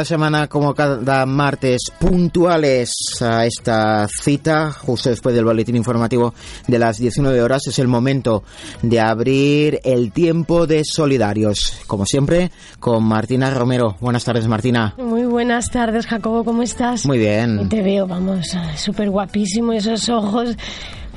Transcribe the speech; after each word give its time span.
Cada 0.00 0.04
semana, 0.06 0.48
como 0.48 0.72
cada 0.74 1.26
martes, 1.26 1.82
puntuales 1.98 2.90
a 3.20 3.44
esta 3.44 4.08
cita, 4.08 4.72
justo 4.72 5.10
después 5.10 5.34
del 5.34 5.44
boletín 5.44 5.76
informativo 5.76 6.32
de 6.66 6.78
las 6.78 6.96
19 6.96 7.42
horas, 7.42 7.66
es 7.66 7.78
el 7.78 7.86
momento 7.86 8.42
de 8.80 8.98
abrir 8.98 9.78
el 9.84 10.10
tiempo 10.12 10.66
de 10.66 10.84
solidarios. 10.86 11.74
Como 11.86 12.06
siempre, 12.06 12.50
con 12.78 13.04
Martina 13.04 13.50
Romero. 13.50 13.98
Buenas 14.00 14.24
tardes, 14.24 14.46
Martina. 14.48 14.94
Muy 14.96 15.24
buenas 15.24 15.68
tardes, 15.70 16.06
Jacobo, 16.06 16.44
¿cómo 16.44 16.62
estás? 16.62 17.04
Muy 17.04 17.18
bien. 17.18 17.68
Te 17.68 17.82
veo, 17.82 18.06
vamos, 18.06 18.46
súper 18.76 19.10
guapísimo, 19.10 19.74
esos 19.74 20.08
ojos 20.08 20.56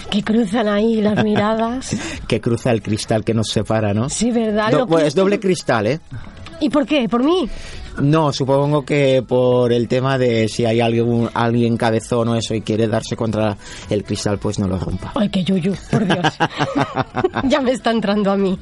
que 0.09 0.21
cruzan 0.23 0.67
ahí 0.67 1.01
las 1.01 1.23
miradas. 1.23 1.95
Que 2.27 2.41
cruza 2.41 2.71
el 2.71 2.81
cristal 2.81 3.23
que 3.23 3.33
nos 3.33 3.47
separa, 3.47 3.93
¿no? 3.93 4.09
Sí, 4.09 4.29
¿verdad? 4.31 4.71
Do- 4.71 4.79
Lo 4.79 4.87
que- 4.97 5.07
es 5.07 5.15
doble 5.15 5.39
cristal, 5.39 5.87
¿eh? 5.87 5.99
¿Y 6.59 6.69
por 6.69 6.85
qué? 6.85 7.07
¿Por 7.07 7.23
mí? 7.23 7.49
No, 8.01 8.33
supongo 8.33 8.83
que 8.83 9.23
por 9.27 9.71
el 9.71 9.87
tema 9.87 10.17
de 10.17 10.47
si 10.47 10.65
hay 10.65 10.81
alguien, 10.81 11.29
alguien 11.33 11.77
cabezón 11.77 12.29
o 12.29 12.35
eso 12.35 12.53
y 12.55 12.61
quiere 12.61 12.87
darse 12.87 13.15
contra 13.15 13.55
el 13.89 14.03
cristal, 14.03 14.37
pues 14.39 14.59
no 14.59 14.67
lo 14.67 14.77
rompa. 14.79 15.11
Ay, 15.15 15.29
qué 15.29 15.43
yuyu, 15.43 15.73
por 15.91 16.05
Dios. 16.05 16.33
ya 17.43 17.61
me 17.61 17.71
está 17.71 17.91
entrando 17.91 18.31
a 18.31 18.37
mí. 18.37 18.57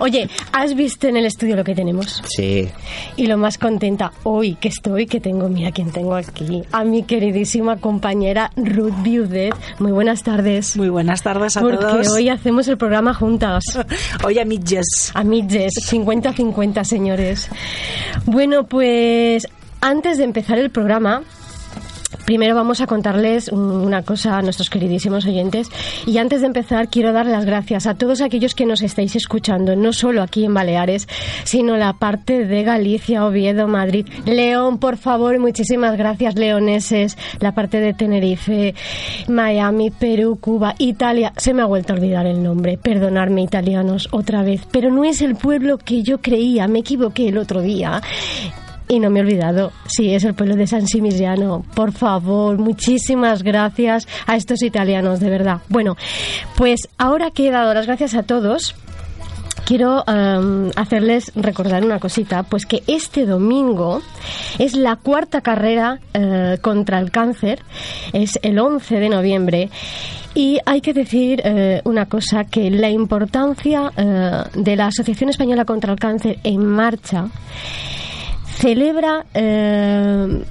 Oye, 0.00 0.28
¿has 0.52 0.74
visto 0.74 1.06
en 1.08 1.16
el 1.16 1.26
estudio 1.26 1.56
lo 1.56 1.64
que 1.64 1.74
tenemos? 1.74 2.22
Sí. 2.28 2.68
Y 3.16 3.26
lo 3.26 3.36
más 3.36 3.58
contenta 3.58 4.12
hoy 4.24 4.54
que 4.56 4.68
estoy, 4.68 5.06
que 5.06 5.20
tengo, 5.20 5.48
mira 5.48 5.70
quién 5.72 5.90
tengo 5.90 6.14
aquí, 6.14 6.62
a 6.72 6.84
mi 6.84 7.04
queridísima 7.04 7.76
compañera 7.78 8.50
Ruth 8.56 8.94
Viudet. 9.02 9.54
Muy 9.78 9.92
buenas 9.92 10.22
tardes. 10.22 10.76
Muy 10.76 10.88
buenas 10.88 11.22
tardes 11.22 11.56
a 11.56 11.60
Porque 11.60 11.78
todos. 11.78 12.08
hoy 12.10 12.28
hacemos 12.28 12.68
el 12.68 12.76
programa 12.76 13.14
juntas. 13.14 13.64
Hoy 14.24 14.38
a 14.38 14.44
mitges. 14.44 15.10
A 15.14 15.24
midges, 15.24 15.72
50-50, 15.90 16.84
señores. 16.84 17.48
Bueno, 18.32 18.64
pues 18.64 19.46
antes 19.82 20.16
de 20.16 20.24
empezar 20.24 20.58
el 20.58 20.70
programa, 20.70 21.22
Primero 22.24 22.54
vamos 22.54 22.80
a 22.80 22.86
contarles 22.86 23.48
una 23.48 24.02
cosa 24.02 24.38
a 24.38 24.42
nuestros 24.42 24.70
queridísimos 24.70 25.26
oyentes. 25.26 25.68
Y 26.06 26.18
antes 26.18 26.40
de 26.40 26.46
empezar 26.46 26.88
quiero 26.88 27.12
dar 27.12 27.26
las 27.26 27.44
gracias 27.44 27.86
a 27.86 27.94
todos 27.94 28.20
aquellos 28.20 28.54
que 28.54 28.66
nos 28.66 28.82
estáis 28.82 29.16
escuchando, 29.16 29.76
no 29.76 29.92
solo 29.92 30.22
aquí 30.22 30.44
en 30.44 30.54
Baleares, 30.54 31.08
sino 31.44 31.76
la 31.76 31.94
parte 31.94 32.46
de 32.46 32.62
Galicia, 32.62 33.26
Oviedo, 33.26 33.68
Madrid, 33.68 34.06
León, 34.26 34.78
por 34.78 34.96
favor, 34.96 35.38
muchísimas 35.38 35.96
gracias 35.96 36.36
leoneses, 36.36 37.16
la 37.40 37.52
parte 37.52 37.80
de 37.80 37.94
Tenerife, 37.94 38.74
Miami, 39.28 39.90
Perú, 39.90 40.38
Cuba, 40.40 40.74
Italia, 40.78 41.32
se 41.36 41.54
me 41.54 41.62
ha 41.62 41.66
vuelto 41.66 41.92
a 41.92 41.96
olvidar 41.96 42.26
el 42.26 42.42
nombre, 42.42 42.78
perdonadme 42.78 43.42
italianos 43.42 44.08
otra 44.12 44.42
vez, 44.42 44.62
pero 44.70 44.90
no 44.90 45.04
es 45.04 45.22
el 45.22 45.36
pueblo 45.36 45.78
que 45.78 46.02
yo 46.02 46.20
creía, 46.20 46.68
me 46.68 46.80
equivoqué 46.80 47.28
el 47.28 47.38
otro 47.38 47.60
día. 47.60 48.00
Y 48.92 49.00
no 49.00 49.08
me 49.08 49.20
he 49.20 49.22
olvidado, 49.22 49.72
sí, 49.86 50.14
es 50.14 50.22
el 50.24 50.34
pueblo 50.34 50.54
de 50.54 50.66
San 50.66 50.86
Simigliano. 50.86 51.64
Por 51.74 51.92
favor, 51.92 52.58
muchísimas 52.58 53.42
gracias 53.42 54.06
a 54.26 54.36
estos 54.36 54.62
italianos, 54.62 55.18
de 55.18 55.30
verdad. 55.30 55.62
Bueno, 55.70 55.96
pues 56.58 56.90
ahora 56.98 57.30
que 57.30 57.48
he 57.48 57.50
dado 57.50 57.72
las 57.72 57.86
gracias 57.86 58.14
a 58.14 58.22
todos, 58.22 58.74
quiero 59.64 60.04
em, 60.06 60.72
hacerles 60.76 61.32
recordar 61.34 61.86
una 61.86 62.00
cosita, 62.00 62.42
pues 62.42 62.66
que 62.66 62.82
este 62.86 63.24
domingo 63.24 64.02
es 64.58 64.76
la 64.76 64.96
cuarta 64.96 65.40
carrera 65.40 65.98
eh, 66.12 66.58
contra 66.60 66.98
el 66.98 67.10
cáncer, 67.10 67.62
es 68.12 68.38
el 68.42 68.58
11 68.58 69.00
de 69.00 69.08
noviembre. 69.08 69.70
Y 70.34 70.58
hay 70.66 70.82
que 70.82 70.92
decir 70.92 71.40
eh, 71.44 71.80
una 71.84 72.04
cosa, 72.04 72.44
que 72.44 72.70
la 72.70 72.90
importancia 72.90 73.90
eh, 73.96 74.42
de 74.52 74.76
la 74.76 74.88
Asociación 74.88 75.30
Española 75.30 75.64
contra 75.64 75.92
el 75.94 75.98
Cáncer 75.98 76.40
en 76.44 76.66
marcha 76.66 77.30
celebra 78.62 79.26
eh, 79.34 80.44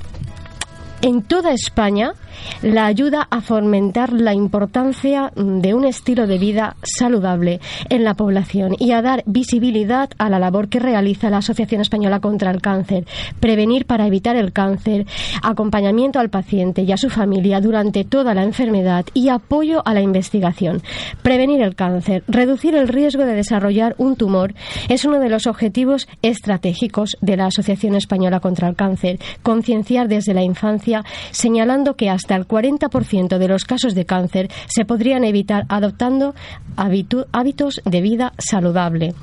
en 1.01 1.21
toda 1.23 1.53
España 1.53 2.13
la 2.61 2.85
ayuda 2.85 3.27
a 3.29 3.41
fomentar 3.41 4.13
la 4.13 4.33
importancia 4.33 5.31
de 5.35 5.73
un 5.73 5.85
estilo 5.85 6.27
de 6.27 6.37
vida 6.37 6.75
saludable 6.83 7.59
en 7.89 8.03
la 8.03 8.13
población 8.13 8.75
y 8.79 8.91
a 8.91 9.01
dar 9.01 9.23
visibilidad 9.25 10.09
a 10.17 10.29
la 10.29 10.39
labor 10.39 10.69
que 10.69 10.79
realiza 10.79 11.29
la 11.29 11.37
Asociación 11.37 11.81
Española 11.81 12.19
contra 12.19 12.51
el 12.51 12.61
Cáncer, 12.61 13.05
prevenir 13.39 13.85
para 13.85 14.07
evitar 14.07 14.35
el 14.35 14.53
cáncer, 14.53 15.05
acompañamiento 15.41 16.19
al 16.19 16.29
paciente 16.29 16.83
y 16.83 16.91
a 16.91 16.97
su 16.97 17.09
familia 17.09 17.61
durante 17.61 18.03
toda 18.03 18.33
la 18.33 18.43
enfermedad 18.43 19.05
y 19.13 19.29
apoyo 19.29 19.81
a 19.85 19.93
la 19.93 20.01
investigación. 20.01 20.81
Prevenir 21.21 21.61
el 21.61 21.75
cáncer, 21.75 22.23
reducir 22.27 22.75
el 22.75 22.87
riesgo 22.87 23.25
de 23.25 23.35
desarrollar 23.35 23.95
un 23.97 24.15
tumor 24.15 24.53
es 24.89 25.05
uno 25.05 25.19
de 25.19 25.29
los 25.29 25.47
objetivos 25.47 26.07
estratégicos 26.21 27.17
de 27.21 27.37
la 27.37 27.47
Asociación 27.47 27.95
Española 27.95 28.39
contra 28.39 28.67
el 28.67 28.75
Cáncer. 28.75 29.19
Concienciar 29.43 30.07
desde 30.07 30.33
la 30.33 30.43
infancia, 30.43 31.03
señalando 31.31 31.95
que 31.95 32.09
hasta 32.09 32.20
el 32.35 32.47
40% 32.47 33.37
de 33.37 33.47
los 33.47 33.65
casos 33.65 33.95
de 33.95 34.05
cáncer 34.05 34.49
se 34.67 34.85
podrían 34.85 35.23
evitar 35.23 35.65
adoptando 35.69 36.33
hábitos 36.75 37.81
de 37.85 38.01
vida 38.01 38.33
saludable. 38.37 39.13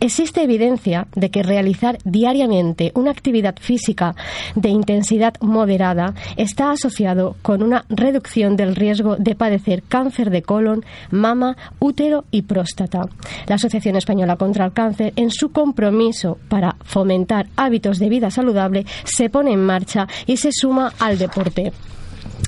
Existe 0.00 0.42
evidencia 0.42 1.06
de 1.14 1.30
que 1.30 1.42
realizar 1.42 1.98
diariamente 2.04 2.92
una 2.94 3.10
actividad 3.10 3.56
física 3.60 4.14
de 4.54 4.68
intensidad 4.68 5.34
moderada 5.40 6.14
está 6.36 6.70
asociado 6.70 7.36
con 7.42 7.62
una 7.62 7.84
reducción 7.88 8.56
del 8.56 8.74
riesgo 8.74 9.16
de 9.16 9.34
padecer 9.34 9.82
cáncer 9.82 10.30
de 10.30 10.42
colon, 10.42 10.84
mama, 11.10 11.56
útero 11.78 12.24
y 12.30 12.42
próstata. 12.42 13.02
La 13.46 13.56
Asociación 13.56 13.96
Española 13.96 14.36
contra 14.36 14.66
el 14.66 14.72
Cáncer, 14.72 15.12
en 15.16 15.30
su 15.30 15.50
compromiso 15.50 16.38
para 16.48 16.76
fomentar 16.84 17.48
hábitos 17.56 17.98
de 17.98 18.08
vida 18.08 18.30
saludable, 18.30 18.84
se 19.04 19.30
pone 19.30 19.52
en 19.52 19.64
marcha 19.64 20.06
y 20.26 20.36
se 20.36 20.50
suma 20.52 20.92
al 20.98 21.18
deporte. 21.18 21.72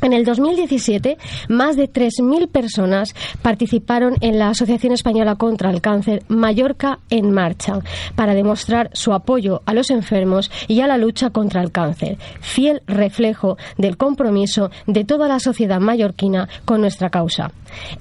En 0.03 0.13
el 0.13 0.25
2017, 0.25 1.19
más 1.49 1.77
de 1.77 1.91
3.000 1.91 2.49
personas 2.49 3.15
participaron 3.43 4.17
en 4.21 4.39
la 4.39 4.51
Asociación 4.51 4.93
Española 4.93 5.37
contra 5.37 5.71
el 5.71 5.81
Cáncer 5.81 6.23
Mallorca 6.29 7.01
en 7.11 7.31
Marcha 7.31 7.81
para 8.15 8.35
demostrar 8.35 8.91
su 8.93 9.13
apoyo 9.13 9.63
a 9.67 9.75
los 9.75 9.91
enfermos 9.91 10.51
y 10.67 10.81
a 10.81 10.87
la 10.87 10.99
lucha 10.99 11.31
contra 11.31 11.63
el 11.63 11.73
cáncer, 11.73 12.19
fiel 12.41 12.83
reflejo 12.87 13.57
del 13.77 13.97
compromiso 13.97 14.71
de 14.87 15.05
toda 15.05 15.29
la 15.29 15.41
sociedad 15.41 15.81
mallorquina 15.81 16.49
con 16.65 16.81
nuestra 16.81 17.11
causa. 17.11 17.51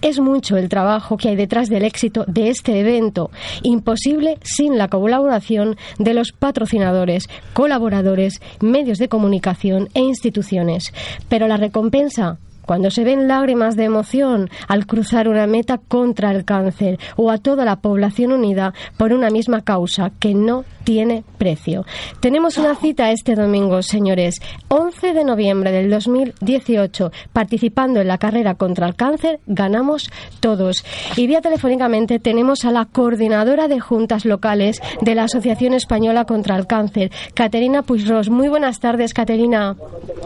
Es 0.01 0.19
mucho 0.19 0.57
el 0.57 0.69
trabajo 0.69 1.17
que 1.17 1.29
hay 1.29 1.35
detrás 1.35 1.69
del 1.69 1.83
éxito 1.83 2.23
de 2.27 2.49
este 2.49 2.79
evento, 2.79 3.31
imposible 3.63 4.37
sin 4.43 4.77
la 4.77 4.87
colaboración 4.87 5.77
de 5.99 6.13
los 6.13 6.31
patrocinadores, 6.31 7.29
colaboradores, 7.53 8.41
medios 8.61 8.97
de 8.97 9.09
comunicación 9.09 9.89
e 9.93 10.01
instituciones. 10.01 10.93
Pero 11.29 11.47
la 11.47 11.57
recompensa 11.57 12.37
cuando 12.67 12.91
se 12.91 13.03
ven 13.03 13.27
lágrimas 13.27 13.75
de 13.75 13.85
emoción 13.85 14.51
al 14.67 14.85
cruzar 14.85 15.27
una 15.27 15.47
meta 15.47 15.79
contra 15.79 16.29
el 16.29 16.45
cáncer 16.45 16.99
o 17.15 17.31
a 17.31 17.39
toda 17.39 17.65
la 17.65 17.77
población 17.77 18.31
unida 18.31 18.75
por 18.97 19.13
una 19.13 19.31
misma 19.31 19.63
causa 19.63 20.11
que 20.19 20.35
no 20.35 20.65
tiene 20.83 21.25
precio. 21.37 21.85
Tenemos 22.21 22.57
una 22.57 22.73
cita 22.75 23.11
este 23.11 23.35
domingo, 23.35 23.81
señores, 23.81 24.41
11 24.69 25.13
de 25.13 25.23
noviembre 25.25 25.71
del 25.71 25.89
2018, 25.89 27.11
participando 27.33 27.99
en 27.99 28.07
la 28.07 28.17
carrera 28.17 28.55
contra 28.55 28.87
el 28.87 28.95
cáncer, 28.95 29.41
ganamos 29.47 30.09
todos. 30.39 30.85
Y 31.17 31.27
vía 31.27 31.41
telefónicamente 31.41 32.19
tenemos 32.19 32.63
a 32.63 32.71
la 32.71 32.85
coordinadora 32.85 33.67
de 33.67 33.79
juntas 33.79 34.23
locales 34.23 34.81
de 35.01 35.15
la 35.15 35.23
Asociación 35.23 35.73
Española 35.73 36.25
contra 36.25 36.55
el 36.55 36.67
Cáncer, 36.67 37.11
Caterina 37.33 37.83
Puigros. 37.83 38.29
Muy 38.29 38.47
buenas 38.47 38.79
tardes, 38.79 39.13
Caterina. 39.13 39.75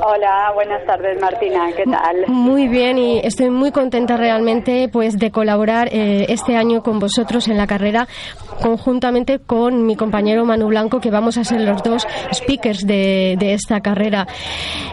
Hola, 0.03 0.51
buenas 0.53 0.85
tardes 0.85 1.19
Martina, 1.19 1.71
¿qué 1.75 1.83
tal? 1.83 2.30
Muy 2.31 2.69
bien 2.69 2.97
y 2.97 3.19
estoy 3.19 3.49
muy 3.49 3.73
contenta 3.73 4.15
realmente 4.15 4.87
pues 4.87 5.19
de 5.19 5.31
colaborar 5.31 5.89
eh, 5.91 6.27
este 6.29 6.55
año 6.55 6.81
con 6.81 6.97
vosotros 6.97 7.49
en 7.49 7.57
la 7.57 7.67
carrera 7.67 8.07
conjuntamente 8.63 9.39
con 9.39 9.85
mi 9.85 9.97
compañero 9.97 10.45
Manu 10.45 10.67
Blanco 10.67 11.01
que 11.01 11.11
vamos 11.11 11.37
a 11.37 11.43
ser 11.43 11.59
los 11.59 11.83
dos 11.83 12.07
speakers 12.33 12.87
de, 12.87 13.35
de 13.37 13.53
esta 13.53 13.81
carrera. 13.81 14.27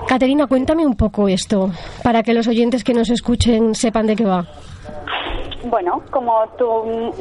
Caterina, 0.09 0.49
cuéntame 0.49 0.85
un 0.85 0.97
poco 0.97 1.29
esto 1.29 1.71
para 2.03 2.25
que 2.25 2.35
los 2.35 2.49
oyentes 2.49 2.83
que 2.83 2.93
nos 2.93 3.09
escuchen 3.09 3.77
sepan 3.77 4.09
de 4.09 4.17
qué 4.17 4.25
va. 4.25 4.45
Bueno, 5.63 6.03
como 6.11 6.45
tú 6.59 6.67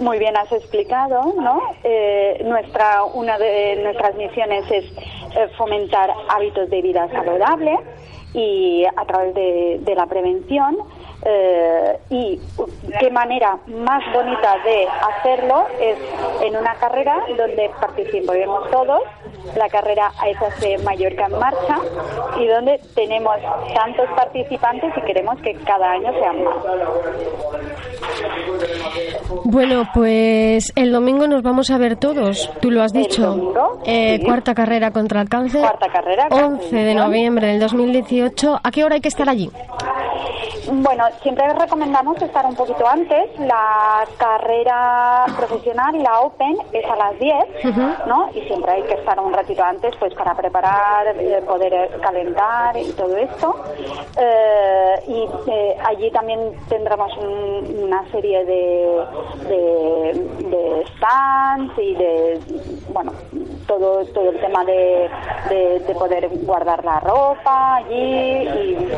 muy 0.01 0.17
bien 0.17 0.35
has 0.35 0.51
explicado, 0.51 1.33
¿no? 1.39 1.59
Eh, 1.83 2.41
nuestra 2.43 3.03
una 3.03 3.37
de 3.37 3.83
nuestras 3.83 4.15
misiones 4.15 4.65
es 4.71 4.85
eh, 4.85 5.47
fomentar 5.59 6.09
hábitos 6.29 6.69
de 6.71 6.81
vida 6.81 7.07
saludable 7.11 7.77
y 8.37 8.85
a 8.85 9.05
través 9.05 9.33
de, 9.33 9.93
la 9.95 10.05
prevención 10.05 10.77
eh, 11.25 11.97
y 12.09 12.39
qué 12.99 13.09
manera 13.09 13.57
más 13.67 14.03
bonita 14.13 14.55
de 14.63 14.87
hacerlo 14.87 15.65
es 15.79 15.97
en 16.43 16.55
una 16.55 16.73
carrera 16.75 17.17
donde 17.37 17.69
participemos 17.81 18.69
todos. 18.71 19.01
La 19.55 19.67
carrera 19.69 20.11
es 20.27 20.41
hace 20.41 20.77
Mallorca 20.79 21.25
en 21.25 21.39
marcha 21.39 21.77
y 22.39 22.47
donde 22.47 22.79
tenemos 22.95 23.35
tantos 23.73 24.07
participantes 24.15 24.91
y 24.97 25.01
queremos 25.01 25.39
que 25.41 25.53
cada 25.65 25.91
año 25.91 26.11
sean 26.19 26.43
más. 26.43 26.55
Bueno, 29.43 29.87
pues 29.93 30.71
el 30.75 30.91
domingo 30.91 31.27
nos 31.27 31.41
vamos 31.43 31.69
a 31.71 31.77
ver 31.77 31.95
todos, 31.97 32.49
tú 32.61 32.71
lo 32.71 32.81
has 32.83 32.93
dicho. 32.93 33.21
domingo, 33.27 33.81
Eh, 33.85 34.17
sí. 34.19 34.25
Cuarta 34.25 34.53
carrera 34.53 34.91
contra 34.91 35.21
el 35.21 35.29
cáncer. 35.29 35.61
Cuarta 35.61 35.87
carrera, 35.89 36.27
11 36.29 36.75
de 36.75 36.93
noviembre 36.95 37.47
del 37.47 37.59
2018. 37.59 38.59
¿A 38.63 38.71
qué 38.71 38.83
hora 38.83 38.95
hay 38.95 39.01
que 39.01 39.07
estar 39.09 39.27
allí? 39.29 39.49
Bueno, 40.69 41.05
siempre 41.21 41.47
recomendamos 41.53 42.21
estar 42.21 42.45
un 42.45 42.55
poquito 42.55 42.87
antes. 42.87 43.37
La 43.39 44.05
carrera 44.17 45.25
profesional 45.37 46.01
la 46.01 46.21
Open 46.21 46.57
es 46.73 46.85
a 46.85 46.95
las 46.95 47.19
10, 47.19 47.75
¿no? 48.07 48.29
Y 48.33 48.41
siempre 48.41 48.71
hay 48.71 48.83
que 48.83 48.93
estar 48.95 49.19
un 49.19 49.33
ratito 49.33 49.63
antes 49.63 49.95
pues 49.99 50.13
para 50.13 50.35
preparar, 50.35 51.07
eh, 51.17 51.41
poder 51.47 51.73
eh, 51.73 51.89
calentar 52.01 52.77
y 52.77 52.91
todo 52.93 53.15
esto. 53.17 53.55
Eh, 54.17 54.95
y 55.07 55.27
eh, 55.51 55.77
allí 55.85 56.11
también 56.11 56.39
tendremos 56.69 57.15
un- 57.17 57.83
una 57.83 58.03
serie 58.11 58.43
de, 58.45 59.05
de, 59.47 60.13
de 60.49 60.85
stands 60.95 61.77
y 61.77 61.93
de, 61.95 62.39
bueno, 62.93 63.11
todo, 63.67 64.03
todo 64.05 64.29
el 64.29 64.39
tema 64.39 64.63
de, 64.65 65.09
de, 65.49 65.79
de 65.79 65.93
poder 65.95 66.29
guardar 66.45 66.83
la 66.85 66.99
ropa 66.99 67.75
allí 67.75 68.47
y 68.47 68.91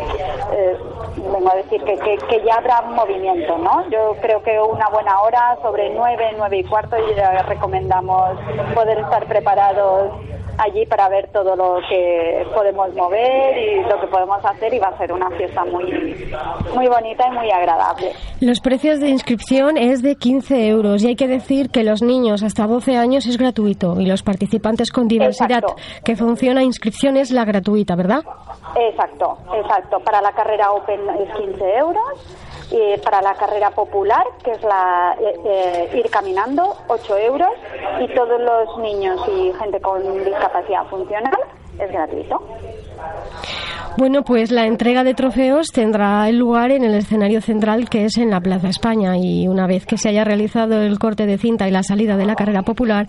vengo 1.31 1.51
a 1.51 1.55
decir 1.55 1.83
que, 1.83 1.97
que, 2.00 2.18
que 2.18 2.42
ya 2.44 2.56
habrá 2.56 2.81
movimiento, 2.81 3.57
¿no? 3.57 3.90
Yo 3.90 4.16
creo 4.22 4.42
que 4.44 4.60
una 4.60 4.88
buena 4.90 5.22
hora, 5.22 5.57
sobre 5.62 5.90
nueve, 5.92 6.34
nueve 6.38 6.57
y 6.57 6.63
cuarto, 6.63 6.98
y 6.98 7.13
recomendamos 7.48 8.38
poder 8.74 9.00
estar 9.00 9.25
preparados 9.25 10.12
allí 10.59 10.85
para 10.85 11.09
ver 11.09 11.29
todo 11.31 11.56
lo 11.56 11.79
que 11.89 12.45
podemos 12.53 12.94
mover 12.94 13.57
y 13.57 13.81
lo 13.83 14.00
que 14.00 14.07
podemos 14.07 14.44
hacer 14.44 14.73
y 14.73 14.79
va 14.79 14.88
a 14.88 14.97
ser 14.97 15.11
una 15.13 15.29
fiesta 15.31 15.63
muy 15.65 15.85
muy 16.75 16.88
bonita 16.88 17.27
y 17.27 17.31
muy 17.31 17.51
agradable. 17.51 18.11
Los 18.41 18.59
precios 18.59 19.00
de 19.00 19.09
inscripción 19.09 19.77
es 19.77 20.01
de 20.01 20.15
15 20.15 20.67
euros 20.67 21.03
y 21.03 21.07
hay 21.07 21.15
que 21.15 21.27
decir 21.27 21.69
que 21.69 21.83
los 21.83 22.01
niños 22.01 22.44
hasta 22.44 22.67
12 22.67 22.97
años 22.97 23.25
es 23.25 23.38
gratuito 23.38 24.00
y 24.00 24.06
los 24.06 24.23
participantes 24.23 24.91
con 24.91 25.07
diversidad 25.07 25.63
Exacto. 25.63 25.75
que 26.03 26.15
funciona 26.15 26.63
inscripción 26.63 27.17
es 27.17 27.31
la 27.31 27.45
gratuita, 27.45 27.95
¿verdad? 27.95 28.23
Exacto, 28.75 29.38
exacto. 29.53 30.00
Para 30.00 30.21
la 30.21 30.31
carrera 30.31 30.71
Open 30.71 31.01
es 31.09 31.35
15 31.35 31.77
euros. 31.77 32.49
Y 32.71 32.98
para 33.00 33.21
la 33.21 33.33
carrera 33.33 33.71
popular, 33.71 34.24
que 34.44 34.51
es 34.51 34.63
la 34.63 35.16
eh, 35.19 35.36
eh, 35.45 35.98
ir 35.98 36.10
caminando, 36.10 36.75
8 36.88 37.18
euros. 37.18 37.51
Y 38.00 38.07
todos 38.13 38.39
los 38.39 38.77
niños 38.80 39.19
y 39.27 39.51
gente 39.54 39.80
con 39.81 40.24
discapacidad 40.24 40.86
funcional 40.86 41.38
es 41.80 41.92
gratuito. 41.92 42.44
Bueno, 44.00 44.24
pues 44.24 44.50
la 44.50 44.66
entrega 44.66 45.04
de 45.04 45.13
trofeos 45.13 45.74
tendrá 45.74 46.31
lugar 46.31 46.72
en 46.72 46.86
el 46.86 46.96
escenario 46.96 47.42
central 47.42 47.90
que 47.90 48.06
es 48.06 48.18
en 48.18 48.30
la 48.30 48.40
Plaza 48.40 48.69
España 48.69 49.18
y 49.18 49.46
una 49.50 49.68
vez 49.68 49.86
que 49.86 49.98
se 49.98 50.07
haya 50.07 50.24
realizado 50.24 50.81
el 50.81 50.98
corte 50.98 51.25
de 51.25 51.38
cinta 51.38 51.68
y 51.68 51.72
la 51.72 51.84
salida 51.84 52.16
de 52.16 52.25
la 52.25 52.36
carrera 52.36 52.62
popular, 52.62 53.07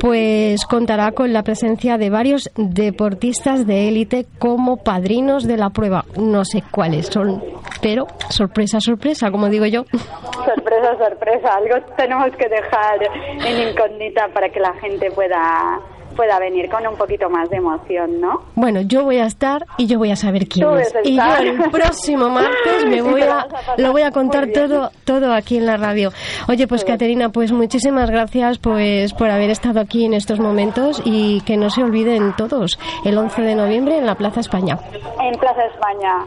pues 0.00 0.64
contará 0.64 1.12
con 1.12 1.34
la 1.34 1.42
presencia 1.42 1.98
de 1.98 2.08
varios 2.08 2.50
deportistas 2.56 3.66
de 3.66 3.88
élite 3.88 4.24
como 4.38 4.78
padrinos 4.78 5.46
de 5.46 5.58
la 5.58 5.68
prueba. 5.68 6.06
No 6.16 6.46
sé 6.46 6.62
cuáles 6.70 7.08
son, 7.08 7.44
pero 7.82 8.06
sorpresa, 8.30 8.80
sorpresa, 8.80 9.30
como 9.30 9.50
digo 9.50 9.66
yo. 9.66 9.84
Sorpresa, 9.92 10.96
sorpresa. 10.96 11.56
Algo 11.58 11.86
tenemos 11.98 12.30
que 12.38 12.48
dejar 12.48 13.02
en 13.46 13.68
incógnita 13.68 14.28
para 14.32 14.48
que 14.48 14.60
la 14.60 14.72
gente 14.80 15.10
pueda 15.10 15.78
pueda 16.12 16.38
venir 16.38 16.68
con 16.68 16.86
un 16.86 16.96
poquito 16.96 17.28
más 17.28 17.48
de 17.50 17.56
emoción, 17.56 18.20
¿no? 18.20 18.42
Bueno, 18.54 18.80
yo 18.82 19.04
voy 19.04 19.18
a 19.18 19.26
estar 19.26 19.64
y 19.76 19.86
yo 19.86 19.98
voy 19.98 20.10
a 20.10 20.16
saber 20.16 20.46
quién 20.48 20.66
Tú 20.66 20.74
es. 20.76 20.94
Y 21.04 21.16
yo 21.16 21.36
el 21.38 21.70
próximo 21.70 22.28
martes 22.28 22.84
me 22.86 23.02
voy 23.10 23.22
a, 23.22 23.46
lo 23.76 23.92
voy 23.92 24.02
a 24.02 24.10
contar 24.10 24.48
todo, 24.48 24.90
todo 25.04 25.32
aquí 25.32 25.58
en 25.58 25.66
la 25.66 25.76
radio. 25.76 26.10
Oye, 26.48 26.66
pues 26.66 26.84
Caterina, 26.84 27.30
pues 27.30 27.52
muchísimas 27.52 28.10
gracias 28.10 28.58
pues 28.58 29.12
por 29.14 29.30
haber 29.30 29.50
estado 29.50 29.80
aquí 29.80 30.04
en 30.04 30.14
estos 30.14 30.40
momentos 30.40 31.02
y 31.04 31.40
que 31.42 31.56
no 31.56 31.70
se 31.70 31.82
olviden 31.82 32.34
todos 32.36 32.78
el 33.04 33.16
11 33.16 33.42
de 33.42 33.54
noviembre 33.54 33.98
en 33.98 34.06
la 34.06 34.14
Plaza 34.14 34.40
España. 34.40 34.78
En 35.20 35.38
Plaza 35.38 35.64
España. 35.64 36.26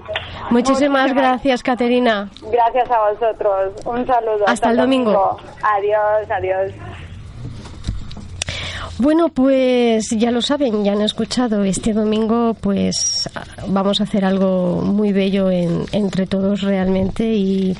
Muchísimas 0.50 1.14
gracias, 1.14 1.64
Caterina. 1.64 2.30
Gracias 2.52 2.90
a 2.92 3.12
vosotros. 3.12 3.74
Un 3.86 4.06
saludo. 4.06 4.46
Hasta 4.48 4.72
el 4.72 4.78
domingo. 4.78 5.38
Adiós, 5.62 6.30
adiós. 6.30 7.05
Bueno, 8.98 9.28
pues 9.30 10.10
ya 10.12 10.32
lo 10.32 10.42
saben, 10.42 10.84
ya 10.86 10.94
han 10.94 11.02
escuchado. 11.02 11.64
Este 11.66 11.92
domingo, 11.92 12.54
pues 12.60 13.30
vamos 13.68 14.00
a 14.00 14.06
hacer 14.06 14.24
algo 14.24 14.82
muy 14.84 15.12
bello 15.12 15.52
en- 15.52 15.84
entre 15.92 16.26
todos 16.28 16.62
realmente. 16.62 17.34
Y, 17.36 17.76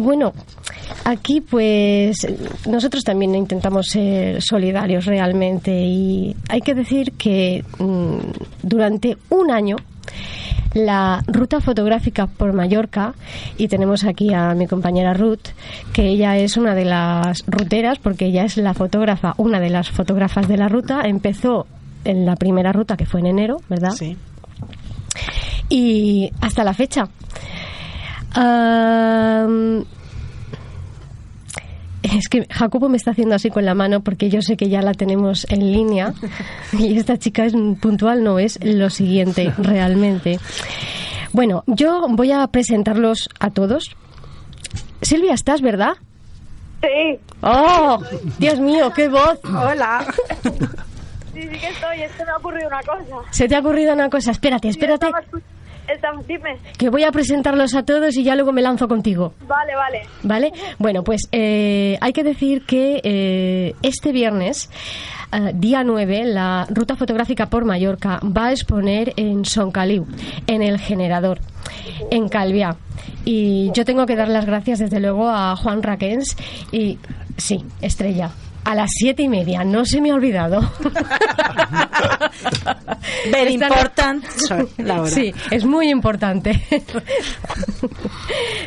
bueno, 0.00 0.34
aquí 1.04 1.40
pues 1.40 2.26
nosotros 2.68 3.02
también 3.02 3.34
intentamos 3.34 3.86
ser 3.86 4.42
solidarios 4.42 5.06
realmente. 5.06 5.72
Y 5.84 6.36
hay 6.50 6.60
que 6.60 6.74
decir 6.74 7.12
que 7.12 7.64
mm, 7.78 8.18
durante 8.62 9.16
un 9.30 9.50
año 9.50 9.76
la 10.74 11.22
ruta 11.26 11.60
fotográfica 11.60 12.26
por 12.26 12.52
Mallorca 12.54 13.14
y 13.58 13.68
tenemos 13.68 14.04
aquí 14.04 14.32
a 14.32 14.54
mi 14.54 14.66
compañera 14.66 15.12
Ruth 15.12 15.48
que 15.92 16.08
ella 16.08 16.36
es 16.38 16.56
una 16.56 16.74
de 16.74 16.84
las 16.86 17.44
ruteras 17.46 17.98
porque 17.98 18.26
ella 18.26 18.44
es 18.44 18.56
la 18.56 18.72
fotógrafa 18.74 19.34
una 19.36 19.60
de 19.60 19.68
las 19.70 19.90
fotógrafas 19.90 20.48
de 20.48 20.56
la 20.56 20.68
ruta. 20.68 21.02
Empezó 21.04 21.66
en 22.04 22.24
la 22.24 22.36
primera 22.36 22.72
ruta 22.72 22.96
que 22.96 23.06
fue 23.06 23.20
en 23.20 23.26
enero 23.26 23.58
verdad 23.68 23.92
Sí. 23.92 24.16
y 25.68 26.30
hasta 26.40 26.64
la 26.64 26.74
fecha 26.74 27.08
es 32.02 32.28
que 32.28 32.46
Jacobo 32.50 32.88
me 32.88 32.96
está 32.96 33.12
haciendo 33.12 33.34
así 33.34 33.50
con 33.50 33.64
la 33.64 33.74
mano 33.74 34.00
porque 34.00 34.28
yo 34.28 34.42
sé 34.42 34.56
que 34.56 34.68
ya 34.68 34.82
la 34.82 34.94
tenemos 34.94 35.46
en 35.50 35.72
línea 35.72 36.14
y 36.72 36.96
esta 36.98 37.18
chica 37.18 37.44
es 37.44 37.54
puntual, 37.80 38.22
no 38.22 38.38
es 38.38 38.58
lo 38.62 38.90
siguiente 38.90 39.52
realmente. 39.58 40.38
Bueno, 41.32 41.64
yo 41.66 42.06
voy 42.10 42.32
a 42.32 42.46
presentarlos 42.48 43.28
a 43.40 43.50
todos. 43.50 43.96
Silvia, 45.00 45.34
¿estás, 45.34 45.62
verdad? 45.62 45.92
Sí, 46.82 47.18
¡Oh! 47.42 47.98
Dios 48.38 48.58
mío, 48.58 48.92
qué 48.94 49.08
voz. 49.08 49.38
Hola. 49.44 50.04
Sí, 51.32 51.40
sí 51.40 51.58
que 51.58 51.68
estoy. 51.68 52.02
Es 52.02 52.12
que 52.12 52.26
me 52.26 52.30
ha 52.30 52.36
ocurrido 52.36 52.68
una 52.68 52.82
cosa. 52.82 53.16
Se 53.30 53.48
te 53.48 53.56
ha 53.56 53.60
ocurrido 53.60 53.94
una 53.94 54.10
cosa. 54.10 54.32
Espérate, 54.32 54.68
espérate. 54.68 55.06
Estamos, 55.88 56.26
dime. 56.26 56.56
Que 56.78 56.88
voy 56.88 57.04
a 57.04 57.12
presentarlos 57.12 57.74
a 57.74 57.84
todos 57.84 58.16
y 58.16 58.24
ya 58.24 58.34
luego 58.34 58.52
me 58.52 58.62
lanzo 58.62 58.88
contigo. 58.88 59.34
Vale, 59.46 59.74
vale. 59.74 60.02
¿Vale? 60.22 60.52
Bueno, 60.78 61.02
pues 61.02 61.22
eh, 61.32 61.98
hay 62.00 62.12
que 62.12 62.22
decir 62.22 62.64
que 62.64 63.00
eh, 63.02 63.74
este 63.82 64.12
viernes, 64.12 64.70
eh, 65.32 65.52
día 65.54 65.84
9, 65.84 66.24
la 66.24 66.66
ruta 66.70 66.96
fotográfica 66.96 67.46
por 67.46 67.64
Mallorca 67.64 68.20
va 68.24 68.46
a 68.46 68.52
exponer 68.52 69.12
en 69.16 69.44
Soncaliu, 69.44 70.06
en 70.46 70.62
el 70.62 70.78
generador, 70.78 71.40
en 72.10 72.28
Calviá. 72.28 72.76
Y 73.24 73.70
yo 73.72 73.84
tengo 73.84 74.06
que 74.06 74.16
dar 74.16 74.28
las 74.28 74.46
gracias 74.46 74.78
desde 74.78 75.00
luego 75.00 75.28
a 75.28 75.56
Juan 75.56 75.82
Raquens 75.82 76.36
y, 76.70 76.98
sí, 77.36 77.64
Estrella. 77.80 78.30
A 78.64 78.74
las 78.76 78.90
siete 78.92 79.22
y 79.24 79.28
media, 79.28 79.64
no 79.64 79.84
se 79.84 80.00
me 80.00 80.10
ha 80.10 80.14
olvidado. 80.14 80.60
Very 83.30 83.54
important. 83.54 84.24
La 84.78 85.00
hora. 85.02 85.10
Sí, 85.10 85.32
es 85.50 85.64
muy 85.64 85.90
importante. 85.90 86.62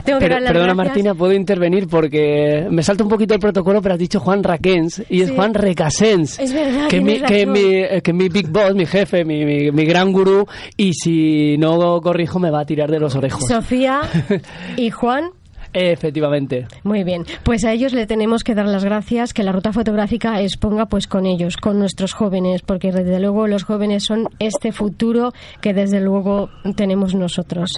Tengo 0.03 0.19
que 0.19 0.25
Pero- 0.25 0.35
dar 0.35 0.41
las 0.41 0.51
perdona 0.51 0.73
gracias. 0.73 0.75
Martina, 0.75 1.13
puedo 1.15 1.33
intervenir 1.33 1.87
porque 1.87 2.67
me 2.69 2.83
salta 2.83 3.03
un 3.03 3.09
poquito 3.09 3.33
el 3.33 3.39
protocolo, 3.39 3.81
pero 3.81 3.93
has 3.93 3.99
dicho 3.99 4.19
Juan 4.19 4.43
Raquens 4.43 5.01
y 5.09 5.21
es 5.21 5.29
Sí. 5.29 5.35
Juan 5.35 5.53
Recasens. 5.53 6.39
Es 6.39 6.53
verdad, 6.53 6.87
que 6.87 6.97
es 6.97 7.03
mi, 7.03 7.19
que 7.21 7.41
es 7.41 7.47
mi, 7.47 7.59
eh, 7.75 8.01
que 8.03 8.11
es 8.11 8.17
mi 8.17 8.29
big 8.29 8.47
boss, 8.49 8.75
mi 8.75 8.85
jefe, 8.85 9.23
mi, 9.25 9.45
mi, 9.45 9.71
mi 9.71 9.85
gran 9.85 10.11
gurú 10.11 10.45
y 10.77 10.93
si 10.93 11.57
no 11.57 11.99
corrijo 12.01 12.37
me 12.39 12.51
va 12.51 12.61
a 12.61 12.65
tirar 12.65 12.91
de 12.91 12.99
los 12.99 13.15
orejos. 13.15 13.47
Sofía 13.47 14.01
y 14.77 14.89
Juan. 14.91 15.31
Efectivamente. 15.75 16.67
Muy 16.83 17.03
bien, 17.03 17.25
pues 17.43 17.65
a 17.65 17.73
ellos 17.73 17.91
le 17.91 18.07
tenemos 18.07 18.45
que 18.45 18.55
dar 18.55 18.65
las 18.65 18.85
gracias 18.85 19.33
que 19.33 19.43
la 19.43 19.51
ruta 19.51 19.73
fotográfica 19.73 20.41
exponga 20.41 20.85
pues 20.85 21.05
con 21.05 21.25
ellos, 21.25 21.57
con 21.57 21.79
nuestros 21.79 22.13
jóvenes, 22.13 22.61
porque 22.61 22.93
desde 22.93 23.19
luego 23.19 23.45
los 23.47 23.65
jóvenes 23.65 24.05
son 24.05 24.29
este 24.39 24.71
futuro 24.71 25.33
que 25.59 25.73
desde 25.73 25.99
luego 25.99 26.49
tenemos 26.77 27.13
nosotros. 27.13 27.71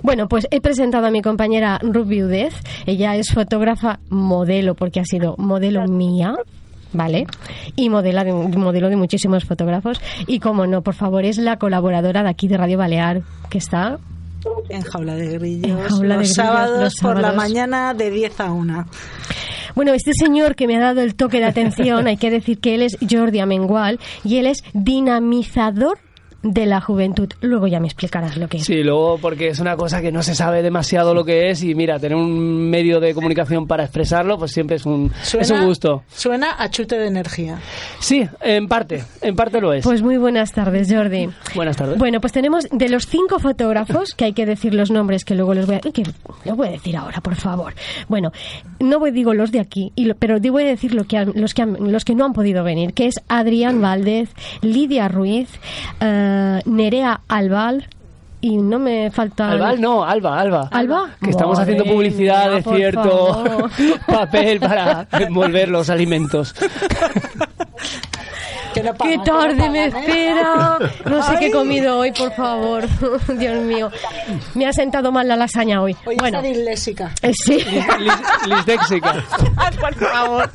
Bueno, 0.00 0.28
pues 0.28 0.46
he 0.52 0.60
presentado 0.60 1.08
a 1.08 1.10
mi 1.10 1.22
compañera 1.22 1.80
Ruth 1.82 2.06
Viudez, 2.06 2.54
ella 2.86 3.16
es 3.16 3.32
fotógrafa 3.32 3.98
modelo, 4.10 4.76
porque 4.76 5.00
ha 5.00 5.04
sido 5.04 5.34
modelo 5.36 5.84
mía. 5.88 6.34
¿Vale? 6.92 7.24
Y 7.76 7.88
modela 7.88 8.24
de, 8.24 8.32
modelo 8.32 8.88
de 8.88 8.96
muchísimos 8.96 9.44
fotógrafos. 9.44 10.00
Y 10.26 10.40
como 10.40 10.66
no, 10.66 10.82
por 10.82 10.94
favor, 10.94 11.24
es 11.24 11.38
la 11.38 11.56
colaboradora 11.56 12.24
de 12.24 12.28
aquí 12.28 12.48
de 12.48 12.56
Radio 12.56 12.78
Balear, 12.78 13.22
que 13.48 13.58
está 13.58 14.00
En 14.68 14.82
jaula 14.82 15.14
de 15.14 15.38
grillos. 15.38 15.70
En 15.70 15.78
jaula 15.78 16.14
de 16.14 16.20
los, 16.20 16.28
grillos, 16.28 16.34
sábados 16.34 16.80
los 16.80 16.94
por 16.96 17.20
la 17.20 17.32
mañana 17.32 17.94
de 17.94 18.10
10 18.10 18.40
a 18.40 18.52
1. 18.52 18.86
Bueno, 19.74 19.92
este 19.92 20.12
señor 20.12 20.56
que 20.56 20.66
me 20.66 20.76
ha 20.76 20.80
dado 20.80 21.00
el 21.00 21.14
toque 21.14 21.38
de 21.38 21.44
atención, 21.44 22.06
hay 22.06 22.16
que 22.16 22.30
decir 22.30 22.58
que 22.58 22.74
él 22.74 22.82
es 22.82 22.96
Jordi 23.08 23.38
Amengual 23.38 24.00
y 24.24 24.38
él 24.38 24.46
es 24.46 24.58
dinamizador 24.72 25.98
de 26.42 26.66
la 26.66 26.80
juventud. 26.80 27.28
Luego 27.40 27.66
ya 27.66 27.80
me 27.80 27.86
explicarás 27.86 28.36
lo 28.36 28.48
que 28.48 28.58
es. 28.58 28.64
Sí, 28.64 28.82
luego 28.82 29.18
porque 29.18 29.48
es 29.48 29.58
una 29.60 29.76
cosa 29.76 30.00
que 30.00 30.12
no 30.12 30.22
se 30.22 30.34
sabe 30.34 30.62
demasiado 30.62 31.14
lo 31.14 31.24
que 31.24 31.50
es 31.50 31.62
y 31.62 31.74
mira, 31.74 31.98
tener 31.98 32.16
un 32.16 32.70
medio 32.70 33.00
de 33.00 33.14
comunicación 33.14 33.66
para 33.66 33.84
expresarlo, 33.84 34.38
pues 34.38 34.52
siempre 34.52 34.76
es 34.76 34.86
un, 34.86 35.10
es 35.38 35.50
un 35.50 35.64
gusto. 35.66 36.02
Suena 36.12 36.56
a 36.58 36.70
chute 36.70 36.98
de 36.98 37.06
energía. 37.06 37.58
Sí, 37.98 38.26
en 38.40 38.68
parte, 38.68 39.04
en 39.22 39.36
parte 39.36 39.60
lo 39.60 39.72
es. 39.72 39.84
Pues 39.84 40.02
muy 40.02 40.16
buenas 40.16 40.52
tardes, 40.52 40.92
Jordi. 40.92 41.28
Buenas 41.54 41.76
tardes. 41.76 41.98
Bueno, 41.98 42.20
pues 42.20 42.32
tenemos 42.32 42.64
de 42.70 42.88
los 42.88 43.06
cinco 43.06 43.38
fotógrafos, 43.38 44.14
que 44.14 44.26
hay 44.26 44.32
que 44.32 44.46
decir 44.46 44.74
los 44.74 44.90
nombres 44.90 45.24
que 45.24 45.34
luego 45.34 45.54
les 45.54 45.66
voy 45.66 45.76
a... 45.76 45.80
que 45.80 46.02
lo 46.44 46.56
voy 46.56 46.68
a 46.68 46.70
decir 46.72 46.96
ahora, 46.96 47.20
por 47.20 47.34
favor. 47.36 47.74
Bueno, 48.08 48.32
no 48.78 48.98
voy, 48.98 49.10
digo 49.10 49.34
los 49.34 49.52
de 49.52 49.60
aquí, 49.60 49.92
y 49.94 50.04
lo- 50.06 50.14
pero 50.16 50.38
voy 50.50 50.64
a 50.64 50.66
decir 50.66 50.94
lo 50.94 51.04
que 51.04 51.16
han- 51.16 51.32
los, 51.34 51.54
que 51.54 51.62
han- 51.62 51.76
los 51.92 52.04
que 52.04 52.14
no 52.14 52.24
han 52.24 52.32
podido 52.32 52.64
venir, 52.64 52.92
que 52.92 53.06
es 53.06 53.20
Adrián 53.28 53.80
Valdez, 53.80 54.30
Lidia 54.62 55.08
Ruiz, 55.08 55.48
eh, 56.30 56.62
Nerea 56.64 57.20
Albal, 57.28 57.86
y 58.40 58.56
no 58.56 58.78
me 58.78 59.10
falta... 59.10 59.50
Albal 59.50 59.80
no, 59.80 60.04
Alba, 60.04 60.40
Alba. 60.40 60.68
¿Alba? 60.70 61.10
Que 61.22 61.30
estamos 61.30 61.58
Madre 61.58 61.74
haciendo 61.74 61.92
publicidad 61.92 62.46
mía, 62.46 62.56
de 62.56 62.62
cierto 62.62 63.34
favor. 63.44 63.70
papel 64.06 64.60
para 64.60 65.06
envolver 65.12 65.68
los 65.68 65.90
alimentos. 65.90 66.54
Que 68.74 68.82
no 68.82 68.92
¡Qué 68.92 68.98
pagan, 68.98 69.10
que 69.10 69.16
no 69.18 69.24
tarde 69.24 69.70
me 69.70 69.84
¿eh? 69.84 69.86
espera! 69.88 70.78
No 71.04 71.22
sé 71.22 71.36
qué 71.38 71.46
he 71.46 71.50
comido 71.50 71.98
hoy, 71.98 72.12
por 72.12 72.32
favor. 72.32 72.84
Dios 73.38 73.56
mío. 73.64 73.90
Me 74.54 74.66
ha 74.66 74.72
sentado 74.72 75.10
mal 75.12 75.26
la 75.26 75.36
lasaña 75.36 75.82
hoy. 75.82 75.96
Hoy 76.06 76.16
Bueno, 76.16 76.38
está 76.38 76.48
disléxica. 76.48 77.10
eh, 77.22 77.32
sí. 77.34 77.58
Lis- 77.98 78.46
Lisdéxica. 78.46 79.14
por 79.80 79.94
favor. 79.94 80.50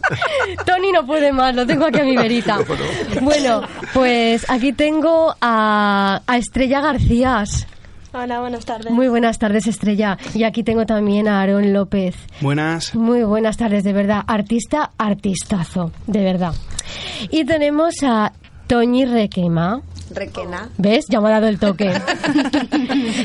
Tony 0.66 0.92
no 0.92 1.06
puede 1.06 1.32
más, 1.32 1.54
lo 1.56 1.66
tengo 1.66 1.86
aquí 1.86 2.00
a 2.00 2.04
mi 2.04 2.16
verita. 2.16 2.60
Bueno, 3.22 3.62
pues 3.94 4.50
aquí 4.50 4.72
tengo 4.74 5.36
a, 5.42 6.22
a 6.26 6.38
Estrella 6.38 6.82
García. 6.82 7.44
Hola, 8.18 8.40
buenas 8.40 8.64
tardes. 8.64 8.92
Muy 8.94 9.10
buenas 9.10 9.40
tardes, 9.40 9.68
Estrella. 9.68 10.18
Y 10.34 10.44
aquí 10.44 10.64
tengo 10.64 10.86
también 10.86 11.28
a 11.28 11.42
Aarón 11.42 11.74
López. 11.74 12.16
Buenas. 12.40 12.96
Muy 12.96 13.24
buenas 13.24 13.58
tardes, 13.58 13.84
de 13.84 13.92
verdad. 13.92 14.22
Artista, 14.26 14.92
artistazo, 14.98 15.92
de 16.08 16.24
verdad. 16.24 16.54
Y 17.30 17.44
tenemos 17.44 17.96
a 18.04 18.32
Toñi 18.68 19.04
Requema. 19.06 19.82
Requena. 20.12 20.70
¿Ves? 20.78 21.06
Ya 21.10 21.20
me 21.20 21.28
ha 21.28 21.32
dado 21.32 21.48
el 21.48 21.60
toque. 21.60 21.90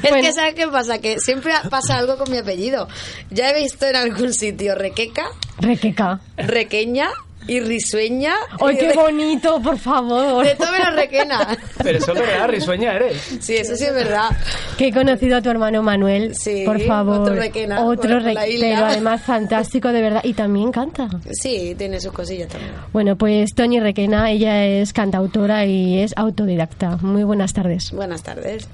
Es 0.02 0.10
Bueno. 0.10 0.22
que, 0.26 0.32
¿sabes 0.32 0.54
qué 0.54 0.66
pasa? 0.66 0.98
Que 0.98 1.20
siempre 1.20 1.52
pasa 1.70 1.96
algo 1.98 2.16
con 2.16 2.30
mi 2.30 2.38
apellido. 2.38 2.88
Ya 3.30 3.50
he 3.50 3.60
visto 3.62 3.86
en 3.86 3.94
algún 3.96 4.32
sitio 4.32 4.74
Requeca, 4.74 5.26
Requeca. 5.58 6.20
Requeña 6.36 7.08
y 7.46 7.60
Risueña. 7.60 8.34
¡Ay, 8.60 8.76
qué 8.76 8.92
bonito, 8.96 9.60
por 9.60 9.78
favor! 9.78 10.44
De 10.44 10.54
todo 10.54 10.70
menos 10.72 10.94
Requena. 10.94 11.58
Pero 11.82 11.98
eso 11.98 12.12
es 12.12 12.18
verdad, 12.20 12.48
risueña 12.48 12.92
eres. 12.94 13.38
Sí, 13.40 13.56
eso 13.56 13.74
sí 13.76 13.84
es 13.84 13.94
verdad. 13.94 14.30
Que 14.76 14.88
he 14.88 14.92
conocido 14.92 15.36
a 15.38 15.42
tu 15.42 15.50
hermano 15.50 15.82
Manuel. 15.82 16.34
Sí, 16.34 16.62
por 16.64 16.80
favor. 16.82 17.20
otro 17.20 17.34
requena, 17.34 17.84
Otro 17.84 18.10
por 18.14 18.22
re- 18.22 18.34
la 18.34 18.48
isla. 18.48 18.66
Pero 18.74 18.86
además 18.86 19.22
fantástico, 19.22 19.88
de 19.92 20.02
verdad. 20.02 20.20
Y 20.24 20.34
también 20.34 20.70
canta. 20.72 21.08
Sí, 21.32 21.74
tiene 21.76 22.00
sus 22.00 22.12
cosillas 22.12 22.48
también. 22.48 22.72
Bueno, 22.92 23.16
pues 23.16 23.54
Toñi 23.54 23.80
Requena, 23.80 24.30
ella 24.30 24.64
es 24.66 24.92
cantautora 24.92 25.64
y 25.66 25.98
es 26.00 26.12
autodidacta. 26.16 26.98
Muy 27.02 27.24
buenas 27.24 27.52
tardes. 27.52 27.90
Buenas 27.92 28.22
tardes. 28.22 28.68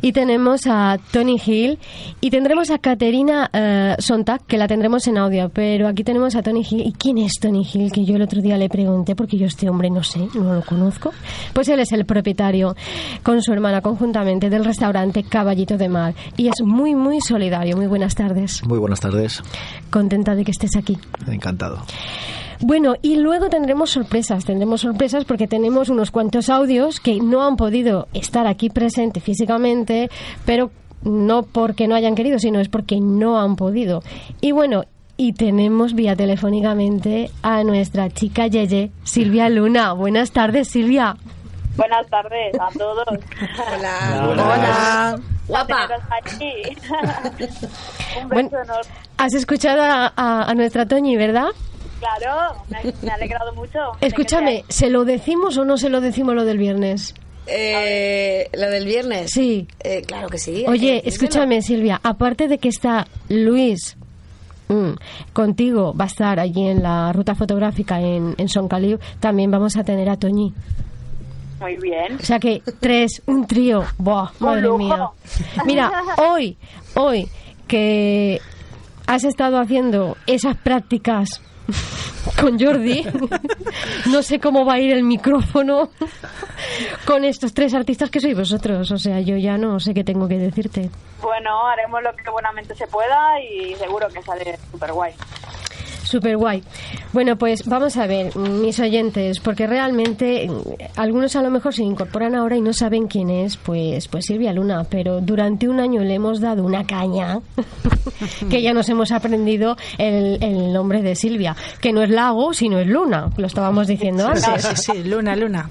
Y 0.00 0.12
tenemos 0.12 0.62
a 0.66 0.98
Tony 1.10 1.40
Hill 1.44 1.78
y 2.20 2.30
tendremos 2.30 2.70
a 2.70 2.78
Caterina 2.78 3.50
eh, 3.52 3.96
Sontag, 3.98 4.42
que 4.46 4.56
la 4.58 4.68
tendremos 4.68 5.06
en 5.08 5.18
audio, 5.18 5.50
pero 5.52 5.88
aquí 5.88 6.04
tenemos 6.04 6.34
a 6.36 6.42
Tony 6.42 6.64
Hill. 6.68 6.86
¿Y 6.86 6.92
quién 6.92 7.18
es 7.18 7.32
Tony 7.40 7.66
Hill? 7.70 7.90
Que 7.92 8.04
yo 8.04 8.11
el 8.16 8.22
otro 8.22 8.40
día 8.40 8.56
le 8.56 8.68
pregunté, 8.68 9.14
porque 9.14 9.36
yo 9.36 9.46
este 9.46 9.68
hombre 9.68 9.90
no 9.90 10.02
sé, 10.02 10.28
no 10.34 10.54
lo 10.54 10.62
conozco. 10.62 11.12
Pues 11.52 11.68
él 11.68 11.80
es 11.80 11.92
el 11.92 12.04
propietario, 12.04 12.74
con 13.22 13.42
su 13.42 13.52
hermana 13.52 13.80
conjuntamente, 13.80 14.50
del 14.50 14.64
restaurante 14.64 15.22
Caballito 15.24 15.76
de 15.76 15.88
Mar. 15.88 16.14
Y 16.36 16.48
es 16.48 16.62
muy, 16.64 16.94
muy 16.94 17.20
solidario. 17.20 17.76
Muy 17.76 17.86
buenas 17.86 18.14
tardes. 18.14 18.64
Muy 18.66 18.78
buenas 18.78 19.00
tardes. 19.00 19.42
Contenta 19.90 20.34
de 20.34 20.44
que 20.44 20.50
estés 20.50 20.76
aquí. 20.76 20.98
Encantado. 21.26 21.78
Bueno, 22.60 22.94
y 23.02 23.16
luego 23.16 23.48
tendremos 23.48 23.90
sorpresas, 23.90 24.44
tendremos 24.44 24.82
sorpresas 24.82 25.24
porque 25.24 25.48
tenemos 25.48 25.88
unos 25.88 26.12
cuantos 26.12 26.48
audios 26.48 27.00
que 27.00 27.18
no 27.18 27.42
han 27.42 27.56
podido 27.56 28.06
estar 28.14 28.46
aquí 28.46 28.70
presente 28.70 29.20
físicamente, 29.20 30.10
pero 30.46 30.70
no 31.02 31.42
porque 31.42 31.88
no 31.88 31.96
hayan 31.96 32.14
querido, 32.14 32.38
sino 32.38 32.60
es 32.60 32.68
porque 32.68 33.00
no 33.00 33.40
han 33.40 33.56
podido. 33.56 34.02
Y 34.40 34.52
bueno, 34.52 34.84
y 35.16 35.32
tenemos 35.34 35.94
vía 35.94 36.16
telefónicamente 36.16 37.30
a 37.42 37.62
nuestra 37.64 38.10
chica 38.10 38.46
Yeye, 38.46 38.90
Silvia 39.04 39.48
Luna. 39.48 39.92
Buenas 39.92 40.32
tardes, 40.32 40.68
Silvia. 40.68 41.16
Buenas 41.76 42.06
tardes 42.08 42.54
a 42.60 42.68
todos. 42.78 43.04
Hola. 43.08 44.26
Hola. 44.30 45.20
Guapa. 45.48 45.88
Un 48.22 48.28
Bueno. 48.28 48.48
enorme. 48.52 48.90
Has 49.16 49.34
escuchado 49.34 49.82
a, 49.82 50.12
a- 50.16 50.50
a 50.50 50.54
nuestra 50.54 50.86
Toñi, 50.86 51.16
¿verdad? 51.16 51.46
Claro, 52.00 52.56
me, 52.68 52.92
me 53.02 53.10
ha 53.10 53.14
alegrado 53.14 53.52
mucho. 53.54 53.78
Escúchame, 54.00 54.64
¿se 54.68 54.90
lo 54.90 55.04
decimos 55.04 55.56
o 55.56 55.64
no 55.64 55.76
se 55.76 55.88
lo 55.88 56.00
decimos 56.00 56.34
lo 56.34 56.44
del 56.44 56.58
viernes? 56.58 57.14
Eh, 57.46 58.48
¿Lo 58.54 58.68
del 58.70 58.84
viernes? 58.84 59.30
Sí. 59.32 59.66
claro 60.06 60.28
que 60.28 60.38
sí. 60.38 60.64
que 60.64 60.70
Oye, 60.70 61.02
escúchame, 61.08 61.62
Silvia, 61.62 62.00
aparte 62.02 62.48
de 62.48 62.58
que 62.58 62.68
está 62.68 63.06
Luis 63.28 63.96
mm, 64.72 65.32
contigo, 65.32 65.94
va 65.94 66.04
a 66.04 66.08
estar 66.08 66.40
allí 66.40 66.66
en 66.66 66.82
la 66.82 67.12
ruta 67.12 67.34
fotográfica 67.34 68.00
en, 68.00 68.34
en 68.38 68.48
Soncaliu, 68.48 68.98
también 69.20 69.50
vamos 69.50 69.76
a 69.76 69.84
tener 69.84 70.08
a 70.08 70.16
Toñi. 70.16 70.52
Muy 71.60 71.76
bien. 71.76 72.16
O 72.20 72.24
sea 72.24 72.40
que 72.40 72.60
tres, 72.80 73.22
un 73.26 73.46
trío, 73.46 73.84
¡buah! 73.98 74.30
Madre 74.40 74.68
mía. 74.76 75.10
Mira, 75.64 75.92
hoy, 76.18 76.56
hoy 76.94 77.28
que 77.68 78.40
has 79.06 79.24
estado 79.24 79.58
haciendo 79.60 80.16
esas 80.26 80.56
prácticas 80.56 81.40
con 82.40 82.58
Jordi, 82.58 83.04
no 84.10 84.22
sé 84.22 84.38
cómo 84.38 84.64
va 84.64 84.74
a 84.74 84.80
ir 84.80 84.92
el 84.92 85.02
micrófono 85.02 85.90
con 87.06 87.24
estos 87.24 87.52
tres 87.54 87.74
artistas 87.74 88.10
que 88.10 88.20
sois 88.20 88.36
vosotros. 88.36 88.90
O 88.90 88.98
sea, 88.98 89.20
yo 89.20 89.36
ya 89.36 89.56
no 89.58 89.80
sé 89.80 89.94
qué 89.94 90.04
tengo 90.04 90.28
que 90.28 90.38
decirte. 90.38 90.90
Bueno, 91.20 91.66
haremos 91.66 92.02
lo 92.02 92.14
que 92.16 92.30
buenamente 92.30 92.74
se 92.74 92.86
pueda 92.86 93.40
y 93.40 93.74
seguro 93.76 94.08
que 94.08 94.22
sale 94.22 94.58
súper 94.70 94.92
guay. 94.92 95.14
Súper 96.02 96.36
guay. 96.36 96.62
Bueno, 97.12 97.36
pues 97.36 97.66
vamos 97.66 97.96
a 97.96 98.06
ver, 98.06 98.36
mis 98.36 98.78
oyentes, 98.80 99.40
porque 99.40 99.66
realmente 99.66 100.50
algunos 100.96 101.36
a 101.36 101.42
lo 101.42 101.50
mejor 101.50 101.74
se 101.74 101.82
incorporan 101.82 102.34
ahora 102.34 102.56
y 102.56 102.60
no 102.60 102.72
saben 102.72 103.06
quién 103.06 103.30
es, 103.30 103.56
pues, 103.56 104.08
pues 104.08 104.26
Silvia 104.26 104.52
Luna, 104.52 104.84
pero 104.84 105.20
durante 105.20 105.68
un 105.68 105.80
año 105.80 106.02
le 106.02 106.14
hemos 106.14 106.40
dado 106.40 106.64
una 106.64 106.84
caña 106.84 107.40
que 108.50 108.62
ya 108.62 108.72
nos 108.72 108.88
hemos 108.88 109.12
aprendido 109.12 109.76
el, 109.98 110.42
el 110.42 110.72
nombre 110.72 111.02
de 111.02 111.14
Silvia, 111.14 111.56
que 111.80 111.92
no 111.92 112.02
es 112.02 112.10
Lago, 112.10 112.52
sino 112.52 112.78
es 112.78 112.86
Luna, 112.86 113.30
lo 113.36 113.46
estábamos 113.46 113.86
diciendo 113.86 114.26
antes. 114.26 114.44
Sí, 114.62 114.76
sí, 114.76 114.92
sí, 114.92 115.04
Luna, 115.04 115.36
Luna. 115.36 115.68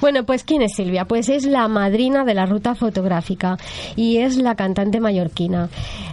Bueno, 0.00 0.24
pues 0.24 0.44
¿quién 0.44 0.62
es 0.62 0.74
Silvia? 0.74 1.04
Pues 1.04 1.28
es 1.28 1.44
la 1.44 1.68
madrina 1.68 2.24
de 2.24 2.34
la 2.34 2.46
ruta 2.46 2.74
fotográfica 2.74 3.56
y 3.96 4.18
es 4.18 4.36
la 4.36 4.54
cantante 4.54 5.00
mallorquina 5.00 5.68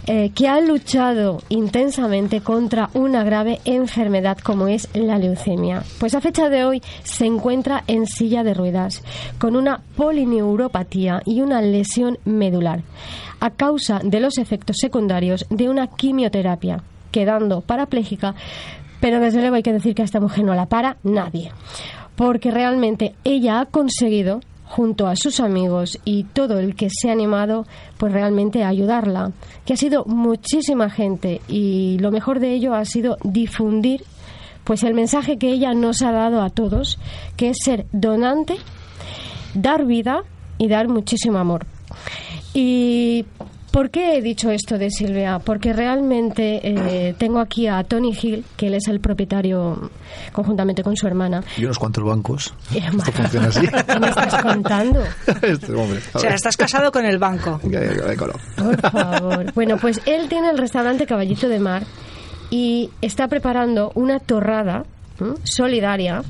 eh, 0.06 0.30
que 0.34 0.48
ha 0.48 0.60
luchado 0.60 1.42
intensamente 1.48 2.40
contra 2.40 2.90
una 2.94 3.24
grave 3.24 3.60
enfermedad 3.64 4.38
como 4.38 4.68
es 4.68 4.88
la 4.94 5.18
leucemia. 5.18 5.82
Pues 5.98 6.14
a 6.14 6.20
fecha 6.20 6.48
de 6.48 6.64
hoy 6.64 6.82
se 7.02 7.26
encuentra 7.26 7.84
en 7.86 8.06
silla 8.06 8.42
de 8.42 8.54
ruedas 8.54 9.02
con 9.38 9.56
una 9.56 9.82
polineuropatía 9.96 11.22
y 11.24 11.40
una 11.40 11.60
lesión 11.60 12.18
medular 12.24 12.82
a 13.40 13.50
causa 13.50 14.00
de 14.02 14.20
los 14.20 14.38
efectos 14.38 14.76
secundarios 14.80 15.46
de 15.50 15.68
una 15.68 15.86
quimioterapia, 15.86 16.82
quedando 17.12 17.60
parapléjica 17.60 18.34
pero 19.00 19.20
desde 19.20 19.40
luego 19.40 19.56
hay 19.56 19.62
que 19.62 19.72
decir 19.72 19.94
que 19.94 20.02
a 20.02 20.04
esta 20.04 20.20
mujer 20.20 20.44
no 20.44 20.54
la 20.54 20.66
para 20.66 20.96
nadie 21.02 21.52
porque 22.18 22.50
realmente 22.50 23.14
ella 23.22 23.60
ha 23.60 23.66
conseguido 23.66 24.40
junto 24.64 25.06
a 25.06 25.14
sus 25.14 25.38
amigos 25.38 26.00
y 26.04 26.24
todo 26.24 26.58
el 26.58 26.74
que 26.74 26.88
se 26.90 27.08
ha 27.08 27.12
animado, 27.12 27.64
pues 27.96 28.12
realmente 28.12 28.64
ayudarla, 28.64 29.30
que 29.64 29.74
ha 29.74 29.76
sido 29.76 30.04
muchísima 30.04 30.90
gente 30.90 31.40
y 31.46 31.96
lo 32.00 32.10
mejor 32.10 32.40
de 32.40 32.54
ello 32.54 32.74
ha 32.74 32.84
sido 32.84 33.18
difundir 33.22 34.02
pues 34.64 34.82
el 34.82 34.94
mensaje 34.94 35.38
que 35.38 35.52
ella 35.52 35.74
nos 35.74 36.02
ha 36.02 36.10
dado 36.10 36.42
a 36.42 36.50
todos, 36.50 36.98
que 37.36 37.50
es 37.50 37.58
ser 37.64 37.86
donante, 37.92 38.56
dar 39.54 39.86
vida 39.86 40.24
y 40.58 40.66
dar 40.66 40.88
muchísimo 40.88 41.38
amor. 41.38 41.66
Y 42.52 43.26
¿Por 43.78 43.90
qué 43.90 44.16
he 44.16 44.22
dicho 44.22 44.50
esto 44.50 44.76
de 44.76 44.90
Silvia? 44.90 45.38
Porque 45.38 45.72
realmente 45.72 46.60
eh, 46.64 47.14
tengo 47.16 47.38
aquí 47.38 47.68
a 47.68 47.84
Tony 47.84 48.12
Hill, 48.20 48.44
que 48.56 48.66
él 48.66 48.74
es 48.74 48.88
el 48.88 48.98
propietario 48.98 49.88
conjuntamente 50.32 50.82
con 50.82 50.96
su 50.96 51.06
hermana. 51.06 51.44
Y 51.56 51.64
unos 51.64 51.78
cuantos 51.78 52.02
bancos. 52.02 52.52
Eh, 52.74 52.80
Esto 52.84 53.12
funciona 53.12 53.46
así. 53.46 53.60
¿Qué 53.68 54.00
me 54.00 54.08
estás 54.08 54.42
contando? 54.42 55.04
Este 55.42 55.72
hombre, 55.74 56.00
O 56.12 56.18
sea, 56.18 56.34
estás 56.34 56.56
casado 56.56 56.90
con 56.90 57.06
el 57.06 57.18
banco. 57.18 57.60
Ya, 57.70 57.78
ya, 57.84 57.94
ya, 58.08 58.16
color. 58.16 58.40
Por 58.56 58.80
favor. 58.80 59.52
Bueno, 59.54 59.76
pues 59.76 60.00
él 60.06 60.28
tiene 60.28 60.50
el 60.50 60.58
restaurante 60.58 61.06
Caballito 61.06 61.48
de 61.48 61.60
Mar 61.60 61.84
y 62.50 62.90
está 63.00 63.28
preparando 63.28 63.92
una 63.94 64.18
torrada 64.18 64.86
solidaria 65.44 66.24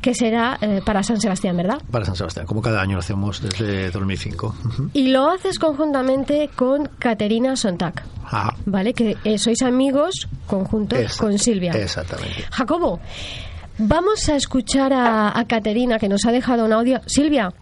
que 0.00 0.14
será 0.14 0.58
eh, 0.60 0.80
para 0.84 1.02
San 1.02 1.20
Sebastián, 1.20 1.56
¿verdad? 1.56 1.82
Para 1.90 2.04
San 2.04 2.14
Sebastián, 2.16 2.46
como 2.46 2.62
cada 2.62 2.80
año 2.80 2.94
lo 2.94 3.00
hacemos 3.00 3.42
desde 3.42 3.90
2005. 3.90 4.54
Ujú. 4.64 4.90
Y 4.92 5.08
lo 5.08 5.28
haces 5.30 5.58
conjuntamente 5.58 6.48
con 6.54 6.86
Caterina 6.98 7.56
Sontag, 7.56 8.04
Ajá. 8.24 8.54
¿vale? 8.66 8.94
Que 8.94 9.16
eh, 9.24 9.38
sois 9.38 9.60
amigos 9.62 10.28
conjuntos 10.46 10.98
Exacto. 11.00 11.24
con 11.24 11.38
Silvia. 11.38 11.72
Exactamente. 11.72 12.44
Jacobo, 12.50 13.00
vamos 13.78 14.28
a 14.28 14.36
escuchar 14.36 14.92
a, 14.92 15.36
a 15.38 15.44
Caterina 15.46 15.98
que 15.98 16.08
nos 16.08 16.24
ha 16.26 16.32
dejado 16.32 16.64
un 16.64 16.72
audio. 16.72 17.00
Silvia, 17.06 17.52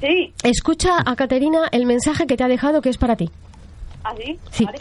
Sí, 0.00 0.32
escucha 0.44 0.90
a 1.04 1.16
Caterina 1.16 1.66
el 1.72 1.84
mensaje 1.84 2.26
que 2.28 2.36
te 2.36 2.44
ha 2.44 2.48
dejado 2.48 2.80
que 2.80 2.88
es 2.88 2.96
para 2.98 3.16
ti. 3.16 3.30
así. 4.04 4.38
Sí. 4.52 4.64
Vale. 4.64 4.78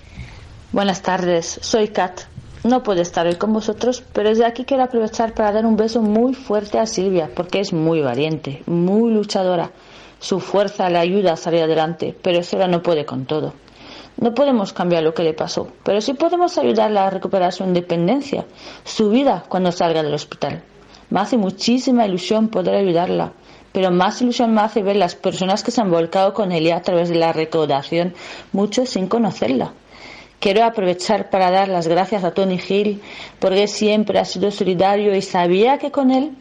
Buenas 0.72 1.01
tardes, 1.01 1.58
soy 1.63 1.88
Kat. 1.88 2.22
No 2.64 2.82
puedo 2.84 3.02
estar 3.02 3.28
hoy 3.28 3.36
con 3.36 3.54
vosotros, 3.54 4.04
pero 4.14 4.30
desde 4.30 4.46
aquí 4.46 4.66
quiero 4.66 4.84
aprovechar 4.84 5.34
para 5.34 5.52
dar 5.52 5.66
un 5.66 5.78
beso 5.78 6.02
muy 6.02 6.34
fuerte 6.34 6.80
a 6.80 6.88
Silvia, 6.88 7.30
porque 7.36 7.60
es 7.60 7.72
muy 7.72 8.02
valiente, 8.02 8.64
muy 8.66 9.14
luchadora. 9.14 9.72
Su 10.20 10.40
fuerza 10.40 10.90
le 10.90 10.98
ayuda 10.98 11.34
a 11.34 11.38
salir 11.38 11.62
adelante, 11.62 12.16
pero 12.22 12.42
sola 12.42 12.68
no 12.68 12.82
puede 12.82 13.06
con 13.06 13.26
todo. 13.26 13.54
No 14.20 14.34
podemos 14.34 14.74
cambiar 14.74 15.04
lo 15.04 15.14
que 15.14 15.22
le 15.22 15.36
pasó, 15.36 15.68
pero 15.84 16.02
sí 16.02 16.16
podemos 16.16 16.58
ayudarla 16.58 17.06
a 17.06 17.10
recuperar 17.12 17.54
su 17.54 17.64
independencia, 17.64 18.48
su 18.84 19.12
vida 19.12 19.44
cuando 19.48 19.72
salga 19.72 20.02
del 20.02 20.16
hospital. 20.16 20.64
Me 21.12 21.20
hace 21.20 21.38
muchísima 21.38 22.08
ilusión 22.08 22.48
poder 22.48 22.74
ayudarla, 22.74 23.34
pero 23.72 23.92
más 23.92 24.20
ilusión 24.24 24.56
me 24.56 24.62
hace 24.62 24.82
ver 24.82 24.96
las 24.96 25.14
personas 25.14 25.64
que 25.64 25.70
se 25.70 25.82
han 25.82 25.92
volcado 25.92 26.34
con 26.34 26.52
ella 26.52 26.78
a 26.78 26.82
través 26.82 27.10
de 27.10 27.16
la 27.16 27.32
recaudación, 27.32 28.16
muchos 28.52 28.90
sin 28.90 29.08
conocerla. 29.08 29.74
Quiero 30.39 30.63
aprovechar 30.63 31.29
para 31.29 31.50
dar 31.50 31.67
las 31.67 31.88
gracias 31.88 32.24
a 32.24 32.32
Tony 32.32 32.60
Hill 32.67 33.01
porque 33.39 33.67
siempre 33.67 34.20
ha 34.20 34.25
sido 34.25 34.51
solidario 34.51 35.15
y 35.15 35.22
sabía 35.22 35.77
que 35.79 35.91
con 35.91 36.12
él 36.12 36.32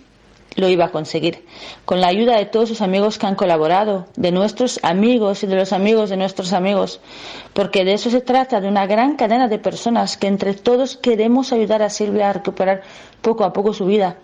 lo 0.56 0.68
iba 0.68 0.86
a 0.86 0.90
conseguir. 0.90 1.44
Con 1.84 2.00
la 2.00 2.08
ayuda 2.08 2.36
de 2.36 2.46
todos 2.46 2.68
sus 2.68 2.80
amigos 2.80 3.18
que 3.18 3.26
han 3.26 3.34
colaborado, 3.34 4.06
de 4.16 4.32
nuestros 4.32 4.80
amigos 4.82 5.42
y 5.42 5.46
de 5.46 5.56
los 5.56 5.72
amigos 5.72 6.10
de 6.10 6.16
nuestros 6.16 6.52
amigos, 6.52 7.00
porque 7.52 7.84
de 7.84 7.94
eso 7.94 8.10
se 8.10 8.20
trata, 8.20 8.60
de 8.60 8.68
una 8.68 8.86
gran 8.86 9.16
cadena 9.16 9.48
de 9.48 9.58
personas 9.58 10.16
que 10.16 10.26
entre 10.26 10.54
todos 10.54 10.96
queremos 10.96 11.52
ayudar 11.52 11.82
a 11.82 11.90
Silvia 11.90 12.30
a 12.30 12.32
recuperar 12.32 12.82
poco 13.22 13.44
a 13.44 13.52
poco 13.52 13.72
su 13.72 13.86
vida. 13.86 14.16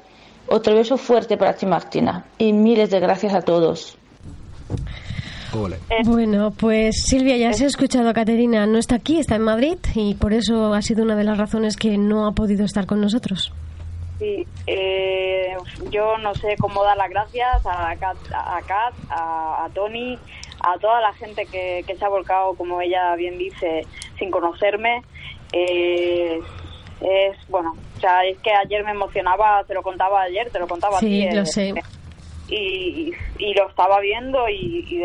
Otro 0.49 0.75
beso 0.75 0.97
fuerte 0.97 1.37
para 1.37 1.55
ti, 1.55 1.67
Martina, 1.67 2.25
y 2.39 2.53
miles 2.53 2.91
de 2.91 3.01
gracias 3.01 3.35
a 3.35 3.43
todos. 3.43 3.97
Ole. 5.61 5.77
Bueno, 6.05 6.51
pues 6.51 7.03
Silvia, 7.05 7.37
ya 7.37 7.53
se 7.53 7.65
ha 7.65 7.67
escuchado 7.69 8.09
a 8.09 8.13
Caterina, 8.13 8.67
no 8.67 8.79
está 8.79 8.97
aquí, 8.97 9.19
está 9.19 9.37
en 9.37 9.43
Madrid 9.43 9.77
y 9.95 10.15
por 10.15 10.33
eso 10.33 10.73
ha 10.75 10.83
sido 10.83 11.03
una 11.05 11.17
de 11.17 11.25
las 11.25 11.39
razones 11.39 11.77
que 11.77 11.99
no 11.99 12.27
ha 12.27 12.33
podido 12.33 12.65
estar 12.65 12.87
con 12.87 13.01
nosotros. 13.01 13.53
Sí, 14.19 14.47
eh, 14.69 15.57
yo 15.91 16.17
no 16.19 16.35
sé 16.35 16.55
cómo 16.61 16.85
dar 16.85 16.97
las 16.97 17.11
gracias 17.11 17.67
a 17.67 17.95
Kat, 17.97 18.17
a, 18.33 18.61
Kat, 18.67 18.95
a, 19.11 19.65
a 19.65 19.69
Tony, 19.71 20.17
a 20.61 20.79
toda 20.79 21.01
la 21.01 21.13
gente 21.15 21.45
que, 21.47 21.83
que 21.87 21.97
se 21.97 22.05
ha 22.05 22.09
volcado, 22.09 22.55
como 22.55 22.81
ella 22.81 23.17
bien 23.17 23.37
dice, 23.37 23.85
sin 24.19 24.31
conocerme. 24.31 25.03
Eh, 25.53 26.39
es, 27.01 27.37
bueno, 27.49 27.75
o 27.97 28.01
sea, 28.01 28.25
es 28.25 28.39
que 28.39 28.53
ayer 28.53 28.85
me 28.85 28.93
emocionaba, 28.93 29.65
te 29.65 29.75
lo 29.75 29.83
contaba 29.83 30.23
ayer, 30.23 30.49
te 30.51 30.61
lo 30.61 30.69
contaba 30.69 31.01
Sí, 31.01 31.27
a 31.27 31.31
ti. 31.31 31.37
lo 31.37 31.43
eh, 31.43 31.47
sé. 31.47 31.75
Y, 32.49 33.13
y 33.39 33.55
lo 33.55 33.69
estaba 33.69 33.99
viendo 34.01 34.49
y, 34.49 34.87
y, 34.89 35.05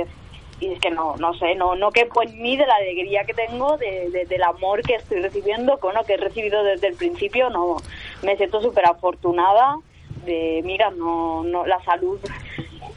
y 0.59 0.73
es 0.73 0.79
que 0.79 0.89
no, 0.89 1.15
no 1.17 1.33
sé, 1.35 1.53
no, 1.55 1.75
no 1.75 1.91
quepo 1.91 2.23
en 2.23 2.41
mí 2.41 2.57
de 2.57 2.65
la 2.65 2.75
alegría 2.75 3.23
que 3.25 3.33
tengo, 3.33 3.77
de, 3.77 4.09
de- 4.09 4.25
del 4.25 4.43
amor 4.43 4.81
que 4.81 4.95
estoy 4.95 5.21
recibiendo, 5.21 5.75
que 5.77 5.81
bueno, 5.87 6.03
que 6.03 6.13
he 6.13 6.17
recibido 6.17 6.63
desde 6.63 6.87
el 6.87 6.95
principio, 6.95 7.49
no, 7.49 7.77
me 8.23 8.35
siento 8.37 8.61
súper 8.61 8.85
afortunada 8.85 9.77
de, 10.25 10.61
mira, 10.65 10.89
no, 10.91 11.43
no, 11.43 11.65
la 11.65 11.81
salud 11.83 12.19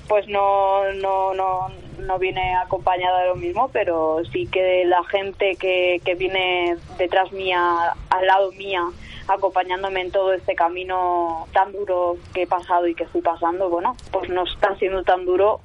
pues 0.09 0.27
no, 0.27 0.93
no, 0.95 1.35
no, 1.35 1.69
no 2.01 2.19
viene 2.19 2.57
acompañada 2.57 3.21
de 3.21 3.29
lo 3.29 3.37
mismo, 3.37 3.69
pero 3.73 4.19
sí 4.33 4.49
que 4.49 4.85
la 4.85 5.05
gente 5.05 5.55
que, 5.55 6.01
que 6.05 6.17
viene 6.17 6.77
detrás 6.99 7.31
mía, 7.31 7.95
al 8.09 8.27
lado 8.27 8.51
mía, 8.53 8.83
acompañándome 9.29 10.01
en 10.01 10.11
todo 10.11 10.33
este 10.33 10.57
camino 10.57 11.47
tan 11.53 11.71
duro 11.73 12.17
que 12.35 12.43
he 12.43 12.47
pasado 12.49 12.89
y 12.89 12.97
que 12.97 13.05
estoy 13.05 13.21
pasando, 13.21 13.69
bueno, 13.69 13.95
pues 14.11 14.29
no 14.31 14.43
está 14.43 14.75
siendo 14.79 15.05
tan 15.05 15.25
duro 15.27 15.61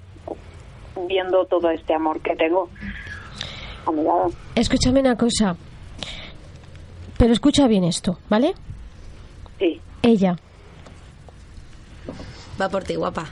viendo 1.07 1.45
todo 1.45 1.69
este 1.69 1.93
amor 1.93 2.21
que 2.21 2.35
tengo 2.35 2.69
a 3.85 3.91
mi 3.91 4.03
lado. 4.03 4.31
Escúchame 4.55 4.99
una 4.99 5.15
cosa, 5.15 5.55
pero 7.17 7.33
escucha 7.33 7.67
bien 7.67 7.83
esto, 7.83 8.19
¿vale? 8.29 8.53
Sí. 9.59 9.79
Ella, 10.01 10.35
Va 12.59 12.69
por 12.69 12.83
ti, 12.83 12.95
guapa. 12.95 13.25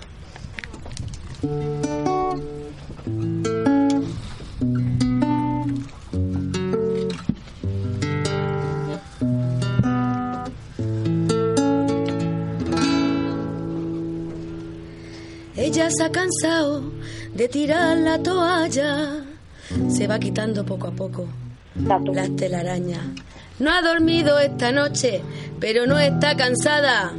Ella 15.55 15.89
se 15.89 16.03
ha 16.03 16.11
cansado 16.11 16.91
de 17.33 17.47
tirar 17.47 17.97
la 17.97 18.17
toalla. 18.19 19.23
Se 19.89 20.07
va 20.07 20.19
quitando 20.19 20.65
poco 20.65 20.87
a 20.87 20.91
poco 20.91 21.27
las 21.75 22.35
telarañas. 22.35 23.01
No 23.59 23.71
ha 23.71 23.81
dormido 23.81 24.39
esta 24.39 24.71
noche, 24.71 25.21
pero 25.59 25.85
no 25.85 25.99
está 25.99 26.35
cansada. 26.35 27.13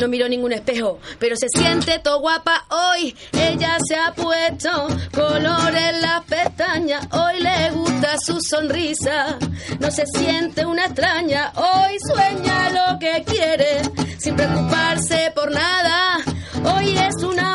No 0.00 0.08
miró 0.08 0.28
ningún 0.28 0.52
espejo, 0.52 0.98
pero 1.18 1.36
se 1.36 1.46
siente 1.48 1.98
todo 1.98 2.20
guapa 2.20 2.66
hoy. 2.70 3.14
Ella 3.32 3.76
se 3.86 3.96
ha 3.96 4.12
puesto 4.12 4.88
color 5.12 5.74
en 5.74 6.02
las 6.02 6.22
pestañas. 6.24 7.06
Hoy 7.12 7.40
le 7.40 7.70
gusta 7.70 8.16
su 8.18 8.38
sonrisa. 8.40 9.38
No 9.78 9.90
se 9.90 10.04
siente 10.06 10.64
una 10.66 10.86
extraña. 10.86 11.52
Hoy 11.56 11.96
sueña 12.06 12.70
lo 12.70 12.98
que 12.98 13.24
quiere, 13.24 13.82
sin 14.18 14.36
preocuparse 14.36 15.32
por 15.34 15.50
nada. 15.50 16.18
Hoy 16.64 16.96
es 16.98 17.22
una 17.22 17.49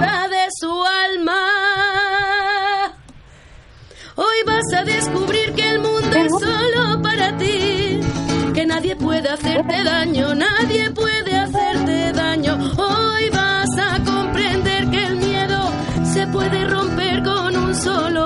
de 0.00 0.48
su 0.60 0.84
alma. 0.84 1.38
Hoy 4.16 4.36
vas 4.46 4.72
a 4.76 4.84
descubrir 4.84 5.54
que 5.54 5.70
el 5.70 5.80
mundo 5.80 6.16
es 6.16 6.32
solo 6.32 7.02
para 7.02 7.36
ti, 7.36 8.00
que 8.54 8.66
hacerte 9.30 9.84
daño, 9.84 10.34
nadie 10.34 10.90
puede 10.90 11.34
hacerte 11.36 12.12
daño. 12.12 12.54
Hoy 12.76 13.30
vas 13.30 13.68
a 13.78 14.02
comprender 14.04 14.90
que 14.90 15.02
el 15.04 15.16
miedo 15.16 15.70
se 16.12 16.26
puede 16.26 16.66
romper 16.66 17.22
con 17.22 17.56
un 17.56 17.74
solo 17.74 18.25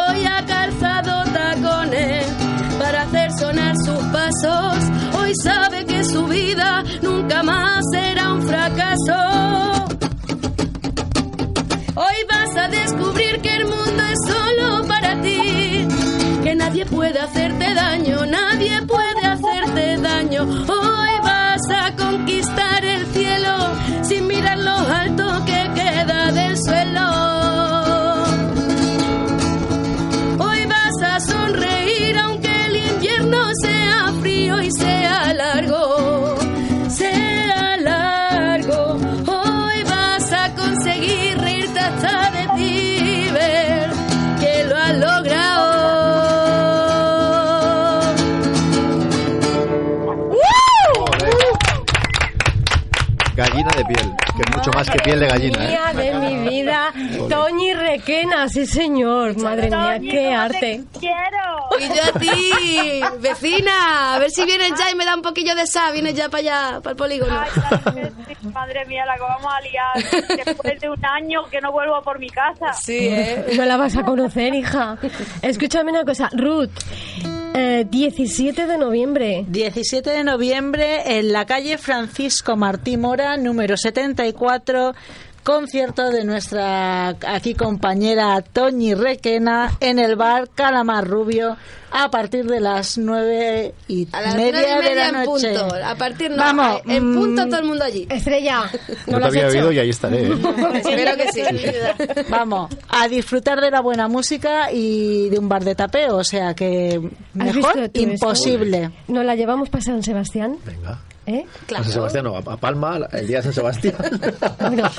Hoy 5.31 5.37
sabe 5.37 5.85
que 5.85 6.03
su 6.03 6.25
vida 6.27 6.83
nunca 7.01 7.41
más 7.41 7.79
será 7.89 8.33
un 8.33 8.41
fracaso. 8.41 9.85
Hoy 11.95 12.15
vas 12.29 12.57
a 12.57 12.67
descubrir 12.67 13.39
que 13.39 13.55
el 13.55 13.63
mundo 13.63 14.03
es 14.11 14.19
solo 14.27 14.85
para 14.89 15.21
ti, 15.21 15.87
que 16.43 16.53
nadie 16.53 16.85
puede 16.85 17.17
hacerte 17.17 17.73
daño, 17.73 18.25
nadie 18.25 18.81
puede 18.81 19.25
hacerte 19.25 20.01
daño. 20.01 20.43
Hoy 20.43 21.11
vas 21.23 21.61
a 21.79 21.95
conquistar 21.95 22.83
el 22.83 23.05
cielo 23.13 23.55
sin 24.01 24.27
mirar 24.27 24.57
lo 24.57 24.75
alto 24.75 25.45
que 25.45 25.81
queda 25.81 26.29
del 26.33 26.57
suelo. 26.57 26.80
De 53.81 53.93
piel, 53.93 54.15
que 54.35 54.41
es 54.41 54.57
mucho 54.57 54.71
más 54.71 54.89
que 54.89 54.99
piel 54.99 55.19
de 55.19 55.27
gallina. 55.27 55.65
¿eh? 55.65 55.67
Mía 55.67 55.93
de 55.93 56.13
mi 56.13 56.49
vida, 56.49 56.93
Toñi 57.29 57.73
Requena, 57.73 58.47
sí 58.49 58.65
señor, 58.65 59.37
madre 59.37 59.69
mía, 59.69 59.99
qué 59.99 60.33
arte. 60.33 60.83
Y 61.79 61.87
yo 61.87 62.03
a 62.03 62.19
ti, 62.19 63.01
vecina, 63.19 64.15
a 64.15 64.19
ver 64.19 64.29
si 64.31 64.45
vienes 64.45 64.73
ya 64.77 64.91
y 64.91 64.95
me 64.95 65.05
da 65.05 65.15
un 65.15 65.21
poquillo 65.21 65.55
de 65.55 65.65
sal, 65.65 65.93
vienes 65.93 66.15
ya 66.15 66.29
para 66.29 66.39
allá, 66.39 66.81
para 66.81 66.91
el 66.91 66.97
polígono. 66.97 67.41
Madre 68.53 68.85
mía, 68.85 69.05
la 69.05 69.15
que 69.15 69.21
vamos 69.21 69.51
a 69.51 69.61
liar 69.61 70.45
después 70.45 70.79
de 70.79 70.89
un 70.89 71.05
año 71.05 71.45
que 71.49 71.61
no 71.61 71.71
vuelvo 71.71 72.01
por 72.01 72.19
mi 72.19 72.29
casa. 72.29 72.73
Sí, 72.73 73.07
¿eh? 73.09 73.45
No 73.55 73.65
la 73.65 73.77
vas 73.77 73.95
a 73.95 74.03
conocer, 74.03 74.53
hija. 74.53 74.97
Escúchame 75.41 75.91
una 75.91 76.03
cosa, 76.03 76.29
Ruth. 76.33 76.71
Eh, 77.53 77.85
17 77.89 78.67
de 78.67 78.77
noviembre. 78.77 79.45
17 79.47 80.09
de 80.09 80.23
noviembre 80.23 81.17
en 81.17 81.31
la 81.31 81.45
calle 81.45 81.77
Francisco 81.77 82.55
Martí 82.55 82.97
Mora, 82.97 83.37
número 83.37 83.77
74, 83.77 84.93
concierto 85.43 86.09
de 86.11 86.23
nuestra 86.23 87.09
aquí 87.09 87.53
compañera 87.55 88.41
Toñi 88.41 88.93
Requena 88.93 89.71
en 89.79 89.99
el 89.99 90.15
bar 90.15 90.49
Calamar 90.53 91.07
Rubio 91.07 91.57
a 91.93 92.09
partir 92.09 92.45
de 92.45 92.59
las 92.61 92.97
nueve 92.97 93.73
y 93.87 94.07
A 94.13 94.21
las 94.21 94.35
media, 94.35 94.51
nueve 94.51 94.67
y 94.71 94.77
media 94.77 94.89
de 94.89 94.95
la 94.95 95.07
en 95.19 95.25
noche. 95.25 95.53
punto. 95.59 95.75
A 95.85 95.95
partir 95.95 96.31
no, 96.31 96.37
Vamos, 96.37 96.81
en 96.87 97.13
punto 97.13 97.45
mm, 97.45 97.49
todo 97.49 97.59
el 97.59 97.65
mundo 97.67 97.83
allí. 97.83 98.07
Estrella, 98.09 98.63
No 99.07 99.19
te 99.19 99.25
había 99.25 99.47
oído 99.47 99.71
y 99.73 99.79
ahí 99.79 99.89
estaré. 99.89 100.27
¿eh? 100.27 100.31
Espero 100.75 101.17
que 101.17 101.31
sí. 101.33 101.41
Vamos, 102.29 102.71
a 102.87 103.07
disfrutar 103.09 103.59
de 103.59 103.71
la 103.71 103.81
buena 103.81 104.07
música 104.07 104.71
y 104.71 105.27
de 105.29 105.37
un 105.39 105.49
bar 105.49 105.65
de 105.65 105.75
tapeo, 105.75 106.15
o 106.17 106.23
sea 106.23 106.53
que 106.53 106.95
¿Has 107.39 107.53
visto 107.53 107.67
mejor 107.75 107.77
esto? 107.79 107.99
imposible. 107.99 108.91
¿Nos 109.09 109.25
la 109.25 109.35
llevamos 109.35 109.69
para 109.69 109.83
San 109.83 110.01
Sebastián? 110.01 110.57
Venga. 110.65 110.97
¿Eh? 111.27 111.45
A 111.77 111.83
San 111.83 111.91
Sebastián, 111.91 112.23
no, 112.25 112.35
a 112.35 112.41
Palma, 112.57 112.97
el 113.11 113.27
día 113.27 113.37
de 113.37 113.43
San 113.43 113.53
Sebastián. 113.53 113.93
Bueno, 114.59 114.85
A 114.85 114.89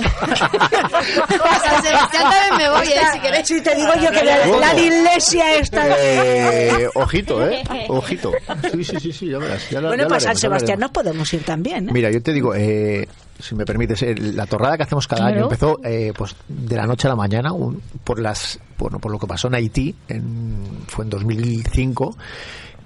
San 1.58 1.82
Sebastián 1.82 2.22
también 2.30 2.56
me 2.58 2.70
voy, 2.70 2.86
¿eh? 2.88 3.00
Si 3.12 3.18
queréis. 3.20 3.46
Si 3.48 3.60
te 3.60 3.74
digo 3.74 3.90
yo 4.00 4.10
que 4.10 4.24
la, 4.24 4.46
la 4.46 4.78
iglesia 4.80 5.56
está... 5.56 5.84
Eh, 5.98 6.88
ojito, 6.94 7.46
¿eh? 7.48 7.62
Ojito. 7.88 8.32
Sí, 8.70 8.84
sí, 8.84 8.96
sí, 9.00 9.12
sí, 9.12 9.28
ya 9.30 9.38
verás. 9.38 9.68
Ya 9.70 9.80
Bueno, 9.80 10.04
ya 10.04 10.08
para 10.08 10.20
lo 10.20 10.26
San 10.26 10.36
Sebastián 10.36 10.78
nos 10.80 10.90
podemos 10.92 11.32
ir 11.34 11.44
también. 11.44 11.88
¿eh? 11.88 11.92
Mira, 11.92 12.10
yo 12.10 12.22
te 12.22 12.32
digo, 12.32 12.54
eh, 12.54 13.08
si 13.40 13.54
me 13.56 13.64
permites, 13.64 14.02
eh, 14.02 14.14
la 14.16 14.46
torrada 14.46 14.76
que 14.76 14.84
hacemos 14.84 15.08
cada 15.08 15.22
Claro. 15.22 15.34
año 15.36 15.44
empezó 15.44 15.80
eh, 15.84 16.12
pues 16.16 16.36
de 16.48 16.76
la 16.76 16.86
noche 16.86 17.08
a 17.08 17.10
la 17.10 17.16
mañana 17.16 17.52
un- 17.52 17.82
por 18.04 18.20
las 18.20 18.58
bueno 18.78 18.98
por 19.00 19.10
lo 19.12 19.18
que 19.18 19.26
pasó 19.26 19.48
en 19.48 19.54
Haití, 19.56 19.94
en, 20.08 20.84
fue 20.86 21.04
en 21.04 21.10
2005 21.10 22.16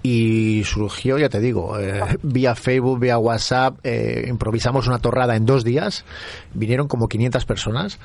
y 0.09 0.63
surgió, 0.63 1.19
ya 1.19 1.29
te 1.29 1.41
digo, 1.41 1.81
eh, 1.81 2.01
vía 2.23 2.55
Facebook, 2.55 3.01
vía 3.01 3.19
WhatsApp, 3.19 3.79
eh, 3.83 4.27
improvisamos 4.29 4.87
una 4.87 5.01
torrada 5.01 5.35
en 5.35 5.47
dos 5.47 5.65
días, 5.65 6.05
vinieron 6.55 6.87
como 6.87 7.09
500 7.09 7.45
personas. 7.45 7.99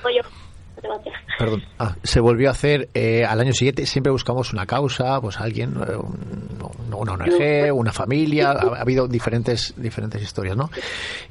Perdón. 1.38 1.64
Ah, 1.80 1.96
se 2.04 2.20
volvió 2.20 2.50
a 2.50 2.52
hacer 2.52 2.90
eh, 2.94 3.24
al 3.26 3.40
año 3.40 3.54
siguiente. 3.54 3.86
Siempre 3.86 4.12
buscamos 4.12 4.54
una 4.54 4.66
causa, 4.66 5.20
pues 5.22 5.40
alguien, 5.40 5.72
eh, 5.88 5.96
un- 5.96 6.62
una 6.94 7.14
ONG, 7.14 7.72
una 7.74 7.92
familia. 7.94 8.52
Ha, 8.52 8.78
ha 8.78 8.82
habido 8.82 9.08
diferentes, 9.08 9.74
diferentes 9.78 10.22
historias, 10.22 10.56
¿no? 10.58 10.70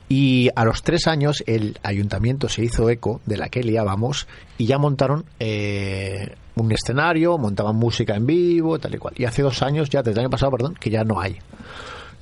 Y 0.08 0.48
a 0.56 0.64
los 0.64 0.82
tres 0.82 1.06
años 1.06 1.44
el 1.46 1.78
ayuntamiento 1.82 2.48
se 2.48 2.64
hizo 2.64 2.88
eco 2.90 3.20
de 3.26 3.36
la 3.36 3.48
que 3.48 3.62
liábamos 3.62 4.26
y 4.58 4.66
ya 4.66 4.78
montaron 4.78 5.24
eh, 5.38 6.34
un 6.56 6.72
escenario, 6.72 7.38
montaban 7.38 7.76
música 7.76 8.16
en 8.16 8.26
vivo, 8.26 8.78
tal 8.78 8.94
y 8.94 8.98
cual. 8.98 9.14
Y 9.16 9.24
hace 9.26 9.42
dos 9.42 9.62
años, 9.62 9.90
ya 9.90 10.00
desde 10.02 10.12
el 10.20 10.26
año 10.26 10.30
pasado, 10.30 10.50
perdón, 10.52 10.74
que 10.80 10.90
ya 10.90 11.04
no 11.04 11.20
hay. 11.20 11.38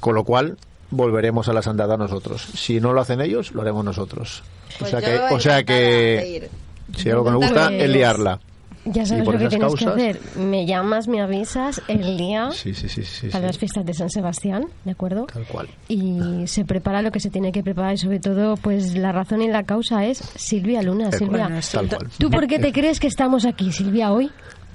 Con 0.01 0.15
lo 0.15 0.25
cual 0.25 0.59
volveremos 0.91 1.49
a 1.49 1.53
la 1.53 1.63
sandada 1.63 1.97
nosotros. 1.97 2.43
Si 2.55 2.81
no 2.81 2.93
lo 2.93 3.01
hacen 3.01 3.21
ellos, 3.21 3.53
lo 3.53 3.63
haremos 3.63 3.85
nosotros. 3.85 4.43
Pues 4.79 4.95
o 4.95 5.01
sea 5.01 5.01
yo 5.01 5.29
que, 5.29 5.35
o 5.35 5.41
sea 5.41 5.65
que 5.65 6.41
ir. 6.45 6.51
Si 6.97 7.11
algo 7.11 7.25
que 7.25 7.31
nos 7.31 7.43
gusta 7.43 7.73
es 7.73 7.89
liarla. 7.91 8.41
ya 8.85 9.05
sabes 9.05 9.25
lo 9.27 9.33
que 9.33 9.39
tienes 9.39 9.55
que 9.55 9.61
causas- 9.61 9.95
hacer. 9.95 10.21
Me 10.37 10.65
llamas, 10.67 11.09
me 11.09 11.21
avisas 11.21 11.83
el 11.89 12.17
día 12.17 12.51
Sí, 12.53 12.73
sí, 12.75 12.89
sí, 12.89 13.03
sí. 13.03 13.27
para 13.29 13.41
sí. 13.43 13.47
las 13.49 13.59
fiestas 13.59 13.85
de 13.85 13.93
San 13.95 14.09
Sebastián, 14.11 14.65
¿de 14.85 14.93
acuerdo? 14.93 15.27
Tal 15.27 15.45
cual. 15.45 15.69
Y 15.89 16.47
se 16.47 16.65
prepara 16.65 17.03
lo 17.03 17.11
que 17.11 17.21
se 17.21 17.29
tiene 17.31 17.53
que 17.53 17.63
preparar 17.63 17.95
y 17.95 17.99
sobre 17.99 18.21
todo, 18.21 18.57
pues 18.57 18.95
la 18.97 19.13
razón 19.13 19.43
y 19.43 19.49
la 19.49 19.65
causa 19.65 20.07
es 20.07 20.19
Silvia 20.37 20.83
Luna. 20.83 21.11
Tal 21.11 21.19
Silvia, 21.19 21.47
cual, 21.49 21.63
tal 21.71 21.89
cual. 21.89 22.09
¿tú 22.19 22.31
por 22.31 22.47
qué 22.47 22.59
te 22.59 22.73
crees 22.73 22.99
que 23.01 23.07
estamos 23.09 23.45
aquí, 23.45 23.73
Silvia, 23.73 24.13
hoy? 24.13 24.31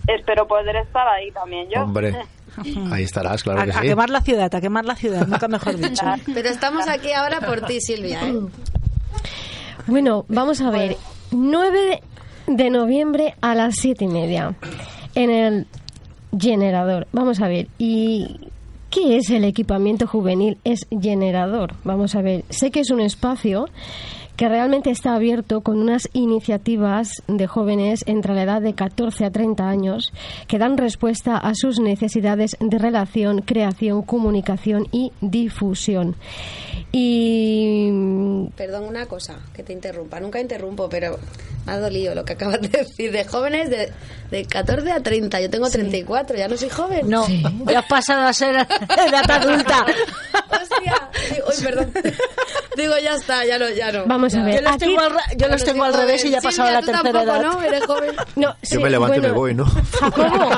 Espero 0.07 0.45
poder 0.47 0.75
estar 0.75 1.07
ahí 1.07 1.31
también 1.31 1.65
yo. 1.73 1.81
Hombre, 1.81 2.13
ahí 2.91 3.03
estarás, 3.03 3.41
claro 3.41 3.61
A, 3.61 3.65
que 3.65 3.71
a 3.71 3.81
sí. 3.81 3.87
quemar 3.87 4.09
la 4.09 4.21
ciudad, 4.21 4.53
a 4.53 4.61
quemar 4.61 4.85
la 4.85 4.95
ciudad, 4.95 5.25
nunca 5.27 5.47
mejor 5.47 5.75
dicho. 5.77 6.05
Pero 6.33 6.49
estamos 6.49 6.87
aquí 6.87 7.11
ahora 7.13 7.39
por 7.41 7.61
ti, 7.61 7.79
Silvia, 7.81 8.19
¿eh? 8.27 8.33
Bueno, 9.87 10.25
vamos 10.29 10.61
a 10.61 10.69
ver. 10.69 10.97
9 11.31 12.01
de 12.47 12.69
noviembre 12.69 13.35
a 13.41 13.55
las 13.55 13.75
siete 13.75 14.05
y 14.05 14.07
media 14.07 14.55
en 15.15 15.29
el 15.29 15.67
generador. 16.39 17.07
Vamos 17.11 17.41
a 17.41 17.47
ver. 17.47 17.67
¿Y 17.77 18.39
qué 18.89 19.17
es 19.17 19.29
el 19.29 19.43
equipamiento 19.43 20.07
juvenil? 20.07 20.57
Es 20.63 20.87
generador. 20.89 21.73
Vamos 21.83 22.15
a 22.15 22.21
ver. 22.21 22.45
Sé 22.49 22.71
que 22.71 22.79
es 22.79 22.91
un 22.91 23.01
espacio 23.01 23.65
que 24.37 24.49
realmente 24.49 24.89
está 24.89 25.13
abierto 25.13 25.61
con 25.61 25.79
unas 25.79 26.09
iniciativas 26.13 27.21
de 27.27 27.45
jóvenes 27.45 28.03
entre 28.07 28.33
la 28.33 28.43
edad 28.43 28.61
de 28.61 28.73
14 28.73 29.25
a 29.25 29.31
30 29.31 29.67
años 29.67 30.11
que 30.47 30.57
dan 30.57 30.77
respuesta 30.77 31.37
a 31.37 31.53
sus 31.53 31.79
necesidades 31.79 32.57
de 32.59 32.77
relación, 32.79 33.41
creación, 33.41 34.01
comunicación 34.01 34.87
y 34.91 35.11
difusión. 35.21 36.15
Y 36.95 37.89
Perdón, 38.55 38.83
una 38.83 39.07
cosa, 39.07 39.35
que 39.55 39.63
te 39.63 39.73
interrumpa. 39.73 40.19
Nunca 40.19 40.39
interrumpo, 40.39 40.87
pero 40.89 41.17
me 41.65 41.71
ha 41.73 41.79
dolido 41.79 42.13
lo 42.13 42.23
que 42.23 42.33
acabas 42.33 42.61
de 42.61 42.67
decir. 42.67 43.11
De 43.11 43.25
jóvenes 43.25 43.69
de, 43.71 43.91
de 44.29 44.45
14 44.45 44.91
a 44.91 45.01
30. 45.01 45.41
Yo 45.41 45.49
tengo 45.49 45.69
34, 45.69 46.37
ya 46.37 46.47
no 46.47 46.55
soy 46.55 46.69
joven. 46.69 47.09
No, 47.09 47.25
ya 47.67 47.79
has 47.79 47.85
pasado 47.87 48.27
a 48.27 48.33
ser 48.33 48.55
edad 49.07 49.31
adulta. 49.31 49.85
Hostia. 50.51 51.09
Digo, 51.33 51.47
uy, 51.47 51.63
perdón. 51.63 51.91
Digo, 52.77 52.93
ya 53.03 53.15
está, 53.15 53.43
ya 53.45 53.57
no, 53.57 53.69
ya 53.69 53.91
no. 53.91 54.05
Vamos 54.05 54.35
a 54.35 54.43
ver. 54.43 54.55
Yo 54.55 54.61
los 54.61 54.71
aquí- 54.73 54.79
tengo 54.85 54.99
al, 55.01 55.11
ra- 55.13 55.23
yo 55.35 55.47
los 55.47 55.63
tengo 55.63 55.83
al 55.83 55.93
revés 55.95 56.25
y 56.25 56.29
ya 56.29 56.37
he 56.37 56.41
pasado 56.41 56.69
a 56.69 56.71
la 56.73 56.79
tercera 56.81 57.01
tampoco, 57.03 57.23
edad. 57.23 57.41
¿no? 57.41 57.61
Eres 57.63 57.85
joven. 57.85 58.15
No, 58.35 58.49
Yo 58.49 58.55
sí, 58.61 58.77
me 58.77 58.89
levanto 58.91 59.17
y 59.17 59.21
me 59.21 59.31
voy, 59.31 59.53
¿no? 59.55 59.65
Jacobo, 59.65 60.49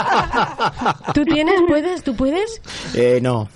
¿tú 1.13 1.23
tienes, 1.25 1.55
puedes, 1.67 2.03
tú 2.03 2.13
puedes? 2.15 2.61
Eh, 2.93 3.19
no. 3.21 3.47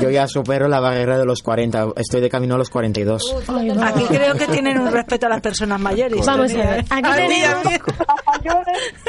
Yo 0.00 0.10
ya 0.10 0.26
supero 0.28 0.68
la 0.68 0.80
barrera 0.80 1.18
de 1.18 1.24
los 1.24 1.42
40. 1.42 1.88
Estoy 1.96 2.20
de 2.20 2.28
camino 2.28 2.54
a 2.54 2.58
los 2.58 2.70
42. 2.70 3.22
Ay, 3.48 3.70
va. 3.70 3.88
Aquí 3.88 4.04
creo 4.08 4.34
que 4.34 4.46
tienen 4.46 4.78
un 4.78 4.90
respeto 4.92 5.26
a 5.26 5.28
las 5.30 5.40
personas 5.40 5.80
mayores. 5.80 6.24
Vamos 6.24 6.52
a 6.52 6.56
ver, 6.56 6.84
aquí 6.90 7.10
tenemos, 7.16 7.64
mira, 7.64 8.62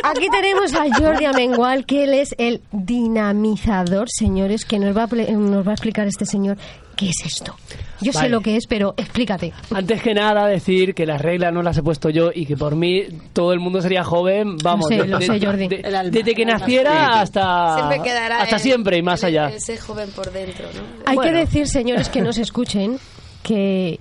aquí 0.04 0.28
tenemos 0.32 0.74
a 0.74 0.86
Jordi 0.98 1.26
Amengual, 1.26 1.86
que 1.86 2.04
él 2.04 2.14
es 2.14 2.36
el 2.38 2.62
dinamizador, 2.72 4.08
señores, 4.10 4.66
que 4.66 4.80
nos 4.80 4.96
va 4.96 5.04
a, 5.04 5.08
ple- 5.08 5.32
nos 5.36 5.66
va 5.66 5.72
a 5.72 5.74
explicar 5.74 6.08
este 6.08 6.26
señor 6.26 6.58
qué 7.02 7.10
es 7.10 7.26
esto. 7.26 7.56
Yo 8.00 8.14
sé 8.14 8.30
lo 8.30 8.42
que 8.42 8.56
es, 8.58 8.68
pero 8.68 8.94
explícate. 8.96 9.52
Antes 9.74 10.02
que 10.04 10.14
nada, 10.14 10.46
decir 10.48 10.94
que 10.94 11.06
las 11.08 11.20
reglas 11.22 11.52
no 11.54 11.62
las 11.64 11.76
he 11.78 11.84
puesto 11.84 12.10
yo 12.10 12.30
y 12.34 12.46
que 12.46 12.56
por 12.56 12.76
mí 12.76 13.04
todo 13.34 13.54
el 13.54 13.60
mundo 13.60 13.82
sería 13.82 14.04
joven, 14.04 14.58
vamos, 14.64 14.90
Lo 14.92 14.96
sé, 14.98 15.02
de- 15.04 15.08
lo 15.08 15.18
de- 15.20 15.26
sé, 15.26 15.46
Jordi. 15.46 15.68
de- 15.68 15.76
El 15.84 15.96
alma, 15.96 16.12
desde 16.12 16.36
que 16.36 16.46
naciera 16.46 17.20
hasta, 17.22 17.76
Siempre 17.78 18.02
quedará 18.04 18.42
hasta 18.44 18.56
el- 18.58 18.62
siempre 18.62 18.98
y 18.98 19.02
más 19.02 19.24
el- 19.24 19.28
allá. 19.40 19.56
Ese 19.56 19.78
joven 19.78 20.10
por 20.16 20.32
dentro, 20.32 20.66
¿no? 20.76 20.82
Hay 21.06 21.16
Bueno. 21.16 21.32
que 21.32 21.38
decir, 21.40 21.68
señores, 21.68 22.10
que 22.10 22.22
nos 22.22 22.38
escuchen, 22.38 23.00
que 23.44 24.00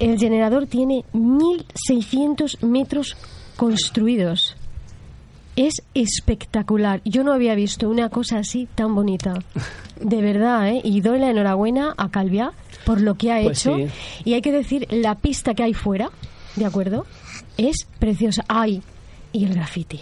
el 0.00 0.18
generador 0.18 0.66
tiene 0.66 1.04
1.600 1.12 2.58
metros 2.62 3.16
construidos. 3.56 4.56
Es 5.56 5.82
espectacular. 5.94 7.00
Yo 7.04 7.24
no 7.24 7.32
había 7.32 7.54
visto 7.54 7.88
una 7.88 8.08
cosa 8.08 8.38
así 8.38 8.68
tan 8.74 8.94
bonita. 8.94 9.34
De 10.00 10.20
verdad, 10.22 10.68
¿eh? 10.68 10.80
Y 10.82 11.00
doy 11.00 11.18
la 11.18 11.30
enhorabuena 11.30 11.94
a 11.96 12.10
Calvia 12.10 12.52
por 12.84 13.00
lo 13.00 13.14
que 13.14 13.30
ha 13.32 13.42
Pues 13.42 13.60
hecho. 13.66 13.76
sí. 13.76 13.86
Y 14.24 14.34
hay 14.34 14.42
que 14.42 14.50
decir, 14.52 14.86
la 14.90 15.14
pista 15.16 15.54
que 15.54 15.62
hay 15.62 15.74
fuera, 15.74 16.10
¿de 16.56 16.64
acuerdo? 16.64 17.06
Es 17.58 17.76
preciosa. 17.98 18.44
¡Ay! 18.48 18.82
Y 19.32 19.44
el 19.44 19.54
graffiti. 19.54 20.00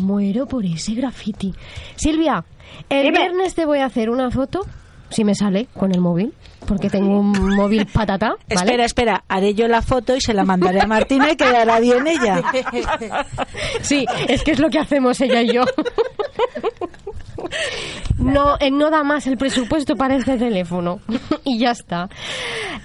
Muero 0.00 0.46
por 0.46 0.64
ese 0.66 0.94
graffiti. 0.94 1.54
Silvia, 1.94 2.44
el 2.90 3.12
viernes 3.12 3.54
te 3.54 3.64
voy 3.64 3.78
a 3.78 3.86
hacer 3.86 4.10
una 4.10 4.30
foto, 4.30 4.66
si 5.08 5.24
me 5.24 5.34
sale, 5.34 5.68
con 5.72 5.92
el 5.94 6.00
móvil, 6.00 6.34
porque 6.66 6.90
tengo 6.90 7.20
un 7.20 7.32
móvil 7.56 7.86
patata. 7.86 8.36
¿vale? 8.48 8.54
Espera, 8.54 8.84
espera, 8.84 9.24
haré 9.28 9.54
yo 9.54 9.68
la 9.68 9.82
foto 9.82 10.16
y 10.16 10.20
se 10.20 10.34
la 10.34 10.44
mandaré 10.44 10.80
a 10.80 10.86
Martina 10.86 11.32
y 11.32 11.36
quedará 11.36 11.80
bien 11.80 12.06
ella. 12.06 12.42
Sí, 13.80 14.04
es 14.28 14.42
que 14.42 14.52
es 14.52 14.58
lo 14.58 14.68
que 14.68 14.78
hacemos 14.78 15.20
ella 15.20 15.42
y 15.42 15.52
yo. 15.52 15.62
No, 18.18 18.56
eh, 18.58 18.70
no 18.70 18.90
da 18.90 19.04
más 19.04 19.26
el 19.26 19.36
presupuesto 19.36 19.94
para 19.94 20.16
este 20.16 20.36
teléfono. 20.36 21.00
y 21.44 21.58
ya 21.58 21.70
está. 21.70 22.08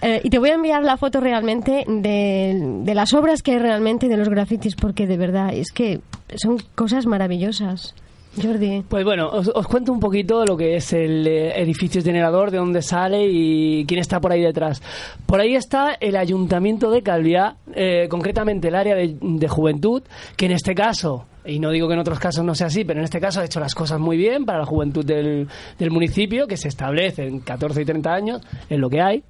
Eh, 0.01 0.21
y 0.23 0.29
te 0.29 0.37
voy 0.39 0.49
a 0.49 0.55
enviar 0.55 0.83
la 0.83 0.97
foto 0.97 1.19
realmente 1.19 1.85
de, 1.87 2.59
de 2.83 2.95
las 2.95 3.13
obras 3.13 3.41
que 3.41 3.53
hay 3.53 3.59
realmente 3.59 4.07
de 4.07 4.17
los 4.17 4.29
grafitis, 4.29 4.75
porque 4.75 5.07
de 5.07 5.17
verdad 5.17 5.53
es 5.53 5.71
que 5.71 6.01
son 6.35 6.57
cosas 6.75 7.05
maravillosas. 7.05 7.95
Jordi. 8.39 8.83
Pues 8.87 9.03
bueno, 9.03 9.29
os, 9.29 9.67
cuento 9.67 9.91
un 9.91 9.99
poquito 9.99 10.45
lo 10.45 10.55
que 10.55 10.75
es 10.75 10.93
el 10.93 11.27
eh, 11.27 11.61
edificio 11.61 12.01
generador, 12.01 12.51
de 12.51 12.57
dónde 12.57 12.81
sale 12.81 13.27
y 13.29 13.85
quién 13.85 13.99
está 13.99 14.19
por 14.19 14.31
ahí 14.31 14.41
detrás. 14.41 14.81
Por 15.25 15.41
ahí 15.41 15.55
está 15.55 15.97
el 15.99 16.15
Ayuntamiento 16.15 16.89
de 16.91 17.01
Calviá, 17.01 17.55
eh, 17.73 18.07
concretamente 18.09 18.69
el 18.69 18.75
área 18.75 18.95
de, 18.95 19.17
de 19.19 19.47
juventud, 19.47 20.03
que 20.37 20.45
en 20.45 20.53
este 20.53 20.73
caso, 20.73 21.25
y 21.45 21.59
no 21.59 21.71
digo 21.71 21.87
que 21.87 21.93
en 21.95 21.99
otros 21.99 22.19
casos 22.19 22.45
no 22.45 22.55
sea 22.55 22.67
así, 22.67 22.85
pero 22.85 22.99
en 22.99 23.05
este 23.05 23.19
caso 23.19 23.41
ha 23.41 23.45
hecho 23.45 23.59
las 23.59 23.75
cosas 23.75 23.99
muy 23.99 24.15
bien 24.15 24.45
para 24.45 24.59
la 24.59 24.65
juventud 24.65 25.05
del, 25.05 25.47
del 25.77 25.91
municipio, 25.91 26.47
que 26.47 26.57
se 26.57 26.69
establece 26.69 27.27
en 27.27 27.39
14 27.41 27.81
y 27.81 27.85
30 27.85 28.13
años, 28.13 28.41
es 28.69 28.79
lo 28.79 28.89
que 28.89 29.01
hay, 29.01 29.23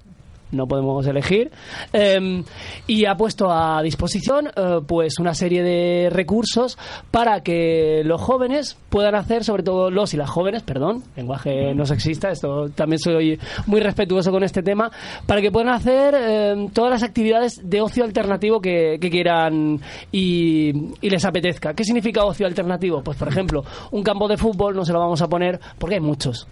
no 0.52 0.66
podemos 0.66 1.06
elegir 1.06 1.50
eh, 1.92 2.42
y 2.86 3.06
ha 3.06 3.16
puesto 3.16 3.50
a 3.50 3.82
disposición 3.82 4.48
eh, 4.54 4.80
pues 4.86 5.18
una 5.18 5.34
serie 5.34 5.62
de 5.62 6.10
recursos 6.10 6.78
para 7.10 7.42
que 7.42 8.02
los 8.04 8.20
jóvenes 8.20 8.76
puedan 8.90 9.14
hacer 9.14 9.44
sobre 9.44 9.62
todo 9.62 9.90
los 9.90 10.14
y 10.14 10.16
las 10.16 10.30
jóvenes 10.30 10.62
perdón 10.62 11.02
lenguaje 11.16 11.74
no 11.74 11.86
sexista 11.86 12.30
esto 12.30 12.68
también 12.70 12.98
soy 12.98 13.40
muy 13.66 13.80
respetuoso 13.80 14.30
con 14.30 14.44
este 14.44 14.62
tema 14.62 14.90
para 15.26 15.40
que 15.40 15.50
puedan 15.50 15.70
hacer 15.70 16.14
eh, 16.16 16.68
todas 16.72 16.90
las 16.90 17.02
actividades 17.02 17.68
de 17.68 17.80
ocio 17.80 18.04
alternativo 18.04 18.60
que, 18.60 18.98
que 19.00 19.10
quieran 19.10 19.80
y, 20.12 20.72
y 21.00 21.10
les 21.10 21.24
apetezca 21.24 21.74
¿qué 21.74 21.84
significa 21.84 22.24
ocio 22.24 22.46
alternativo? 22.46 23.02
pues 23.02 23.16
por 23.16 23.28
ejemplo 23.28 23.64
un 23.90 24.02
campo 24.02 24.28
de 24.28 24.36
fútbol 24.36 24.76
no 24.76 24.84
se 24.84 24.92
lo 24.92 25.00
vamos 25.00 25.22
a 25.22 25.28
poner 25.28 25.58
porque 25.78 25.96
hay 25.96 26.00
muchos 26.00 26.46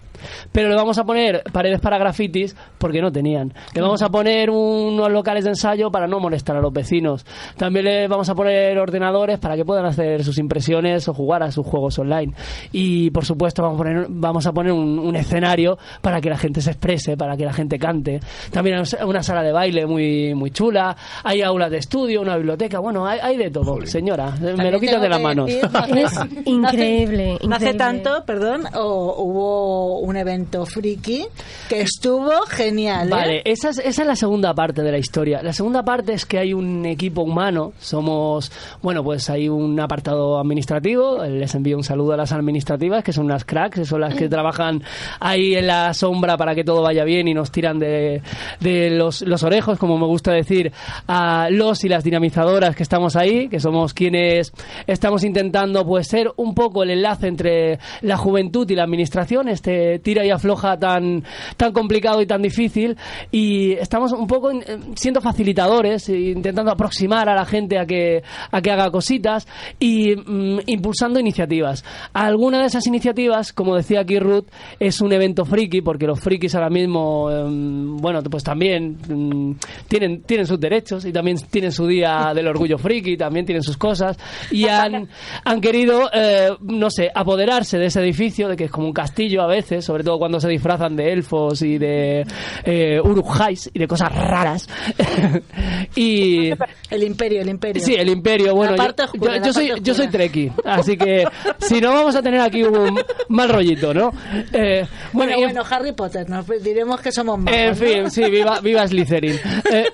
pero 0.51 0.69
le 0.69 0.75
vamos 0.75 0.97
a 0.97 1.03
poner 1.03 1.43
paredes 1.51 1.79
para 1.79 1.97
grafitis 1.97 2.55
porque 2.77 3.01
no 3.01 3.11
tenían. 3.11 3.53
Le 3.73 3.81
vamos 3.81 4.01
a 4.01 4.09
poner 4.09 4.49
unos 4.49 5.11
locales 5.11 5.43
de 5.43 5.51
ensayo 5.51 5.91
para 5.91 6.07
no 6.07 6.19
molestar 6.19 6.55
a 6.57 6.61
los 6.61 6.73
vecinos. 6.73 7.25
También 7.57 7.85
le 7.85 8.07
vamos 8.07 8.29
a 8.29 8.35
poner 8.35 8.77
ordenadores 8.79 9.39
para 9.39 9.55
que 9.55 9.65
puedan 9.65 9.85
hacer 9.85 10.23
sus 10.23 10.37
impresiones 10.37 11.07
o 11.07 11.13
jugar 11.13 11.43
a 11.43 11.51
sus 11.51 11.65
juegos 11.65 11.97
online. 11.99 12.33
Y 12.71 13.09
por 13.11 13.25
supuesto 13.25 13.61
vamos 13.63 13.79
a 13.79 13.83
poner, 13.83 14.05
vamos 14.09 14.45
a 14.47 14.51
poner 14.53 14.71
un, 14.71 14.99
un 14.99 15.15
escenario 15.15 15.77
para 16.01 16.21
que 16.21 16.29
la 16.29 16.37
gente 16.37 16.61
se 16.61 16.71
exprese, 16.71 17.17
para 17.17 17.35
que 17.37 17.45
la 17.45 17.53
gente 17.53 17.77
cante. 17.79 18.19
También 18.51 18.77
hay 18.77 18.83
una 19.05 19.23
sala 19.23 19.43
de 19.43 19.51
baile 19.51 19.85
muy, 19.85 20.33
muy 20.35 20.51
chula. 20.51 20.95
Hay 21.23 21.41
aulas 21.41 21.71
de 21.71 21.77
estudio, 21.77 22.21
una 22.21 22.35
biblioteca. 22.37 22.79
Bueno, 22.79 23.05
hay, 23.05 23.19
hay 23.21 23.37
de 23.37 23.49
todo, 23.51 23.85
señora. 23.85 24.31
Me 24.41 24.71
lo 24.71 24.79
quitas 24.79 25.01
de 25.01 25.09
las 25.09 25.21
manos. 25.21 25.49
Es 26.01 26.17
increíble, 26.45 27.37
No 27.45 27.55
hace 27.55 27.71
increíble. 27.71 27.73
tanto, 27.77 28.23
perdón, 28.25 28.63
o- 28.75 29.15
hubo 29.23 29.99
un 30.11 30.17
evento 30.17 30.65
friki 30.65 31.25
que 31.69 31.81
estuvo 31.81 32.31
genial. 32.47 33.07
¿eh? 33.07 33.11
Vale, 33.11 33.41
esa 33.45 33.69
es, 33.69 33.79
esa 33.79 34.01
es 34.01 34.07
la 34.07 34.15
segunda 34.15 34.53
parte 34.53 34.83
de 34.83 34.91
la 34.91 34.97
historia. 34.97 35.41
La 35.41 35.53
segunda 35.53 35.83
parte 35.83 36.13
es 36.13 36.25
que 36.25 36.37
hay 36.37 36.53
un 36.53 36.85
equipo 36.85 37.21
humano, 37.21 37.71
somos, 37.79 38.51
bueno, 38.81 39.03
pues 39.03 39.29
hay 39.29 39.47
un 39.47 39.79
apartado 39.79 40.37
administrativo, 40.37 41.23
les 41.23 41.55
envío 41.55 41.77
un 41.77 41.83
saludo 41.83 42.13
a 42.13 42.17
las 42.17 42.33
administrativas, 42.33 43.03
que 43.03 43.13
son 43.13 43.25
unas 43.25 43.45
cracks, 43.45 43.79
que 43.79 43.85
son 43.85 44.01
las 44.01 44.13
que 44.15 44.27
trabajan 44.27 44.83
ahí 45.19 45.55
en 45.55 45.67
la 45.67 45.93
sombra 45.93 46.37
para 46.37 46.55
que 46.55 46.65
todo 46.65 46.81
vaya 46.81 47.05
bien 47.05 47.29
y 47.29 47.33
nos 47.33 47.51
tiran 47.51 47.79
de, 47.79 48.21
de 48.59 48.89
los, 48.89 49.21
los 49.21 49.43
orejos, 49.43 49.79
como 49.79 49.97
me 49.97 50.05
gusta 50.05 50.33
decir, 50.33 50.73
a 51.07 51.47
los 51.49 51.85
y 51.85 51.89
las 51.89 52.03
dinamizadoras 52.03 52.75
que 52.75 52.83
estamos 52.83 53.15
ahí, 53.15 53.47
que 53.47 53.61
somos 53.61 53.93
quienes 53.93 54.51
estamos 54.87 55.23
intentando 55.23 55.85
pues 55.85 56.07
ser 56.07 56.31
un 56.35 56.53
poco 56.53 56.83
el 56.83 56.89
enlace 56.89 57.27
entre 57.27 57.79
la 58.01 58.17
juventud 58.17 58.69
y 58.69 58.75
la 58.75 58.83
administración, 58.83 59.47
este 59.47 60.00
tira 60.01 60.25
y 60.25 60.29
afloja 60.29 60.77
tan, 60.77 61.23
tan 61.57 61.71
complicado 61.71 62.21
y 62.21 62.25
tan 62.25 62.41
difícil, 62.41 62.97
y 63.31 63.73
estamos 63.73 64.11
un 64.11 64.27
poco 64.27 64.51
eh, 64.51 64.79
siendo 64.95 65.21
facilitadores, 65.21 66.09
e 66.09 66.31
intentando 66.31 66.71
aproximar 66.71 67.29
a 67.29 67.35
la 67.35 67.45
gente 67.45 67.77
a 67.77 67.85
que, 67.85 68.23
a 68.51 68.61
que 68.61 68.71
haga 68.71 68.89
cositas 68.91 69.47
y 69.79 70.15
mm, 70.15 70.59
impulsando 70.67 71.19
iniciativas. 71.19 71.83
Alguna 72.13 72.61
de 72.61 72.67
esas 72.67 72.85
iniciativas, 72.87 73.53
como 73.53 73.75
decía 73.75 74.01
aquí 74.01 74.19
Ruth, 74.19 74.45
es 74.79 75.01
un 75.01 75.13
evento 75.13 75.45
friki, 75.45 75.81
porque 75.81 76.07
los 76.07 76.19
frikis 76.19 76.55
ahora 76.55 76.69
mismo, 76.69 77.29
em, 77.31 77.97
bueno, 77.97 78.21
pues 78.23 78.43
también 78.43 78.97
mm, 79.07 79.55
tienen, 79.87 80.21
tienen 80.23 80.47
sus 80.47 80.59
derechos 80.59 81.05
y 81.05 81.11
también 81.11 81.37
tienen 81.49 81.71
su 81.71 81.87
día 81.87 82.31
del 82.35 82.47
orgullo 82.47 82.77
friki, 82.77 83.17
también 83.17 83.45
tienen 83.45 83.63
sus 83.63 83.77
cosas 83.77 84.17
y 84.51 84.67
han, 84.67 85.07
han 85.43 85.61
querido, 85.61 86.09
eh, 86.13 86.49
no 86.61 86.89
sé, 86.89 87.09
apoderarse 87.13 87.77
de 87.77 87.87
ese 87.87 88.01
edificio, 88.01 88.47
de 88.47 88.55
que 88.55 88.65
es 88.65 88.71
como 88.71 88.87
un 88.87 88.93
castillo 88.93 89.41
a 89.41 89.47
veces, 89.47 89.85
sobre 89.91 90.05
todo 90.05 90.17
cuando 90.19 90.39
se 90.39 90.47
disfrazan 90.47 90.95
de 90.95 91.11
elfos 91.11 91.61
y 91.63 91.77
de 91.77 92.25
eh, 92.63 93.01
urujais 93.03 93.69
y 93.73 93.77
de 93.79 93.87
cosas 93.89 94.09
raras. 94.15 94.69
y 95.95 96.51
El 96.89 97.03
imperio, 97.03 97.41
el 97.41 97.49
imperio. 97.49 97.83
Sí, 97.83 97.93
el 97.95 98.07
imperio. 98.07 98.55
Bueno, 98.55 98.71
yo, 98.71 98.77
parte 98.77 99.03
oscura, 99.03 99.33
yo- 99.33 99.39
la 99.41 99.45
yo 99.47 99.53
soy, 99.53 99.71
yo 99.81 99.93
soy 99.93 100.07
treki, 100.07 100.49
así 100.63 100.95
que 100.97 101.25
si 101.59 101.81
no 101.81 101.91
vamos 101.93 102.15
a 102.15 102.21
tener 102.21 102.39
aquí 102.39 102.63
un 102.63 102.97
mal 103.27 103.49
rollito, 103.49 103.93
¿no? 103.93 104.13
Eh, 104.53 104.85
Bueno, 105.11 105.33
y- 105.37 105.43
bueno, 105.43 105.61
Harry 105.69 105.91
Potter, 105.91 106.29
nos 106.29 106.47
diremos 106.63 107.01
que 107.01 107.11
somos 107.11 107.37
más. 107.37 107.53
en 107.53 107.75
fin, 107.75 108.09
sí, 108.11 108.23
viva, 108.29 108.61
viva 108.61 108.87
Slytherin. 108.87 109.37
Eh, 109.71 109.85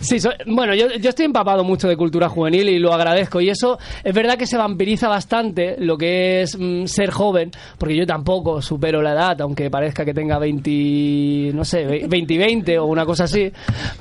sí, 0.00 0.18
so- 0.20 0.32
bueno, 0.46 0.74
yo, 0.74 0.88
yo 1.00 1.10
estoy 1.10 1.26
empapado 1.26 1.64
mucho 1.64 1.88
de 1.88 1.96
cultura 1.96 2.28
juvenil 2.28 2.68
y 2.68 2.78
lo 2.78 2.92
agradezco. 2.92 3.40
Y 3.40 3.48
eso 3.50 3.78
es 4.02 4.14
verdad 4.14 4.36
que 4.36 4.46
se 4.46 4.56
vampiriza 4.56 5.08
bastante 5.08 5.76
lo 5.78 5.96
que 5.96 6.42
es 6.42 6.56
mm, 6.58 6.86
ser 6.86 7.10
joven, 7.10 7.50
porque 7.78 7.96
yo 7.96 8.06
tampoco 8.06 8.60
supero 8.62 9.02
la 9.02 9.12
edad, 9.12 9.40
aunque 9.40 9.70
parezca 9.70 10.04
que 10.04 10.14
tenga 10.14 10.38
20, 10.38 11.52
no 11.54 11.64
sé, 11.64 11.84
20 11.84 12.34
y 12.34 12.38
20 12.38 12.78
o 12.78 12.86
una 12.86 13.04
cosa 13.04 13.24
así. 13.24 13.52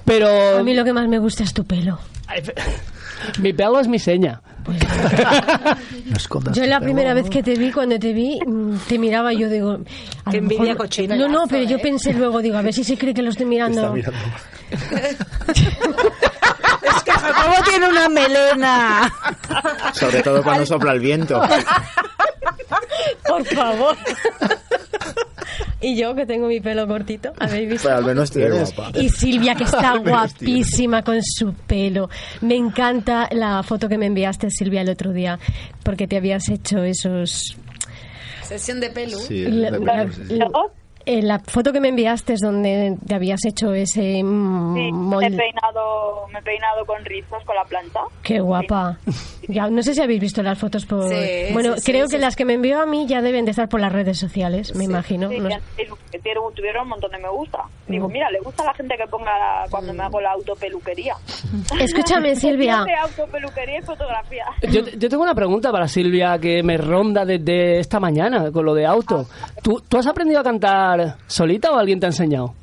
Pero 0.06 0.28
A 0.60 0.64
mí 0.64 0.74
lo 0.74 0.84
que 0.84 0.94
más 0.94 1.08
me 1.08 1.20
gusta 1.20 1.44
es 1.44 1.54
tu 1.54 1.64
pelo. 1.64 2.00
Mi 3.40 3.54
pelo 3.54 3.80
es 3.80 3.88
mi 3.88 4.00
seña. 4.00 4.42
No 6.06 6.16
escondas 6.18 6.56
Yo 6.56 6.66
la 6.66 6.80
pelo. 6.80 6.86
primera 6.92 7.14
vez 7.14 7.30
que 7.30 7.42
te 7.44 7.56
vi, 7.56 7.72
cuando 7.72 7.98
te 8.00 8.14
vi, 8.14 8.40
mm, 8.46 8.76
te 8.88 8.98
miraba 9.00 9.34
y 9.34 9.40
yo 9.40 9.50
digo... 9.50 9.80
a 10.26 10.32
Qué 10.32 10.38
lo 10.38 10.44
mejor- 10.44 10.58
envidia 10.58 10.76
cochina. 10.76 11.16
No, 11.16 11.28
no, 11.28 11.46
pero 11.48 11.64
yo 11.64 11.80
pensé 11.80 12.14
luego, 12.14 12.42
digo, 12.42 12.58
a 12.58 12.62
ver 12.62 12.74
si 12.74 12.84
se 12.84 12.98
cree 12.98 13.14
que 13.14 13.22
lo 13.22 13.30
estoy 13.32 13.46
mirando. 13.48 13.96
Está 13.96 14.12
mirando. 14.12 14.18
Es 16.82 17.04
que 17.04 17.12
Jacobo 17.12 17.64
tiene 17.64 17.88
una 17.90 18.10
melena. 18.10 19.14
Sobre 19.94 20.22
todo 20.24 20.44
cuando 20.44 20.66
sopla 20.66 20.94
el 20.94 21.00
viento. 21.00 21.42
Por 23.28 23.46
favor. 23.46 23.96
y 25.80 25.96
yo 25.96 26.16
que 26.16 26.26
tengo 26.26 26.48
mi 26.48 26.60
pelo 26.60 26.88
cortito, 26.88 27.34
¿habéis 27.40 27.70
visto? 27.70 27.88
Pero 27.88 27.98
al 28.00 28.06
menos 28.06 28.32
tienes. 28.32 28.74
Y 28.96 29.10
Silvia, 29.10 29.56
que 29.56 29.64
está 29.66 29.98
guapísima 30.04 31.04
con 31.04 31.22
su 31.24 31.54
pelo. 31.54 32.10
Me 32.42 32.56
encanta 32.56 33.28
la 33.32 33.62
foto 33.64 33.88
que 33.88 33.98
me 33.98 34.08
enviaste, 34.08 34.50
Silvia, 34.50 34.82
el 34.82 34.90
otro 34.90 35.12
día, 35.12 35.40
porque 35.84 36.08
te 36.08 36.18
habías 36.18 36.50
hecho 36.50 36.84
esos... 36.84 37.58
Sesión 38.44 38.80
de 38.82 38.90
pelo. 38.90 39.18
Sí, 39.18 39.46
la, 39.46 39.72
de 39.72 39.80
la- 39.80 39.94
acuerdo, 40.02 40.14
sí. 40.28 40.40
La- 41.06 41.14
eh, 41.14 41.22
la 41.22 41.40
foto 41.40 41.72
que 41.74 41.80
me 41.80 41.90
enviaste 41.90 42.34
es 42.34 42.40
donde 42.42 42.98
te 43.06 43.16
habías 43.16 43.44
hecho 43.46 43.74
ese 43.74 44.24
mm, 44.24 44.76
Sí, 44.76 44.80
me 44.82 44.88
he 44.90 44.92
molde. 44.92 45.30
peinado, 45.38 46.28
me 46.32 46.40
he 46.40 46.42
peinado 46.42 46.86
con 46.86 47.04
rizos 47.06 47.44
con 47.46 47.56
la 47.56 47.64
plancha. 47.66 48.00
Qué 48.24 48.40
guapa. 48.40 48.98
Ya, 49.48 49.70
no 49.70 49.82
sé 49.82 49.94
si 49.96 50.02
habéis 50.02 50.22
visto 50.22 50.42
las 50.44 50.58
fotos 50.58 50.86
por... 50.86 51.08
Sí, 51.10 51.54
bueno, 51.54 51.76
sí, 51.78 51.92
creo 51.92 52.08
sí. 52.08 52.16
que 52.16 52.22
las 52.22 52.36
que 52.36 52.46
me 52.46 52.54
envió 52.54 52.80
a 52.82 52.86
mí 52.86 53.06
ya 53.08 53.22
deben 53.22 53.46
de 53.46 53.52
estar 53.52 53.68
por 53.68 53.80
las 53.82 53.92
redes 53.92 54.18
sociales, 54.18 54.76
me 54.76 54.84
imagino. 54.86 55.30
Sí, 55.30 55.40
No 55.40 55.50
ya 55.50 55.60
sé. 55.60 55.86
te- 56.12 56.20
te- 56.20 56.32
tuvieron 56.56 56.84
un 56.84 56.90
montón 56.90 57.12
de 57.12 57.18
me 57.18 57.30
gusta. 57.30 57.64
Digo, 57.88 58.08
Mm. 58.08 58.12
mira, 58.12 58.30
le 58.32 58.40
gusta 58.40 58.64
a 58.64 58.68
la 58.68 58.74
gente 58.74 58.96
que 58.98 59.08
ponga 59.08 59.32
la- 59.38 59.66
cuando 59.70 59.94
me 59.94 60.04
hago 60.04 60.22
la 60.22 60.32
autopeluquería. 60.32 61.16
Escúchame, 61.80 62.36
Silvia. 62.36 62.84
De 62.86 62.94
autopeluquería 62.96 63.80
y 63.80 63.82
fotografía. 63.82 64.46
Yo, 64.72 64.82
yo 64.88 65.10
tengo 65.10 65.24
una 65.24 65.34
pregunta 65.36 65.72
para 65.72 65.88
Silvia 65.88 66.38
que 66.40 66.62
me 66.64 66.78
ronda 66.78 67.26
desde 67.26 67.80
esta 67.80 68.00
mañana 68.00 68.52
con 68.52 68.66
lo 68.66 68.74
de 68.74 68.86
auto. 68.86 69.26
¿Tú, 69.64 69.82
¿Tú 69.88 69.98
has 69.98 70.08
aprendido 70.08 70.40
a 70.40 70.44
cantar 70.44 71.01
solita 71.28 71.72
o 71.72 71.78
alguien 71.78 72.00
te 72.00 72.06
ha 72.06 72.10
enseñado? 72.10 72.54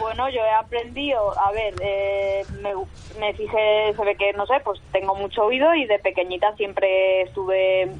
Bueno, 0.00 0.28
yo 0.30 0.40
he 0.40 0.50
aprendido, 0.50 1.38
a 1.38 1.52
ver, 1.52 1.74
eh, 1.80 2.42
me, 2.62 2.72
me 3.20 3.34
fijé, 3.34 3.92
se 3.94 4.04
ve 4.04 4.16
que, 4.16 4.32
no 4.32 4.46
sé, 4.46 4.54
pues 4.64 4.80
tengo 4.90 5.14
mucho 5.14 5.44
oído 5.44 5.74
y 5.74 5.84
de 5.86 5.98
pequeñita 5.98 6.54
siempre 6.56 7.22
estuve 7.22 7.90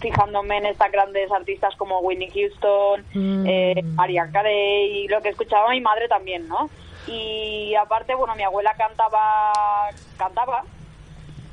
fijándome 0.00 0.58
en 0.58 0.66
estas 0.66 0.90
grandes 0.92 1.30
artistas 1.30 1.74
como 1.76 1.98
Whitney 2.00 2.30
Houston, 2.30 3.04
Mm. 3.14 3.44
eh, 3.46 3.84
Carey 4.32 5.04
y 5.04 5.08
lo 5.08 5.20
que 5.20 5.28
escuchaba 5.30 5.70
mi 5.70 5.80
madre 5.80 6.08
también, 6.08 6.48
¿no? 6.48 6.68
Y 7.06 7.74
aparte, 7.74 8.14
bueno, 8.14 8.34
mi 8.36 8.42
abuela 8.44 8.74
cantaba, 8.78 9.52
cantaba, 10.16 10.64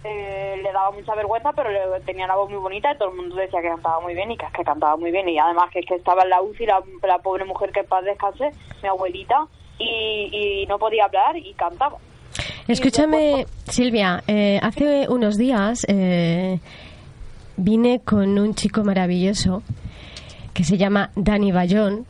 eh, 0.04 0.60
le 0.64 0.72
daba 0.72 0.92
mucha 0.92 1.14
vergüenza, 1.16 1.52
pero 1.54 1.70
le- 1.72 2.00
tenía 2.06 2.26
una 2.26 2.36
voz 2.36 2.50
muy 2.50 2.60
bonita 2.60 2.92
y 2.94 2.98
todo 2.98 3.10
el 3.10 3.16
mundo 3.18 3.36
decía 3.36 3.62
que 3.62 3.68
cantaba 3.70 4.00
muy 4.00 4.14
bien 4.14 4.32
y 4.32 4.38
que 4.38 4.46
es 4.46 4.52
que 4.54 4.64
cantaba 4.64 4.96
muy 4.98 5.12
bien. 5.12 5.28
Y 5.30 5.38
además 5.40 5.70
que 5.72 5.80
es 5.80 5.86
que 5.86 5.96
estaba 5.96 6.24
en 6.24 6.30
la 6.30 6.42
UCI 6.42 6.66
la, 6.66 6.82
la 7.08 7.18
pobre 7.20 7.46
mujer 7.46 7.72
que 7.72 7.82
en 7.82 7.88
paz 7.88 8.04
descanse, 8.06 8.52
mi 8.82 8.90
abuelita, 8.90 9.46
y, 9.78 10.62
y 10.64 10.66
no 10.68 10.78
podía 10.80 11.06
hablar 11.06 11.36
y 11.38 11.54
cantaba. 11.54 11.98
Escúchame, 12.68 13.46
Silvia, 13.66 14.24
eh, 14.28 14.60
hace 14.62 15.08
unos 15.10 15.38
días 15.38 15.86
eh, 15.90 16.60
vine 17.58 18.02
con 18.06 18.38
un 18.38 18.54
chico 18.56 18.84
maravilloso 18.84 19.64
que 20.54 20.64
se 20.64 20.78
llama 20.78 21.10
Dani 21.16 21.52
Bayón 21.52 22.06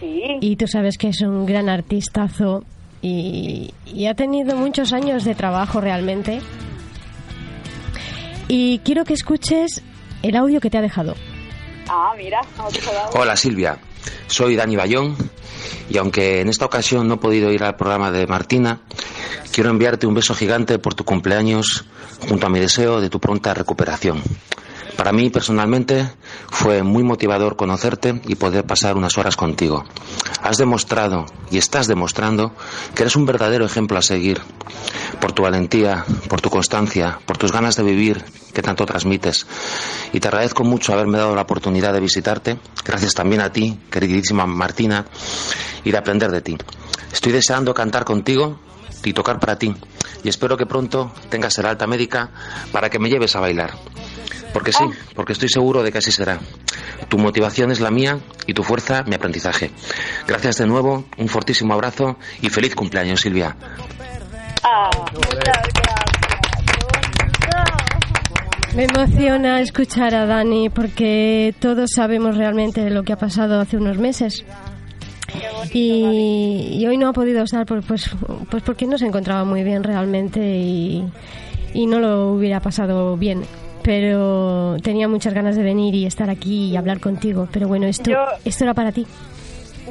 Sí, 0.00 0.36
y 0.40 0.56
tú 0.56 0.66
sabes 0.66 0.98
que 0.98 1.08
es 1.08 1.22
un 1.22 1.46
gran 1.46 1.68
artistazo 1.70 2.64
y, 3.00 3.72
y 3.86 4.06
ha 4.06 4.14
tenido 4.14 4.56
muchos 4.56 4.92
años 4.92 5.24
de 5.24 5.34
trabajo 5.34 5.80
realmente. 5.80 6.40
Y 8.48 8.78
quiero 8.80 9.04
que 9.04 9.14
escuches 9.14 9.82
el 10.22 10.36
audio 10.36 10.60
que 10.60 10.70
te 10.70 10.78
ha 10.78 10.82
dejado. 10.82 11.14
ah, 11.88 12.12
mira. 12.16 12.40
Hola 13.14 13.36
Silvia, 13.36 13.78
soy 14.26 14.56
Dani 14.56 14.76
Bayón 14.76 15.16
y 15.88 15.98
aunque 15.98 16.40
en 16.40 16.48
esta 16.48 16.64
ocasión 16.64 17.08
no 17.08 17.14
he 17.14 17.18
podido 17.18 17.50
ir 17.52 17.62
al 17.64 17.76
programa 17.76 18.10
de 18.10 18.26
Martina, 18.26 18.80
quiero 19.52 19.70
enviarte 19.70 20.06
un 20.06 20.14
beso 20.14 20.34
gigante 20.34 20.78
por 20.78 20.94
tu 20.94 21.04
cumpleaños 21.04 21.84
junto 22.28 22.46
a 22.46 22.50
mi 22.50 22.60
deseo 22.60 23.00
de 23.00 23.10
tu 23.10 23.20
pronta 23.20 23.54
recuperación. 23.54 24.22
Para 24.96 25.12
mí 25.12 25.30
personalmente 25.30 26.10
fue 26.48 26.82
muy 26.82 27.02
motivador 27.02 27.56
conocerte 27.56 28.20
y 28.26 28.34
poder 28.36 28.64
pasar 28.64 28.96
unas 28.96 29.18
horas 29.18 29.36
contigo. 29.36 29.84
Has 30.42 30.56
demostrado 30.56 31.26
y 31.50 31.58
estás 31.58 31.86
demostrando 31.86 32.54
que 32.94 33.02
eres 33.02 33.16
un 33.16 33.26
verdadero 33.26 33.66
ejemplo 33.66 33.98
a 33.98 34.02
seguir 34.02 34.40
por 35.20 35.32
tu 35.32 35.42
valentía, 35.42 36.04
por 36.28 36.40
tu 36.40 36.50
constancia, 36.50 37.18
por 37.26 37.36
tus 37.36 37.52
ganas 37.52 37.76
de 37.76 37.82
vivir 37.82 38.24
que 38.54 38.62
tanto 38.62 38.86
transmites. 38.86 39.46
Y 40.12 40.20
te 40.20 40.28
agradezco 40.28 40.64
mucho 40.64 40.92
haberme 40.92 41.18
dado 41.18 41.34
la 41.34 41.42
oportunidad 41.42 41.92
de 41.92 42.00
visitarte. 42.00 42.58
Gracias 42.84 43.14
también 43.14 43.42
a 43.42 43.52
ti, 43.52 43.78
queridísima 43.90 44.46
Martina, 44.46 45.04
y 45.84 45.90
de 45.90 45.98
aprender 45.98 46.30
de 46.30 46.40
ti. 46.40 46.56
Estoy 47.12 47.32
deseando 47.32 47.74
cantar 47.74 48.04
contigo 48.04 48.58
y 49.04 49.12
tocar 49.12 49.38
para 49.40 49.58
ti. 49.58 49.74
Y 50.24 50.28
espero 50.28 50.56
que 50.56 50.66
pronto 50.66 51.12
tengas 51.28 51.58
el 51.58 51.66
alta 51.66 51.86
médica 51.86 52.30
para 52.72 52.88
que 52.88 52.98
me 52.98 53.08
lleves 53.08 53.36
a 53.36 53.40
bailar. 53.40 53.74
Porque 54.52 54.72
sí, 54.72 54.84
porque 55.14 55.32
estoy 55.32 55.48
seguro 55.48 55.82
de 55.82 55.92
que 55.92 55.98
así 55.98 56.10
será. 56.10 56.38
Tu 57.08 57.18
motivación 57.18 57.70
es 57.70 57.80
la 57.80 57.90
mía 57.90 58.18
y 58.46 58.54
tu 58.54 58.62
fuerza 58.62 59.02
mi 59.06 59.14
aprendizaje. 59.14 59.70
Gracias 60.26 60.56
de 60.58 60.66
nuevo, 60.66 61.04
un 61.18 61.28
fortísimo 61.28 61.74
abrazo 61.74 62.16
y 62.40 62.48
feliz 62.48 62.74
cumpleaños, 62.74 63.20
Silvia. 63.20 63.56
Ah, 64.64 64.90
muchas 65.12 65.34
gracias. 65.34 65.72
Me 68.74 68.84
emociona 68.84 69.60
escuchar 69.60 70.14
a 70.14 70.26
Dani 70.26 70.68
porque 70.68 71.54
todos 71.60 71.90
sabemos 71.94 72.36
realmente 72.36 72.90
lo 72.90 73.04
que 73.04 73.12
ha 73.14 73.16
pasado 73.18 73.58
hace 73.60 73.76
unos 73.78 73.96
meses. 73.98 74.44
Y, 75.72 76.70
y 76.78 76.86
hoy 76.86 76.98
no 76.98 77.08
ha 77.08 77.12
podido 77.12 77.42
estar 77.42 77.64
por- 77.66 77.82
pues, 77.82 78.10
pues 78.50 78.62
porque 78.62 78.86
no 78.86 78.98
se 78.98 79.06
encontraba 79.06 79.44
muy 79.44 79.62
bien 79.64 79.82
realmente 79.82 80.40
y, 80.58 81.04
y 81.74 81.86
no 81.86 82.00
lo 82.00 82.32
hubiera 82.32 82.60
pasado 82.60 83.16
bien. 83.16 83.42
Pero 83.86 84.76
tenía 84.82 85.06
muchas 85.06 85.32
ganas 85.32 85.54
de 85.54 85.62
venir 85.62 85.94
y 85.94 86.06
estar 86.06 86.28
aquí 86.28 86.70
y 86.72 86.76
hablar 86.76 86.98
contigo. 86.98 87.46
Pero 87.52 87.68
bueno, 87.68 87.86
esto, 87.86 88.10
Yo- 88.10 88.26
esto 88.44 88.64
era 88.64 88.74
para 88.74 88.90
ti. 88.90 89.06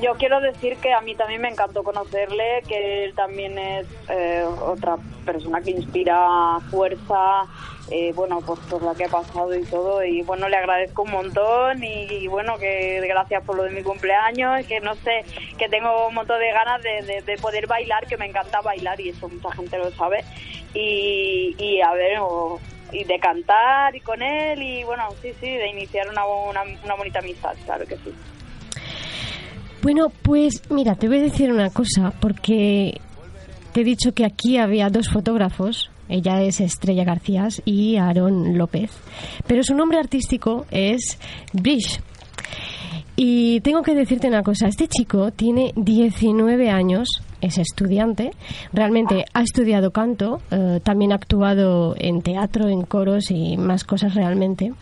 Yo 0.01 0.15
quiero 0.15 0.41
decir 0.41 0.75
que 0.81 0.91
a 0.91 0.99
mí 0.99 1.15
también 1.15 1.39
me 1.39 1.47
encantó 1.47 1.81
conocerle, 1.81 2.61
que 2.67 3.05
él 3.05 3.13
también 3.15 3.57
es 3.57 3.87
eh, 4.09 4.43
otra 4.67 4.97
persona 5.25 5.61
que 5.61 5.71
inspira 5.71 6.57
fuerza, 6.69 7.43
eh, 7.89 8.11
bueno, 8.13 8.41
pues 8.45 8.59
por 8.69 8.83
lo 8.83 8.93
que 8.95 9.05
ha 9.05 9.07
pasado 9.07 9.55
y 9.55 9.63
todo, 9.63 10.03
y 10.03 10.21
bueno, 10.23 10.49
le 10.49 10.57
agradezco 10.57 11.03
un 11.03 11.11
montón 11.11 11.81
y, 11.81 12.03
y 12.11 12.27
bueno, 12.27 12.57
que 12.57 12.99
gracias 13.07 13.41
por 13.45 13.55
lo 13.55 13.63
de 13.63 13.69
mi 13.69 13.81
cumpleaños, 13.83 14.65
que 14.67 14.81
no 14.81 14.95
sé, 14.95 15.23
que 15.57 15.69
tengo 15.69 16.09
un 16.09 16.15
montón 16.15 16.39
de 16.41 16.51
ganas 16.51 16.81
de, 16.83 17.01
de- 17.13 17.21
de 17.21 17.37
poder 17.37 17.65
bailar, 17.65 18.05
que 18.05 18.17
me 18.17 18.25
encanta 18.25 18.59
bailar 18.59 18.99
y 18.99 19.09
eso 19.09 19.29
mucha 19.29 19.49
gente 19.53 19.77
lo 19.77 19.89
sabe, 19.91 20.25
y, 20.73 21.55
y 21.57 21.79
a 21.79 21.93
ver, 21.93 22.17
o- 22.19 22.59
y 22.95 23.03
de 23.03 23.19
cantar 23.19 23.95
y 23.95 23.99
con 23.99 24.21
él 24.21 24.61
y 24.61 24.83
bueno, 24.83 25.09
sí, 25.21 25.29
sí, 25.39 25.47
de 25.47 25.69
iniciar 25.69 26.09
una, 26.09 26.25
una, 26.25 26.61
una 26.83 26.95
bonita 26.95 27.19
amistad, 27.19 27.53
claro 27.65 27.85
que 27.85 27.95
sí. 27.97 28.13
Bueno, 29.81 30.11
pues 30.23 30.63
mira, 30.71 30.95
te 30.95 31.07
voy 31.07 31.19
a 31.19 31.21
decir 31.21 31.51
una 31.51 31.69
cosa, 31.69 32.11
porque 32.19 32.99
te 33.71 33.81
he 33.81 33.83
dicho 33.83 34.13
que 34.13 34.25
aquí 34.25 34.57
había 34.57 34.89
dos 34.89 35.09
fotógrafos, 35.09 35.91
ella 36.09 36.41
es 36.41 36.61
Estrella 36.61 37.03
García 37.03 37.47
y 37.65 37.97
Aarón 37.97 38.57
López, 38.57 38.91
pero 39.45 39.63
su 39.63 39.75
nombre 39.75 39.99
artístico 39.99 40.65
es 40.71 41.19
Brish. 41.53 41.99
Y 43.17 43.61
tengo 43.61 43.81
que 43.81 43.93
decirte 43.93 44.27
una 44.27 44.43
cosa, 44.43 44.67
este 44.67 44.87
chico 44.87 45.31
tiene 45.31 45.71
19 45.75 46.69
años, 46.69 47.07
es 47.45 47.57
estudiante, 47.57 48.31
realmente 48.73 49.25
ha 49.33 49.41
estudiado 49.41 49.91
canto, 49.91 50.41
eh, 50.51 50.79
también 50.83 51.11
ha 51.11 51.15
actuado 51.15 51.95
en 51.97 52.21
teatro, 52.21 52.69
en 52.69 52.83
coros 52.83 53.31
y 53.31 53.57
más 53.57 53.83
cosas 53.83 54.15
realmente. 54.15 54.73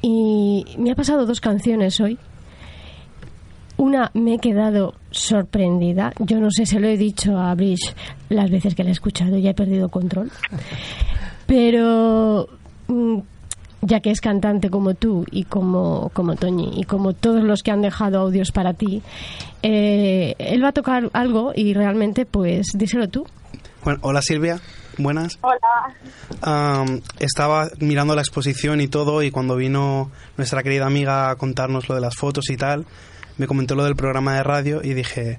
Y 0.00 0.64
me 0.78 0.92
ha 0.92 0.94
pasado 0.94 1.26
dos 1.26 1.40
canciones 1.40 2.00
hoy 2.00 2.18
una, 3.78 4.10
me 4.12 4.34
he 4.34 4.38
quedado 4.38 4.94
sorprendida. 5.10 6.12
Yo 6.18 6.40
no 6.40 6.50
sé, 6.50 6.66
se 6.66 6.80
lo 6.80 6.88
he 6.88 6.96
dicho 6.96 7.38
a 7.38 7.54
Brish 7.54 7.94
las 8.28 8.50
veces 8.50 8.74
que 8.74 8.82
la 8.82 8.90
he 8.90 8.92
escuchado, 8.92 9.38
ya 9.38 9.50
he 9.50 9.54
perdido 9.54 9.88
control. 9.88 10.30
Pero 11.46 12.48
mm, 12.88 13.18
ya 13.82 14.00
que 14.00 14.10
es 14.10 14.20
cantante 14.20 14.70
como 14.70 14.94
tú 14.94 15.24
y 15.30 15.44
como, 15.44 16.10
como 16.12 16.36
Toñi 16.36 16.80
y 16.80 16.84
como 16.84 17.12
todos 17.12 17.42
los 17.42 17.62
que 17.62 17.70
han 17.70 17.82
dejado 17.82 18.20
audios 18.20 18.50
para 18.50 18.74
ti, 18.74 19.02
eh, 19.62 20.34
él 20.38 20.62
va 20.62 20.68
a 20.68 20.72
tocar 20.72 21.10
algo 21.12 21.52
y 21.54 21.74
realmente, 21.74 22.26
pues, 22.26 22.66
díselo 22.74 23.08
tú. 23.08 23.26
Bueno, 23.84 24.00
hola 24.02 24.22
Silvia, 24.22 24.60
buenas. 24.98 25.38
Hola. 25.40 26.84
Estaba 27.20 27.68
mirando 27.78 28.14
la 28.14 28.22
exposición 28.22 28.80
y 28.80 28.88
todo 28.88 29.22
y 29.22 29.30
cuando 29.30 29.56
vino 29.56 30.10
nuestra 30.36 30.62
querida 30.62 30.86
amiga 30.86 31.30
a 31.30 31.36
contarnos 31.36 31.88
lo 31.88 31.94
de 31.94 32.00
las 32.00 32.16
fotos 32.16 32.50
y 32.50 32.56
tal, 32.56 32.86
me 33.36 33.46
comentó 33.46 33.76
lo 33.76 33.84
del 33.84 33.94
programa 33.94 34.34
de 34.34 34.42
radio 34.42 34.80
y 34.82 34.94
dije, 34.94 35.38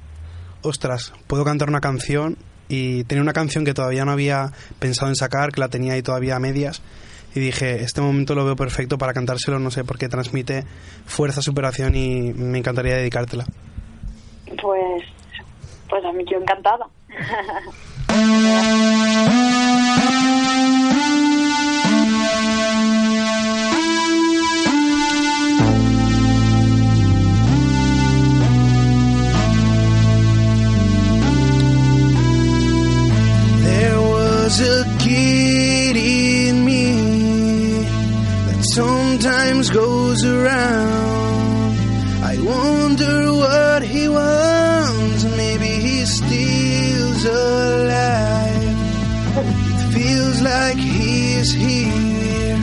ostras, 0.61 1.13
puedo 1.27 1.43
cantar 1.43 1.69
una 1.69 1.81
canción 1.81 2.37
y 2.69 3.03
tenía 3.03 3.21
una 3.21 3.33
canción 3.33 3.65
que 3.65 3.73
todavía 3.73 4.05
no 4.05 4.11
había 4.11 4.51
pensado 4.79 5.09
en 5.09 5.15
sacar, 5.15 5.51
que 5.51 5.59
la 5.59 5.67
tenía 5.67 5.93
ahí 5.93 6.01
todavía 6.01 6.37
a 6.37 6.39
medias. 6.39 6.81
Y 7.35 7.39
dije, 7.39 7.83
este 7.83 8.01
momento 8.01 8.33
lo 8.35 8.43
veo 8.45 8.55
perfecto 8.55 8.97
para 8.97 9.13
cantárselo, 9.13 9.59
no 9.59 9.71
sé, 9.71 9.83
porque 9.83 10.09
transmite 10.09 10.63
fuerza, 11.05 11.41
superación 11.41 11.95
y 11.95 12.33
me 12.33 12.57
encantaría 12.57 12.95
dedicártela. 12.95 13.45
Pues, 14.61 15.03
pues 15.89 16.05
a 16.05 16.11
mí 16.11 16.23
yo 16.29 16.37
encantada. 16.37 16.87
There 33.63 33.99
was 33.99 34.61
a 34.61 34.98
goes 40.49 40.55
around. 40.55 41.77
I 42.23 42.35
wonder 42.41 43.33
what 43.33 43.83
he 43.83 44.07
wants. 44.09 45.23
Maybe 45.37 45.67
he's 45.67 46.11
still 46.13 47.11
alive. 47.27 48.77
It 49.79 49.93
feels 49.93 50.41
like 50.41 50.77
he's 50.77 51.51
here. 51.53 52.57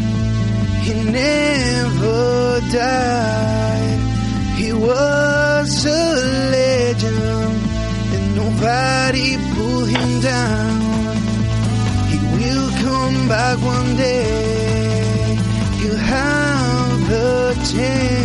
He 0.86 0.94
never 1.10 2.60
died. 2.70 4.00
He 4.56 4.72
was 4.72 5.86
a 5.86 6.04
legend, 6.56 7.18
and 8.14 8.36
nobody 8.36 9.36
pulled 9.54 9.88
him 9.88 10.20
down. 10.20 11.16
He 12.10 12.18
will 12.36 12.70
come 12.86 13.28
back 13.28 13.58
one 13.60 13.96
day. 13.96 14.35
The 17.76 18.15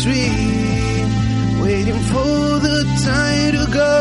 street, 0.00 1.06
waiting 1.62 2.00
for 2.12 2.58
the 2.66 2.80
time 3.04 3.52
to 3.58 3.64
go 3.72 3.92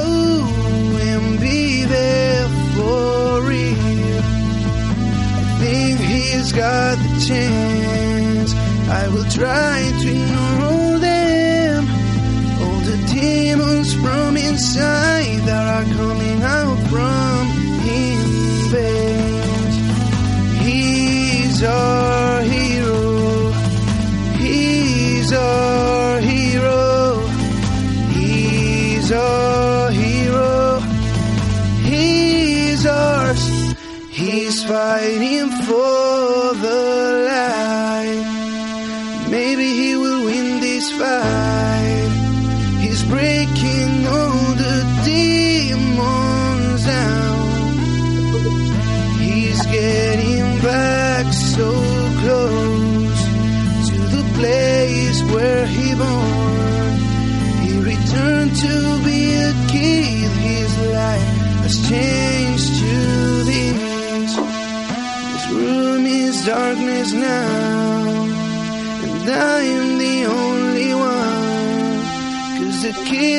and 1.10 1.40
be 1.40 1.86
there 1.86 2.48
for 2.76 3.42
real. 3.44 4.24
I 5.40 5.44
think 5.62 6.00
he's 6.00 6.52
got 6.52 6.96
the 6.98 7.26
chance. 7.28 8.54
I 9.02 9.08
will 9.14 9.30
try 9.40 9.76
to 10.02 10.08
ignore 10.10 11.00
them, 11.00 11.88
all 12.64 12.80
the 12.90 12.98
demons 13.14 13.94
from 13.94 14.36
inside 14.38 15.03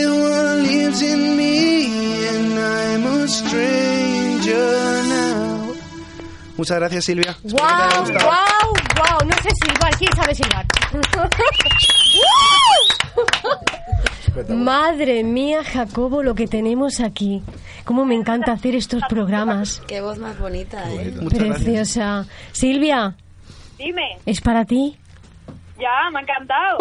one 0.07 0.63
lives 0.63 1.03
in 1.03 1.37
me, 1.37 2.27
and 2.29 2.59
I'm 2.59 3.07
a 3.07 3.29
stranger 3.29 5.03
now. 5.09 5.75
Muchas 6.57 6.79
gracias, 6.79 7.05
Silvia. 7.05 7.37
¡Wow! 7.43 7.59
¡Wow! 7.59 8.75
¡Wow! 8.97 9.29
No 9.29 9.35
sé 9.43 9.51
silbar. 9.63 9.97
¿Quién 9.99 10.13
sabe 10.17 10.35
silbar? 10.35 10.67
Madre 14.49 15.23
mía, 15.25 15.63
Jacobo, 15.63 16.23
lo 16.23 16.35
que 16.35 16.47
tenemos 16.47 17.01
aquí. 17.01 17.43
Cómo 17.85 18.05
me 18.05 18.15
encanta 18.15 18.53
hacer 18.53 18.75
estos 18.75 19.03
programas. 19.09 19.83
Qué 19.87 20.01
voz 20.01 20.19
más 20.19 20.39
bonita, 20.39 20.83
¿eh? 20.93 21.15
Preciosa. 21.31 22.27
Silvia, 22.53 23.15
Dime, 23.79 24.19
¿es 24.25 24.41
para 24.41 24.65
ti? 24.65 24.97
Ya, 25.79 26.11
me 26.13 26.19
ha 26.19 26.23
encantado. 26.23 26.79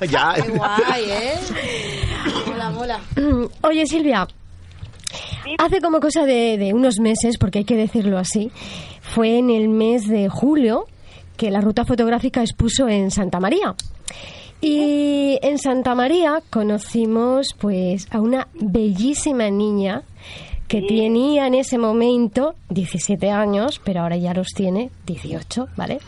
ya. 0.06 0.34
Qué 0.34 0.50
guay, 0.50 1.10
¿eh? 1.10 1.34
Mola, 2.46 2.70
mola. 2.70 3.00
Oye, 3.62 3.86
Silvia, 3.86 4.26
hace 5.58 5.80
como 5.80 6.00
cosa 6.00 6.24
de, 6.24 6.56
de 6.58 6.72
unos 6.72 6.98
meses, 7.00 7.38
porque 7.38 7.58
hay 7.60 7.64
que 7.64 7.76
decirlo 7.76 8.18
así, 8.18 8.50
fue 9.00 9.38
en 9.38 9.50
el 9.50 9.68
mes 9.68 10.06
de 10.06 10.28
julio 10.28 10.86
que 11.36 11.50
la 11.50 11.60
ruta 11.60 11.84
fotográfica 11.84 12.40
expuso 12.40 12.88
en 12.88 13.10
Santa 13.10 13.40
María. 13.40 13.74
Y 14.60 15.38
en 15.42 15.58
Santa 15.58 15.94
María 15.94 16.42
conocimos 16.50 17.54
pues 17.58 18.08
a 18.10 18.20
una 18.20 18.48
bellísima 18.54 19.50
niña 19.50 20.02
que 20.68 20.82
tenía 20.82 21.46
en 21.46 21.54
ese 21.54 21.78
momento 21.78 22.54
17 22.68 23.30
años, 23.30 23.80
pero 23.82 24.02
ahora 24.02 24.16
ya 24.16 24.34
los 24.34 24.48
tiene 24.48 24.90
18, 25.06 25.68
¿vale? 25.76 25.98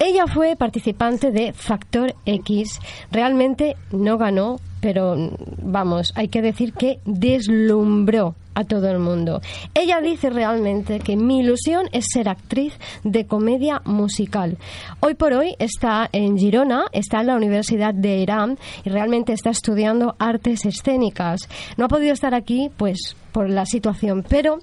Ella 0.00 0.26
fue 0.26 0.56
participante 0.56 1.30
de 1.30 1.52
Factor 1.52 2.14
X. 2.26 2.80
Realmente 3.12 3.76
no 3.92 4.18
ganó, 4.18 4.58
pero 4.80 5.16
vamos, 5.62 6.12
hay 6.16 6.28
que 6.28 6.42
decir 6.42 6.72
que 6.72 6.98
deslumbró 7.04 8.34
a 8.54 8.64
todo 8.64 8.88
el 8.90 8.98
mundo. 8.98 9.40
Ella 9.74 10.00
dice 10.00 10.30
realmente 10.30 10.98
que 10.98 11.16
mi 11.16 11.40
ilusión 11.40 11.88
es 11.92 12.06
ser 12.12 12.28
actriz 12.28 12.74
de 13.04 13.26
comedia 13.26 13.82
musical. 13.84 14.58
Hoy 15.00 15.14
por 15.14 15.32
hoy 15.32 15.54
está 15.58 16.08
en 16.12 16.38
Girona, 16.38 16.84
está 16.92 17.20
en 17.20 17.28
la 17.28 17.36
Universidad 17.36 17.94
de 17.94 18.18
Irán 18.18 18.58
y 18.84 18.90
realmente 18.90 19.32
está 19.32 19.50
estudiando 19.50 20.16
artes 20.18 20.64
escénicas. 20.64 21.48
No 21.76 21.84
ha 21.86 21.88
podido 21.88 22.12
estar 22.12 22.34
aquí, 22.34 22.70
pues, 22.76 23.16
por 23.32 23.48
la 23.48 23.66
situación, 23.66 24.24
pero 24.28 24.58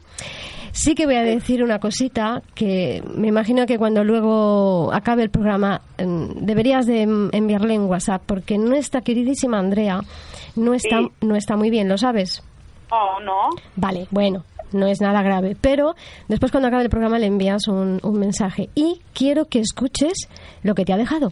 sí 0.72 0.94
que 0.94 1.06
voy 1.06 1.16
a 1.16 1.24
decir 1.24 1.64
una 1.64 1.80
cosita 1.80 2.44
que 2.54 3.04
me 3.16 3.28
imagino 3.30 3.66
que 3.66 3.78
cuando 3.78 4.04
luego 4.04 4.94
acabe 4.94 5.24
el 5.24 5.30
programa 5.30 5.82
mm, 5.98 6.46
deberías 6.46 6.86
de 6.86 7.08
mm, 7.08 7.30
enviarle 7.32 7.74
en 7.74 7.86
WhatsApp 7.86 8.22
porque 8.26 8.58
nuestra 8.58 9.02
queridísima 9.02 9.60
Andrea 9.60 10.02
no 10.56 10.74
está, 10.74 11.02
no 11.22 11.36
está 11.36 11.56
muy 11.56 11.70
bien, 11.70 11.88
¿lo 11.88 11.98
sabes? 11.98 12.44
Oh, 12.92 13.20
no. 13.24 13.50
Vale, 13.76 14.08
bueno, 14.12 14.44
no 14.74 14.88
es 14.88 15.02
nada 15.02 15.22
grave, 15.22 15.56
pero 15.60 15.94
después 16.28 16.52
cuando 16.52 16.68
acabe 16.68 16.84
el 16.84 16.90
programa 16.90 17.20
le 17.20 17.28
envías 17.28 17.68
un, 17.68 18.00
un 18.04 18.20
mensaje 18.20 18.70
y 18.76 19.02
quiero 19.14 19.46
que 19.46 19.60
escuches 19.60 20.30
lo 20.64 20.74
que 20.74 20.86
te 20.86 20.94
ha 20.94 20.98
dejado. 20.98 21.32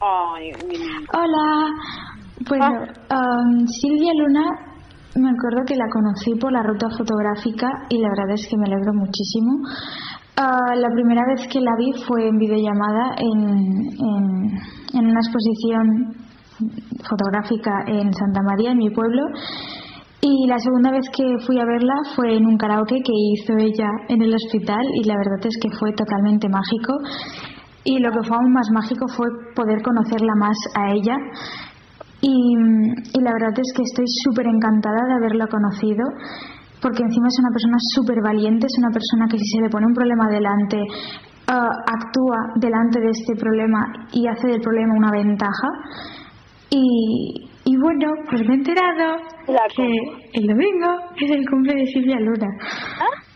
Ay, 0.00 0.50
Hola, 1.12 1.66
bueno, 2.48 2.66
um, 2.66 3.66
Silvia 3.66 4.12
Luna, 4.14 4.44
me 5.16 5.28
acuerdo 5.28 5.66
que 5.66 5.76
la 5.76 5.84
conocí 5.92 6.34
por 6.40 6.52
la 6.52 6.62
ruta 6.62 6.88
fotográfica 6.96 7.66
y 7.90 7.98
la 7.98 8.08
verdad 8.08 8.34
es 8.34 8.48
que 8.48 8.56
me 8.56 8.64
alegro 8.64 8.94
muchísimo. 8.94 9.60
Ah, 10.36 10.74
la 10.74 10.88
primera 10.94 11.22
vez 11.26 11.46
que 11.48 11.60
la 11.60 11.72
vi 11.76 11.92
fue 12.06 12.28
en 12.28 12.38
videollamada 12.38 13.14
en, 13.18 13.40
en, 13.98 14.98
en 14.98 15.06
una 15.10 15.20
exposición 15.20 16.14
fotográfica 17.08 17.84
en 17.86 18.12
Santa 18.14 18.40
María, 18.42 18.72
en 18.72 18.78
mi 18.78 18.90
pueblo, 18.90 19.22
Y 20.22 20.46
la 20.46 20.58
segunda 20.58 20.90
vez 20.90 21.08
que 21.16 21.24
fui 21.46 21.58
a 21.58 21.64
verla 21.64 21.94
fue 22.14 22.36
en 22.36 22.46
un 22.46 22.58
karaoke 22.58 23.00
que 23.02 23.12
hizo 23.12 23.54
ella 23.56 23.88
en 24.08 24.20
el 24.20 24.34
hospital 24.34 24.82
y 24.94 25.04
la 25.04 25.16
verdad 25.16 25.40
es 25.44 25.56
que 25.60 25.70
fue 25.78 25.92
totalmente 25.92 26.48
mágico. 26.48 26.94
Y 27.84 27.98
lo 27.98 28.10
que 28.12 28.28
fue 28.28 28.36
aún 28.36 28.52
más 28.52 28.68
mágico 28.70 29.06
fue 29.08 29.26
poder 29.56 29.80
conocerla 29.82 30.34
más 30.36 30.56
a 30.76 30.92
ella. 30.92 31.16
Y, 32.20 32.54
y 33.14 33.20
la 33.22 33.32
verdad 33.32 33.56
es 33.56 33.72
que 33.74 33.82
estoy 33.82 34.04
súper 34.24 34.46
encantada 34.46 35.06
de 35.08 35.14
haberla 35.14 35.46
conocido 35.46 36.04
porque 36.80 37.02
encima 37.02 37.28
es 37.28 37.38
una 37.38 37.50
persona 37.50 37.76
súper 37.94 38.22
valiente, 38.22 38.66
es 38.66 38.78
una 38.78 38.90
persona 38.90 39.26
que 39.28 39.38
si 39.38 39.44
se 39.56 39.62
le 39.62 39.68
pone 39.68 39.86
un 39.86 39.94
problema 39.94 40.28
delante, 40.28 40.78
ah, 41.46 41.68
actúa 41.86 42.52
delante 42.56 43.00
de 43.00 43.10
este 43.10 43.36
problema 43.36 44.08
y 44.12 44.26
hace 44.26 44.48
del 44.48 44.60
problema 44.60 44.94
una 44.96 45.10
ventaja. 45.10 45.68
Y, 46.70 47.49
y 47.70 47.76
bueno, 47.76 48.08
pues 48.28 48.42
me 48.48 48.54
he 48.54 48.56
enterado 48.56 49.16
que 49.76 49.86
el 50.32 50.46
domingo 50.48 50.88
es 51.20 51.30
el 51.30 51.48
cumple 51.48 51.74
de 51.76 51.86
Silvia 51.86 52.16
Luna. 52.18 52.48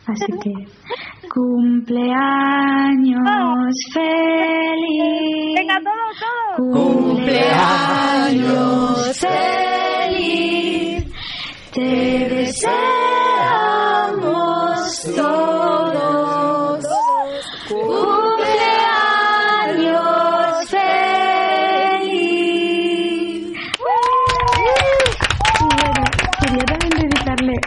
Así 0.06 0.32
que, 0.42 0.50
cumpleaños 1.32 2.10
feliz. 3.94 5.54
Venga, 5.56 5.78
todos, 5.84 6.18
todos. 6.58 6.72
Cumpleaños 6.82 7.54
feliz. 9.20 11.04
Te 11.72 12.28
deseamos 12.28 12.82
todos. 15.14 15.43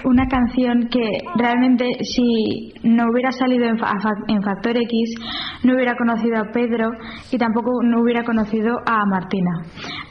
Una 0.07 0.25
canción 0.27 0.87
que 0.89 1.19
realmente 1.35 1.85
si 2.03 2.73
no 2.83 3.11
hubiera 3.11 3.31
salido 3.31 3.65
en, 3.65 3.77
en 4.27 4.41
Factor 4.41 4.77
X 4.77 5.15
no 5.63 5.75
hubiera 5.75 5.95
conocido 5.95 6.37
a 6.39 6.51
Pedro 6.51 6.91
y 7.31 7.37
tampoco 7.37 7.83
no 7.83 8.01
hubiera 8.01 8.23
conocido 8.23 8.77
a 8.85 9.05
Martina. 9.05 9.51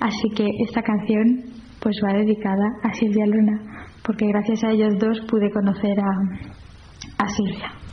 Así 0.00 0.28
que 0.36 0.46
esta 0.68 0.82
canción 0.82 1.44
pues 1.80 1.96
va 2.04 2.12
dedicada 2.12 2.66
a 2.82 2.92
Silvia 2.92 3.26
Luna 3.26 3.58
porque 4.04 4.26
gracias 4.26 4.62
a 4.64 4.70
ellos 4.70 4.98
dos 4.98 5.20
pude 5.28 5.50
conocer 5.50 5.98
a, 5.98 7.24
a 7.24 7.28
Silvia. 7.28 7.85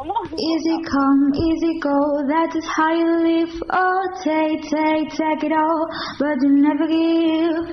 Easy 0.00 0.78
come, 0.92 1.34
easy 1.34 1.80
go, 1.80 2.22
that 2.28 2.54
is 2.54 2.64
how 2.70 2.94
you 2.94 3.18
live. 3.18 3.62
Oh, 3.70 4.06
take, 4.22 4.62
take, 4.62 5.10
take 5.10 5.42
it 5.42 5.50
all, 5.50 5.88
but 6.20 6.38
you 6.40 6.54
never 6.62 6.86
give. 6.86 7.66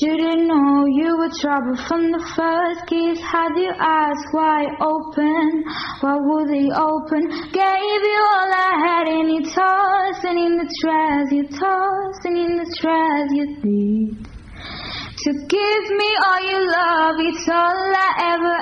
Should've 0.00 0.40
known 0.48 0.90
you 0.92 1.18
were 1.18 1.28
trouble 1.38 1.76
from 1.76 2.12
the 2.12 2.24
first 2.32 2.86
kiss. 2.88 3.20
Had 3.20 3.52
your 3.60 3.76
eyes 3.76 4.24
wide 4.32 4.72
open, 4.80 5.64
why 6.00 6.16
would 6.16 6.48
they 6.48 6.72
open? 6.72 7.28
Gave 7.52 8.00
you 8.08 8.24
all 8.32 8.50
I 8.56 8.72
had, 8.80 9.08
and 9.08 9.28
you 9.36 9.42
tossed, 9.52 10.24
and 10.24 10.38
in 10.38 10.56
the 10.56 10.68
trash 10.80 11.28
you 11.30 11.44
tossed, 11.44 12.24
and 12.24 12.38
in 12.38 12.56
the 12.56 12.76
trash 12.80 13.28
you 13.32 13.46
did. 13.60 14.35
To 15.26 15.32
give 15.32 15.86
me 15.98 16.10
all 16.24 16.42
your 16.48 16.70
love, 16.70 17.16
it's 17.18 17.48
all 17.48 17.90
I 17.98 18.10
ever 18.30 18.56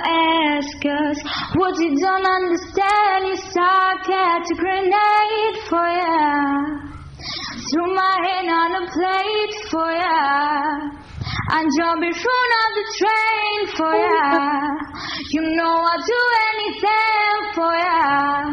ask. 0.57 0.73
Cause 0.81 1.21
what 1.61 1.77
you 1.77 1.93
don't 2.01 2.25
understand, 2.25 3.27
you 3.29 3.37
start 3.37 4.01
catch 4.09 4.49
a 4.49 4.55
grenade 4.57 5.59
for 5.69 5.85
ya. 5.85 6.65
Threw 7.69 7.95
my 7.95 8.17
hand 8.25 8.49
on 8.49 8.71
a 8.81 8.85
plate 8.97 9.55
for 9.69 9.93
ya. 9.93 10.89
And 11.53 11.69
jump 11.77 12.01
in 12.03 12.15
front 12.17 12.53
of 12.65 12.71
the 12.81 12.87
train 12.97 13.61
for 13.77 13.93
ya. 14.01 14.73
You 15.37 15.43
know 15.61 15.69
I'll 15.69 16.01
do 16.01 16.23
anything 16.49 17.37
for 17.53 17.75
ya. 17.77 18.49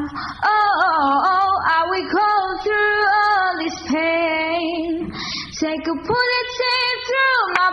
Oh, 0.51 0.71
oh, 0.83 1.15
oh, 1.31 1.53
I 1.63 1.87
will 1.87 2.07
go 2.11 2.31
through 2.59 3.03
all 3.23 3.51
this 3.63 3.79
pain. 3.87 5.11
Take 5.61 5.87
a 5.87 5.93
in 5.93 6.20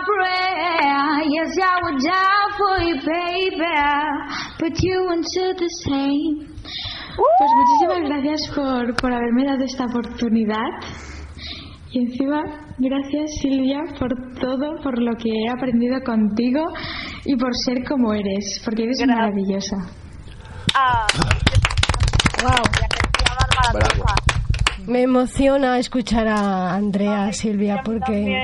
through 0.09 0.21
my 0.21 1.21
brain. 1.21 1.31
Yes, 1.31 1.57
I 1.61 1.79
would 1.83 2.01
die 2.01 2.49
for 2.57 2.75
you, 2.83 2.95
baby. 3.05 3.77
But 4.59 4.81
you 4.81 5.05
wanted 5.05 5.57
the 5.57 5.69
same. 5.85 6.49
Pues 7.37 7.51
muchísimas 7.55 8.09
gracias 8.09 8.47
por, 8.55 8.95
por 8.95 9.11
haberme 9.11 9.45
dado 9.45 9.63
esta 9.63 9.85
oportunidad. 9.85 10.69
Y 11.91 11.99
encima, 11.99 12.43
gracias 12.77 13.31
Silvia 13.41 13.81
por 13.97 14.09
todo, 14.39 14.77
por 14.83 15.01
lo 15.01 15.15
que 15.17 15.29
he 15.29 15.49
aprendido 15.49 16.01
contigo 16.01 16.63
y 17.25 17.35
por 17.35 17.55
ser 17.55 17.83
como 17.83 18.13
eres, 18.13 18.61
porque 18.63 18.83
eres 18.83 19.05
maravillosa. 19.05 19.75
Ah, 20.75 21.07
Wow. 22.41 24.18
Me 24.89 25.03
emociona 25.03 25.77
escuchar 25.77 26.27
a 26.27 26.73
Andrea, 26.73 27.31
Silvia, 27.31 27.81
porque 27.85 28.35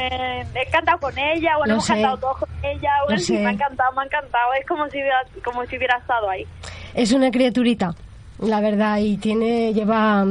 he 0.53 0.71
cantado 0.71 0.99
con 0.99 1.17
ella, 1.17 1.57
bueno, 1.57 1.65
Lo 1.65 1.73
hemos 1.73 1.85
sé. 1.85 1.93
cantado 1.93 2.17
todos 2.17 2.37
con 2.37 2.49
ella, 2.63 2.91
bueno, 3.07 3.19
sí, 3.19 3.33
me 3.33 3.47
ha 3.47 3.51
encantado, 3.51 3.91
me 3.93 4.01
ha 4.01 4.05
encantado, 4.05 4.53
es 4.59 4.67
como 4.67 4.85
si 4.89 4.97
hubiera, 4.97 5.17
como 5.43 5.65
si 5.65 5.77
hubiera 5.77 5.97
estado 5.97 6.29
ahí. 6.29 6.45
es 6.93 7.11
una 7.13 7.31
criaturita, 7.31 7.95
la 8.39 8.61
verdad, 8.61 8.97
y 8.99 9.17
tiene 9.17 9.73
lleva 9.73 10.23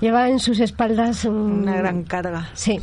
lleva 0.00 0.28
en 0.30 0.38
sus 0.38 0.58
espaldas 0.60 1.26
una 1.26 1.76
gran 1.76 2.02
carga. 2.04 2.48
Sí. 2.54 2.80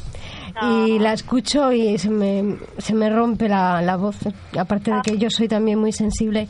Y 0.62 0.99
la 0.99 1.14
escucho 1.14 1.72
y 1.72 1.97
se 1.97 2.12
me, 2.12 2.58
se 2.78 2.93
me 2.93 3.10
rompe 3.10 3.49
la, 3.49 3.82
la 3.82 3.95
voz, 3.95 4.18
aparte 4.56 4.91
de 4.91 5.01
que 5.01 5.18
yo 5.18 5.32
soy 5.32 5.47
también 5.47 5.80
muy 5.80 5.91
sensible. 5.91 6.47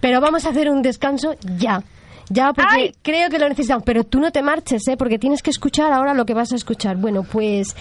Pero 0.00 0.20
vamos 0.20 0.46
a 0.46 0.50
hacer 0.50 0.70
un 0.70 0.82
descanso 0.82 1.34
ya. 1.56 1.82
Ya, 2.28 2.52
porque 2.52 2.94
creo 3.02 3.28
que 3.30 3.38
lo 3.38 3.48
necesitamos. 3.48 3.84
Pero 3.84 4.04
tú 4.04 4.20
no 4.20 4.30
te 4.30 4.42
marches, 4.42 4.86
¿eh? 4.88 4.96
Porque 4.96 5.18
tienes 5.18 5.42
que 5.42 5.50
escuchar 5.50 5.92
ahora 5.92 6.14
lo 6.14 6.24
que 6.24 6.34
vas 6.34 6.52
a 6.52 6.56
escuchar. 6.56 6.96
Bueno, 6.96 7.22
pues 7.24 7.74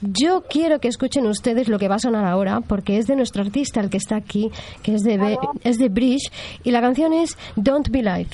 yo 0.00 0.44
quiero 0.48 0.78
que 0.78 0.88
escuchen 0.88 1.26
ustedes 1.26 1.68
lo 1.68 1.78
que 1.78 1.88
va 1.88 1.96
a 1.96 1.98
sonar 1.98 2.24
ahora, 2.24 2.60
porque 2.60 2.98
es 2.98 3.06
de 3.06 3.16
nuestro 3.16 3.42
artista, 3.42 3.80
el 3.80 3.90
que 3.90 3.96
está 3.96 4.16
aquí, 4.16 4.50
que 4.82 4.94
es 4.94 5.02
de, 5.02 5.18
Be- 5.18 5.38
es 5.64 5.78
de 5.78 5.88
Bridge, 5.88 6.30
y 6.64 6.70
la 6.70 6.80
canción 6.80 7.12
es 7.12 7.36
Don't 7.56 7.88
Be 7.90 8.02
Light. 8.02 8.32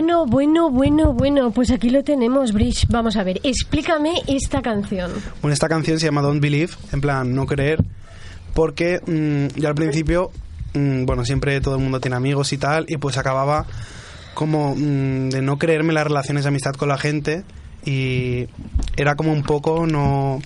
Bueno, 0.00 0.24
bueno, 0.24 0.70
bueno, 0.70 1.12
bueno, 1.12 1.50
pues 1.50 1.70
aquí 1.70 1.90
lo 1.90 2.02
tenemos, 2.02 2.54
Bridge. 2.54 2.86
Vamos 2.88 3.18
a 3.18 3.22
ver, 3.22 3.38
explícame 3.42 4.14
esta 4.26 4.62
canción. 4.62 5.12
Bueno, 5.42 5.52
esta 5.52 5.68
canción 5.68 6.00
se 6.00 6.06
llama 6.06 6.22
Don't 6.22 6.40
Believe, 6.40 6.72
en 6.90 7.02
plan, 7.02 7.34
no 7.34 7.44
creer, 7.44 7.84
porque 8.54 8.98
mm, 9.06 9.60
yo 9.60 9.68
al 9.68 9.74
principio, 9.74 10.30
mm, 10.72 11.04
bueno, 11.04 11.26
siempre 11.26 11.60
todo 11.60 11.74
el 11.74 11.82
mundo 11.82 12.00
tiene 12.00 12.16
amigos 12.16 12.50
y 12.54 12.56
tal, 12.56 12.86
y 12.88 12.96
pues 12.96 13.18
acababa 13.18 13.66
como 14.32 14.74
mm, 14.74 15.28
de 15.28 15.42
no 15.42 15.58
creerme 15.58 15.92
las 15.92 16.04
relaciones 16.04 16.44
de 16.44 16.48
amistad 16.48 16.72
con 16.72 16.88
la 16.88 16.96
gente 16.96 17.44
y 17.84 18.46
era 18.96 19.16
como 19.16 19.34
un 19.34 19.42
poco 19.42 19.86
no 19.86 20.40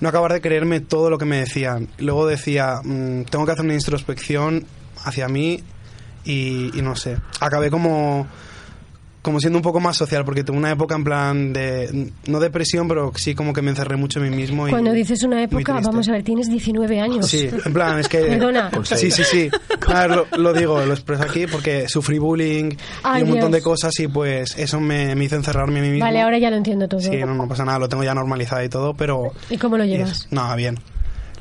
no 0.00 0.08
acabar 0.08 0.32
de 0.32 0.40
creerme 0.40 0.80
todo 0.80 1.10
lo 1.10 1.18
que 1.18 1.26
me 1.26 1.36
decían. 1.36 1.90
Luego 1.98 2.26
decía, 2.26 2.80
mm, 2.82 3.22
tengo 3.30 3.46
que 3.46 3.52
hacer 3.52 3.64
una 3.64 3.74
introspección 3.74 4.66
hacia 5.04 5.28
mí 5.28 5.62
y, 6.24 6.76
y 6.76 6.82
no 6.82 6.96
sé. 6.96 7.18
Acabé 7.38 7.70
como 7.70 8.26
como 9.24 9.40
siendo 9.40 9.58
un 9.58 9.62
poco 9.62 9.80
más 9.80 9.96
social, 9.96 10.22
porque 10.22 10.44
tuve 10.44 10.58
una 10.58 10.70
época 10.70 10.94
en 10.94 11.02
plan 11.02 11.52
de, 11.54 12.10
no 12.26 12.40
depresión, 12.40 12.86
pero 12.86 13.10
sí 13.16 13.34
como 13.34 13.54
que 13.54 13.62
me 13.62 13.70
encerré 13.70 13.96
mucho 13.96 14.22
en 14.22 14.30
mí 14.30 14.36
mismo. 14.36 14.68
Y 14.68 14.70
Cuando 14.70 14.92
dices 14.92 15.22
una 15.22 15.42
época, 15.42 15.80
vamos 15.80 16.06
a 16.10 16.12
ver, 16.12 16.22
tienes 16.22 16.50
19 16.50 17.00
años. 17.00 17.26
Sí, 17.26 17.48
en 17.64 17.72
plan, 17.72 17.98
es 17.98 18.08
que... 18.08 18.18
Perdona. 18.18 18.70
Sí, 18.84 19.10
sí, 19.10 19.24
sí. 19.24 19.50
A 19.88 20.00
ver, 20.06 20.10
lo, 20.10 20.26
lo 20.36 20.52
digo, 20.52 20.84
lo 20.84 20.92
expreso 20.92 21.22
aquí 21.22 21.46
porque 21.46 21.88
sufrí 21.88 22.18
bullying 22.18 22.72
Ay, 23.02 23.20
y 23.20 23.24
un 23.24 23.30
montón 23.30 23.50
Dios. 23.50 23.62
de 23.62 23.64
cosas 23.64 23.98
y 23.98 24.08
pues 24.08 24.58
eso 24.58 24.78
me, 24.78 25.14
me 25.14 25.24
hizo 25.24 25.36
encerrarme 25.36 25.78
en 25.78 25.84
mí 25.86 25.90
mismo. 25.92 26.04
Vale, 26.04 26.20
ahora 26.20 26.36
ya 26.38 26.50
lo 26.50 26.56
entiendo 26.56 26.86
todo. 26.86 27.00
Sí, 27.00 27.16
no, 27.16 27.34
no 27.34 27.48
pasa 27.48 27.64
nada, 27.64 27.78
lo 27.78 27.88
tengo 27.88 28.04
ya 28.04 28.14
normalizado 28.14 28.62
y 28.62 28.68
todo, 28.68 28.92
pero... 28.92 29.32
¿Y 29.48 29.56
cómo 29.56 29.78
lo 29.78 29.86
llevas? 29.86 30.28
No, 30.30 30.54
bien. 30.54 30.78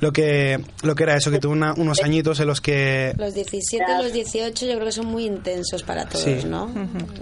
Lo 0.04 0.12
que, 0.12 0.60
lo 0.84 0.96
que 0.96 1.04
era 1.04 1.16
eso, 1.16 1.32
que 1.32 1.40
tuve 1.40 1.54
una- 1.54 1.74
unos 1.76 2.02
añitos 2.04 2.40
en 2.42 2.48
los 2.48 2.60
que... 2.62 3.14
Los 3.18 3.34
17 3.34 3.84
y 4.00 4.04
los 4.04 4.12
18 4.14 4.66
yo 4.66 4.74
creo 4.74 4.86
que 4.86 4.92
son 4.92 5.06
muy 5.08 5.26
intensos 5.26 5.82
para 5.84 6.06
todos, 6.06 6.24
Sí. 6.26 6.40
¿no? 6.46 6.70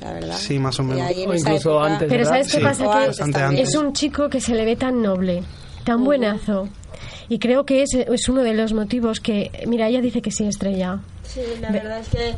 La 0.01 0.13
verdad. 0.13 0.35
Sí, 0.37 0.57
más 0.57 0.79
o 0.79 0.83
menos. 0.83 1.09
esa 1.11 1.53
época- 1.55 1.97
Pero 2.09 2.25
¿sabes 2.25 2.47
qué 2.51 2.57
Sí, 2.57 2.63
pasa? 2.63 2.83
Que 2.83 2.87
bastante 3.07 3.39
antes. 3.39 3.69
es 3.69 3.75
un 3.75 3.93
chico 3.93 4.29
que 4.29 4.41
se 4.41 4.55
le 4.55 4.65
ve 4.65 4.75
tan 4.75 5.01
noble, 5.01 5.43
tan 5.85 6.03
buenazo. 6.03 6.67
Y 7.29 7.39
creo 7.39 7.65
que 7.65 7.83
es, 7.83 7.93
es 7.93 8.27
uno 8.29 8.41
de 8.43 8.53
los 8.53 8.73
motivos 8.73 9.19
que... 9.21 9.51
Mira, 9.67 9.87
ella 9.87 10.01
dice 10.01 10.21
que 10.21 10.31
sí, 10.31 10.45
Estrella. 10.45 10.99
Sí, 11.23 11.39
la 11.61 11.69
verdad 11.71 11.99
es 11.99 12.09
que 12.09 12.33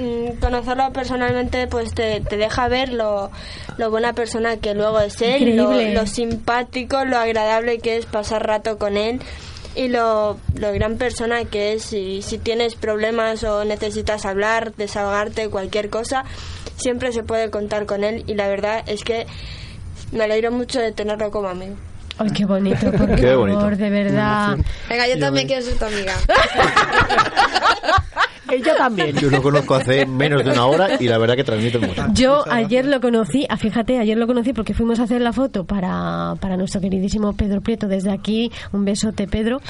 mm, 0.00 0.40
conocerlo 0.40 0.92
personalmente 0.92 1.66
pues 1.68 1.94
te, 1.94 2.20
te 2.20 2.36
deja 2.36 2.68
ver 2.68 2.92
lo, 2.92 3.30
lo 3.76 3.90
buena 3.90 4.12
persona 4.14 4.56
que 4.56 4.74
luego 4.74 4.98
es 5.00 5.20
él, 5.22 5.56
lo 5.94 6.06
simpático, 6.06 7.04
lo 7.04 7.16
agradable 7.18 7.78
que 7.78 7.96
es 7.96 8.06
pasar 8.06 8.46
rato 8.46 8.76
con 8.78 8.96
él 8.96 9.20
y 9.78 9.86
lo, 9.88 10.38
lo 10.56 10.72
gran 10.72 10.96
persona 10.96 11.44
que 11.44 11.72
es. 11.74 11.84
Si, 11.84 12.20
si 12.22 12.36
tienes 12.38 12.74
problemas 12.74 13.44
o 13.44 13.64
necesitas 13.64 14.26
hablar, 14.26 14.74
desahogarte, 14.74 15.48
cualquier 15.48 15.88
cosa, 15.88 16.24
siempre 16.76 17.12
se 17.12 17.22
puede 17.22 17.48
contar 17.50 17.86
con 17.86 18.02
él 18.02 18.24
y 18.26 18.34
la 18.34 18.48
verdad 18.48 18.82
es 18.86 19.04
que 19.04 19.26
me 20.10 20.24
alegro 20.24 20.50
mucho 20.50 20.80
de 20.80 20.90
tenerlo 20.90 21.30
como 21.30 21.48
amigo. 21.48 21.76
Ay, 22.18 22.30
qué 22.30 22.44
bonito, 22.44 22.90
por 22.98 23.14
Qué 23.14 23.28
favor, 23.28 23.50
bonito. 23.50 23.76
de 23.76 23.90
verdad. 23.90 24.58
Venga, 24.88 25.06
yo 25.06 25.18
también 25.20 25.46
quiero 25.46 25.62
ser 25.62 25.78
tu 25.78 25.84
amiga. 25.84 26.14
También. 28.78 29.16
Yo 29.16 29.28
lo 29.30 29.42
conozco 29.42 29.74
hace 29.74 30.06
menos 30.06 30.44
de 30.44 30.52
una 30.52 30.66
hora 30.66 30.88
y 31.00 31.08
la 31.08 31.18
verdad 31.18 31.36
que 31.36 31.44
transmite 31.44 31.78
mucho. 31.78 32.04
Yo 32.14 32.44
ayer 32.50 32.86
lo 32.86 33.00
conocí, 33.00 33.44
ah, 33.50 33.56
fíjate, 33.56 33.98
ayer 33.98 34.16
lo 34.16 34.26
conocí 34.26 34.52
porque 34.52 34.72
fuimos 34.72 35.00
a 35.00 35.02
hacer 35.02 35.20
la 35.20 35.32
foto 35.32 35.64
para, 35.64 36.34
para 36.40 36.56
nuestro 36.56 36.80
queridísimo 36.80 37.32
Pedro 37.34 37.60
Prieto. 37.60 37.88
Desde 37.88 38.10
aquí, 38.12 38.50
un 38.72 38.84
besote, 38.84 39.26
Pedro. 39.26 39.60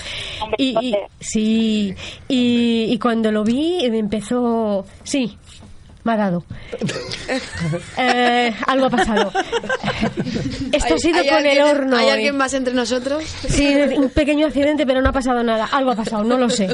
Y, 0.59 0.75
y- 0.81 0.95
sí, 1.21 1.95
y, 2.29 2.87
y 2.91 2.99
cuando 2.99 3.33
lo 3.33 3.45
vi, 3.45 3.85
empezó. 3.85 4.85
Sí, 5.05 5.39
me 6.09 6.15
ha 6.15 6.17
dado. 6.17 6.43
Eh, 7.99 8.55
algo 8.67 8.87
ha 8.87 8.91
pasado. 8.91 9.31
Esto 10.73 10.89
ha 10.91 10.95
¿Hay- 10.95 11.01
sido 11.01 11.19
con 11.29 11.45
el 11.47 11.61
horno. 11.61 11.97
¿Hay 11.97 12.09
alguien 12.09 12.37
más 12.37 12.55
entre 12.55 12.73
nosotros? 12.73 13.25
Sí, 13.25 13.75
un 13.97 14.09
pequeño 14.11 14.47
accidente, 14.47 14.87
pero 14.87 15.03
no 15.03 15.11
ha 15.11 15.13
pasado 15.13 15.43
nada. 15.43 15.67
Algo 15.71 15.91
ha 15.91 15.97
pasado, 15.97 16.25
no 16.25 16.39
lo 16.39 16.49
sé. 16.49 16.69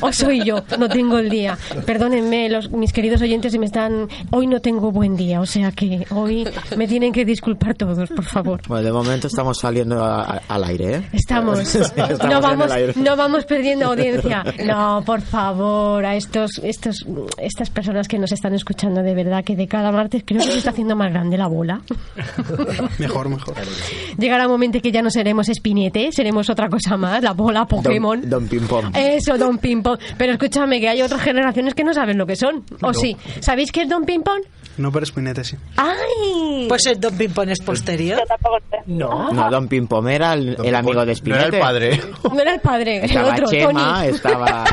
O 0.00 0.12
soy 0.12 0.44
yo, 0.44 0.62
no 0.78 0.88
tengo 0.88 1.18
el 1.18 1.28
día. 1.28 1.58
Perdónenme, 1.84 2.48
los, 2.48 2.70
mis 2.70 2.92
queridos 2.92 3.20
oyentes, 3.20 3.52
si 3.52 3.58
me 3.58 3.66
están. 3.66 4.08
Hoy 4.30 4.46
no 4.46 4.60
tengo 4.60 4.90
buen 4.92 5.16
día, 5.16 5.40
o 5.40 5.46
sea 5.46 5.72
que 5.72 6.06
hoy 6.10 6.48
me 6.76 6.86
tienen 6.88 7.12
que 7.12 7.24
disculpar 7.24 7.74
todos, 7.74 8.08
por 8.08 8.24
favor. 8.24 8.60
Bueno, 8.68 8.84
de 8.84 8.92
momento 8.92 9.26
estamos 9.26 9.58
saliendo 9.58 10.02
a- 10.02 10.22
a- 10.22 10.42
al 10.48 10.64
aire, 10.64 10.96
¿eh? 10.96 11.02
Estamos, 11.12 11.58
Estamos 11.74 12.24
no 12.24 12.40
vamos, 12.40 12.70
no 12.96 13.16
vamos 13.16 13.44
perdiendo 13.44 13.86
audiencia. 13.86 14.44
No, 14.64 15.02
por 15.04 15.20
favor, 15.20 16.04
a 16.04 16.14
estos, 16.16 16.52
estos, 16.62 17.04
estas 17.38 17.68
personas 17.70 18.08
que 18.08 18.18
nos 18.18 18.32
están 18.32 18.54
escuchando 18.54 18.69
de 19.02 19.14
verdad, 19.14 19.44
que 19.44 19.56
de 19.56 19.66
cada 19.66 19.90
martes 19.92 20.22
creo 20.24 20.40
que 20.40 20.50
se 20.52 20.58
está 20.58 20.70
haciendo 20.70 20.96
más 20.96 21.10
grande 21.12 21.36
la 21.36 21.46
bola. 21.46 21.80
Mejor, 22.98 23.28
mejor. 23.28 23.54
Llegará 24.18 24.46
un 24.46 24.52
momento 24.52 24.80
que 24.80 24.92
ya 24.92 25.02
no 25.02 25.10
seremos 25.10 25.48
espinete, 25.48 26.10
seremos 26.12 26.48
otra 26.50 26.68
cosa 26.68 26.96
más, 26.96 27.22
la 27.22 27.32
bola 27.32 27.66
Pokémon. 27.66 28.20
Don, 28.22 28.30
don 28.30 28.48
Ping 28.48 28.66
Pong. 28.66 28.94
Eso, 28.96 29.36
Don 29.38 29.58
Ping 29.58 29.82
Pong. 29.82 29.98
Pero 30.16 30.32
escúchame, 30.32 30.80
que 30.80 30.88
hay 30.88 31.02
otras 31.02 31.22
generaciones 31.22 31.74
que 31.74 31.84
no 31.84 31.92
saben 31.94 32.18
lo 32.18 32.26
que 32.26 32.36
son. 32.36 32.64
¿O 32.82 32.88
No. 32.88 32.94
sí? 32.94 33.16
¿Sabéis 33.40 33.72
qué 33.72 33.82
es 33.82 33.88
Don 33.88 34.04
Ping 34.04 34.20
Pong? 34.22 34.40
No, 34.80 34.90
pero 34.92 35.04
Spinete 35.06 35.44
sí. 35.44 35.56
¡Ay! 35.76 36.66
Pues 36.68 36.86
el 36.86 36.98
Don 37.00 37.16
Pimpón 37.16 37.48
es 37.50 37.60
posterior. 37.60 38.20
No. 38.86 39.32
No, 39.32 39.50
Don 39.50 39.68
Ping 39.68 39.86
Pong 39.86 40.08
era 40.08 40.32
el, 40.34 40.56
el 40.62 40.74
amigo 40.74 41.04
de 41.04 41.06
No 41.06 41.12
era 41.12 41.14
Spinete. 41.16 41.56
el 41.56 41.60
padre. 41.62 42.00
No 42.32 42.40
era 42.40 42.54
el 42.54 42.60
padre, 42.60 42.98
el 42.98 43.04
Estaba 43.04 43.32
otro, 43.32 43.46
Chema, 43.48 43.94
Tony. 44.00 44.08
estaba... 44.08 44.64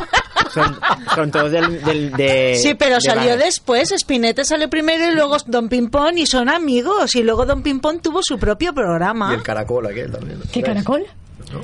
Son, 0.54 0.80
son 1.14 1.32
todos 1.32 1.52
del, 1.52 1.84
del- 1.84 2.12
de... 2.14 2.56
Sí, 2.62 2.74
pero 2.76 2.96
de 2.96 3.02
salió 3.02 3.36
la- 3.36 3.44
después, 3.46 3.94
Spinete 3.98 4.46
salió 4.46 4.70
primero 4.70 5.12
y 5.12 5.14
luego 5.14 5.36
Don 5.46 5.68
Pimpón 5.70 6.18
y 6.18 6.26
son 6.26 6.50
amigos. 6.50 7.16
Y 7.16 7.24
luego 7.24 7.46
Don 7.46 7.62
Pimpón 7.62 8.00
tuvo 8.00 8.22
su 8.24 8.40
propio 8.40 8.74
programa. 8.74 9.32
Y 9.32 9.36
el 9.36 9.44
caracol 9.44 9.86
aquel 9.88 10.12
también. 10.12 10.40
¿Qué 10.52 10.62
caracol? 10.64 11.06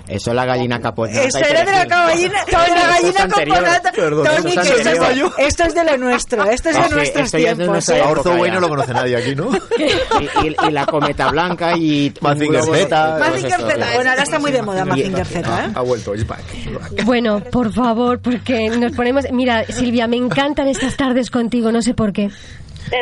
Eso 0.08 0.30
es 0.32 0.36
la 0.36 0.46
gallina 0.46 0.80
caponata. 0.80 1.24
Eso 1.24 1.38
era 1.40 1.60
de 1.66 1.72
la 1.72 1.86
gallina, 1.86 2.44
de 2.46 2.52
la 2.52 3.82
Tony, 3.92 4.56
que 4.56 4.72
esto, 4.72 4.90
es, 4.90 5.48
esto 5.48 5.64
es 5.66 5.76
de 5.76 5.84
lo 5.84 5.98
nuestro, 5.98 6.44
esto 6.50 6.70
es 6.70 6.76
Ah, 6.76 6.82
de 6.84 6.88
sí, 6.90 6.96
nuestros 6.96 7.32
de 7.32 7.38
tiempos. 7.40 7.68
nuestra 7.68 7.96
¿eh? 7.96 8.00
época. 8.00 8.12
Orzo 8.20 8.36
Bueno 8.38 8.54
no 8.56 8.60
lo 8.62 8.70
conoce 8.70 8.94
nadie 8.94 9.16
aquí, 9.18 9.36
¿no? 9.36 9.50
Y, 9.80 10.48
y- 10.48 10.56
y 10.68 10.72
la 10.72 10.86
cometa 10.86 11.30
blanca 11.30 11.76
y... 11.78 12.14
Mazinger 12.22 12.64
Z. 12.64 13.18
Mazinger. 13.20 13.52
Z. 13.60 13.66
Bueno, 13.96 14.10
ahora 14.12 14.24
está 14.24 14.40
muy 14.40 14.52
de 14.52 14.62
moda 14.62 14.86
Mazinger 14.86 15.26
Z, 15.26 15.40
¿eh? 15.66 15.72
Ha 15.76 15.82
vuelto, 15.82 16.14
back. 16.28 17.04
Bueno, 17.06 17.40
por 17.52 17.72
favor, 17.74 18.20
porque 18.20 18.70
nos 18.70 18.92
ponemos... 18.94 19.26
Mira, 19.32 19.66
Silvia, 19.66 20.08
me 20.08 20.18
encantan 20.18 20.68
estas 20.68 20.96
tardes 20.96 21.30
contigo, 21.30 21.72
no 21.72 21.82
sé 21.82 21.94
por 21.94 22.14
qué. 22.14 22.30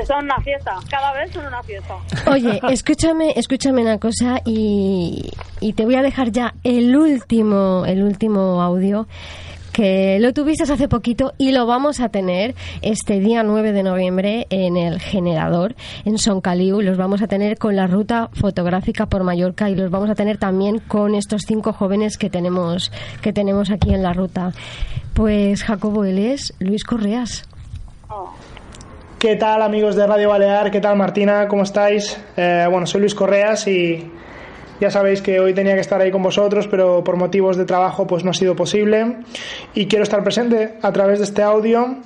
Son 0.08 0.26
una 0.26 0.40
fiesta, 0.42 0.76
cada 0.90 1.14
vez 1.14 1.32
son 1.32 1.46
una 1.46 1.62
fiesta. 1.64 1.96
Oye, 2.28 2.60
escúchame, 2.70 3.34
escúchame 3.36 3.82
una 3.82 3.98
cosa 3.98 4.42
y, 4.46 5.32
y 5.60 5.74
te 5.74 5.86
voy 5.86 5.96
a 5.96 6.02
dejar 6.02 6.32
ya 6.32 6.54
el 6.64 6.96
último, 6.96 7.84
el 7.86 8.04
último 8.04 8.62
audio 8.62 9.08
que 9.72 10.20
lo 10.20 10.34
tuviste 10.34 10.72
hace 10.72 10.88
poquito 10.88 11.34
y 11.38 11.52
lo 11.52 11.66
vamos 11.66 12.00
a 12.00 12.10
tener 12.10 12.56
este 12.82 13.20
día 13.20 13.44
9 13.44 13.72
de 13.72 13.84
noviembre 13.84 14.48
en 14.50 14.78
el 14.78 15.00
generador 15.00 15.76
en 16.06 16.18
Soncaliu. 16.18 16.82
Los 16.82 16.98
vamos 16.98 17.22
a 17.22 17.28
tener 17.28 17.58
con 17.58 17.76
la 17.76 17.88
ruta 17.88 18.30
fotográfica 18.34 19.06
por 19.06 19.24
Mallorca 19.24 19.70
y 19.70 19.76
los 19.76 19.90
vamos 19.90 20.10
a 20.10 20.16
tener 20.16 20.38
también 20.38 20.80
con 20.80 21.16
estos 21.16 21.44
cinco 21.48 21.74
jóvenes 21.74 22.18
que 22.18 22.30
tenemos 22.30 22.92
que 23.22 23.34
tenemos 23.34 23.72
aquí 23.72 23.94
en 23.94 24.04
la 24.04 24.14
ruta. 24.14 24.52
Pues 25.14 25.64
Jacobo, 25.64 26.06
él 26.06 26.20
es 26.20 26.54
Luis 26.60 26.84
Correas. 26.84 27.48
¿Qué 29.22 29.36
tal 29.36 29.62
amigos 29.62 29.96
de 29.96 30.08
Radio 30.08 30.30
Balear? 30.30 30.72
¿Qué 30.72 30.82
tal 30.82 30.96
Martina? 30.96 31.48
¿Cómo 31.48 31.62
estáis? 31.62 32.20
Eh, 32.36 32.66
bueno, 32.72 32.88
soy 32.88 33.02
Luis 33.02 33.14
Correas 33.14 33.68
y 33.68 34.10
ya 34.80 34.90
sabéis 34.90 35.22
que 35.22 35.40
hoy 35.40 35.54
tenía 35.54 35.76
que 35.76 35.82
estar 35.82 36.02
ahí 36.02 36.10
con 36.10 36.24
vosotros, 36.24 36.68
pero 36.68 37.04
por 37.04 37.18
motivos 37.18 37.56
de 37.56 37.66
trabajo 37.66 38.08
pues 38.08 38.24
no 38.24 38.32
ha 38.32 38.34
sido 38.34 38.56
posible 38.56 39.18
y 39.76 39.86
quiero 39.86 40.02
estar 40.02 40.24
presente 40.24 40.74
a 40.82 40.92
través 40.92 41.20
de 41.20 41.26
este 41.26 41.44
audio 41.44 41.98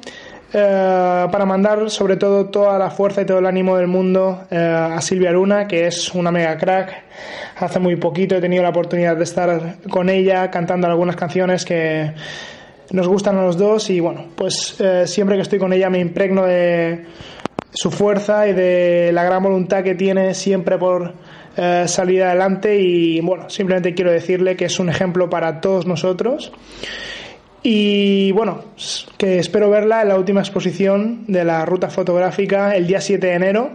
eh, 0.51 1.27
para 1.31 1.45
mandar 1.45 1.89
sobre 1.89 2.17
todo 2.17 2.47
toda 2.47 2.77
la 2.77 2.89
fuerza 2.89 3.21
y 3.21 3.25
todo 3.25 3.39
el 3.39 3.45
ánimo 3.45 3.77
del 3.77 3.87
mundo 3.87 4.43
eh, 4.51 4.57
a 4.57 4.99
Silvia 4.99 5.31
Luna, 5.31 5.69
que 5.69 5.87
es 5.87 6.13
una 6.13 6.33
mega 6.33 6.57
crack. 6.57 7.01
Hace 7.59 7.79
muy 7.79 7.95
poquito 7.95 8.35
he 8.35 8.41
tenido 8.41 8.61
la 8.61 8.71
oportunidad 8.71 9.15
de 9.15 9.23
estar 9.23 9.77
con 9.89 10.09
ella 10.09 10.51
cantando 10.51 10.87
algunas 10.87 11.15
canciones 11.15 11.63
que 11.63 12.11
nos 12.91 13.07
gustan 13.07 13.37
a 13.37 13.43
los 13.43 13.57
dos 13.57 13.89
y 13.89 13.99
bueno, 13.99 14.25
pues 14.35 14.79
eh, 14.79 15.07
siempre 15.07 15.35
que 15.35 15.41
estoy 15.41 15.59
con 15.59 15.73
ella 15.73 15.89
me 15.89 15.99
impregno 15.99 16.43
de 16.43 17.05
su 17.73 17.91
fuerza 17.91 18.47
y 18.47 18.53
de 18.53 19.11
la 19.13 19.23
gran 19.23 19.43
voluntad 19.43 19.83
que 19.83 19.95
tiene 19.95 20.33
siempre 20.33 20.77
por 20.77 21.13
eh, 21.57 21.85
salir 21.87 22.23
adelante 22.23 22.79
y 22.79 23.19
bueno, 23.21 23.49
simplemente 23.49 23.93
quiero 23.93 24.11
decirle 24.11 24.55
que 24.55 24.65
es 24.65 24.79
un 24.79 24.89
ejemplo 24.89 25.29
para 25.29 25.61
todos 25.61 25.85
nosotros 25.85 26.51
y 27.67 28.31
bueno, 28.31 28.63
que 29.17 29.39
espero 29.39 29.71
verla 29.71 30.03
en 30.03 30.09
la 30.09 30.17
última 30.17 30.41
exposición 30.41 31.25
de 31.27 31.43
la 31.43 31.65
ruta 31.65 31.89
fotográfica 31.89 32.75
el 32.75 32.85
día 32.85 33.01
7 33.01 33.25
de 33.25 33.33
enero 33.33 33.71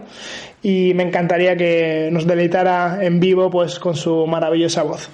y 0.63 0.93
me 0.93 1.03
encantaría 1.03 1.57
que 1.57 2.07
nos 2.09 2.25
deleitara 2.25 3.03
en 3.03 3.19
vivo 3.19 3.49
pues 3.49 3.79
con 3.79 3.95
su 3.95 4.25
maravillosa 4.27 4.83
voz. 4.83 5.09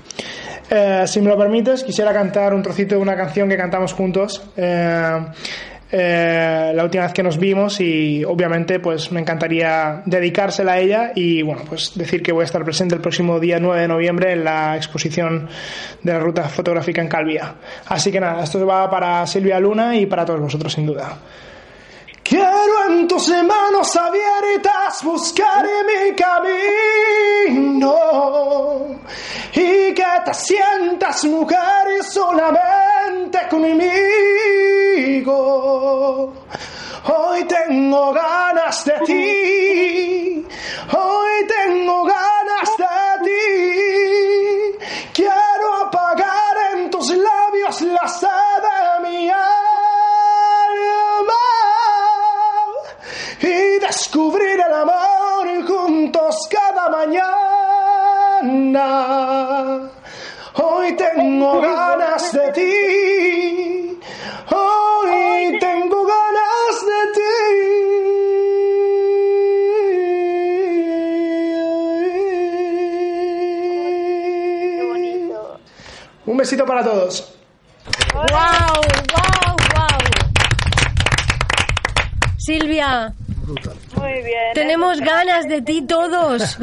Eh, 0.70 1.03
si 1.07 1.22
me 1.22 1.30
lo 1.30 1.38
permites, 1.38 1.84
quisiera 1.84 2.13
cantar 2.13 2.53
un 2.53 2.61
trocito 2.61 2.95
de 2.95 3.01
una 3.01 3.15
canción 3.15 3.47
que 3.47 3.57
cantamos 3.57 3.93
juntos. 3.93 4.41
Eh, 4.55 5.26
eh, 5.89 6.74
la 6.76 6.84
última 6.84 7.05
vez 7.05 7.13
que 7.13 7.24
nos 7.24 7.38
vimos 7.38 7.80
y 7.80 8.26
obviamente 8.26 8.82
pues 8.82 9.09
me 9.13 9.22
encantaría 9.22 10.01
dedicársela 10.05 10.74
a 10.74 10.80
ella 10.80 11.11
y 11.15 11.41
bueno 11.43 11.61
pues 11.65 11.93
decir 11.95 12.22
que 12.22 12.34
voy 12.34 12.41
a 12.41 12.45
estar 12.45 12.61
presente 12.65 12.95
el 12.95 12.99
próximo 12.99 13.39
día 13.39 13.57
9 13.57 13.84
de 13.84 13.88
noviembre 13.88 14.34
en 14.34 14.43
la 14.43 14.76
exposición 14.76 15.47
de 16.03 16.11
la 16.11 16.20
ruta 16.20 16.43
fotográfica 16.49 17.01
en 17.01 17.07
Calvia. 17.07 17.55
Así 17.86 18.11
que 18.11 18.20
nada, 18.20 18.43
esto 18.43 18.65
va 18.65 18.89
para 18.89 19.26
Silvia 19.28 19.61
Luna 19.61 19.95
y 19.95 20.07
para 20.07 20.26
todos 20.26 20.41
vosotros 20.41 20.74
sin 20.74 20.86
duda. 20.86 21.18
Quiero 22.22 22.89
en 22.89 23.07
tus 23.07 23.30
manos 23.30 23.95
abiertas 23.95 25.01
buscar 25.05 25.65
mi 25.86 26.13
camino 26.13 27.95
y 29.53 29.66
que 29.97 30.05
te 30.25 30.33
sientas 30.35 31.25
mujer 31.25 32.03
solamente 32.03 33.39
conmigo. 33.49 33.93
Hoy 37.03 37.43
tengo 37.45 38.13
ganas 38.13 38.85
de 38.85 38.93
ti, 39.07 40.45
hoy 40.95 41.47
tengo 41.47 42.03
ganas 42.03 42.77
de 42.77 42.85
ti. 43.25 43.41
Quiero 45.13 45.67
apagar 45.87 46.57
en 46.73 46.91
tus 46.91 47.09
labios 47.09 47.81
la 47.81 48.07
sed 48.07 48.61
de 48.67 48.99
mi 49.09 49.29
alma 49.29 49.43
y 53.41 53.79
descubrir 53.79 54.59
el 54.59 54.73
amor 54.73 55.65
juntos 55.65 56.47
cada 56.51 56.87
mañana. 56.87 57.57
Hoy 60.88 60.95
tengo 60.95 61.59
ganas 61.59 62.31
de 62.31 62.51
ti, 62.53 63.99
hoy 64.55 65.59
tengo 65.59 66.05
ganas 66.05 66.85
de 66.88 67.01
ti. 67.13 67.27
Un 76.25 76.38
besito 76.38 76.65
para 76.65 76.81
todos. 76.85 77.33
¡Wow! 78.13 78.23
¡Wow! 78.31 79.57
¡Wow! 79.75 79.99
Silvia. 82.38 83.13
Muy 83.99 84.21
bien. 84.23 84.53
Tenemos 84.53 84.99
ganas 84.99 85.47
de 85.47 85.61
ti 85.61 85.81
todos. 85.81 86.57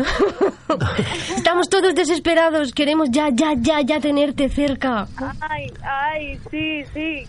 Estamos 1.37 1.69
todos 1.69 1.95
desesperados. 1.95 2.73
Queremos 2.73 3.11
ya, 3.11 3.29
ya, 3.33 3.55
ya, 3.57 3.81
ya 3.81 4.01
tenerte 4.01 4.49
cerca. 4.49 5.07
Ay, 5.41 5.73
ay, 5.83 6.39
sí, 6.51 6.85
sí. 6.93 7.27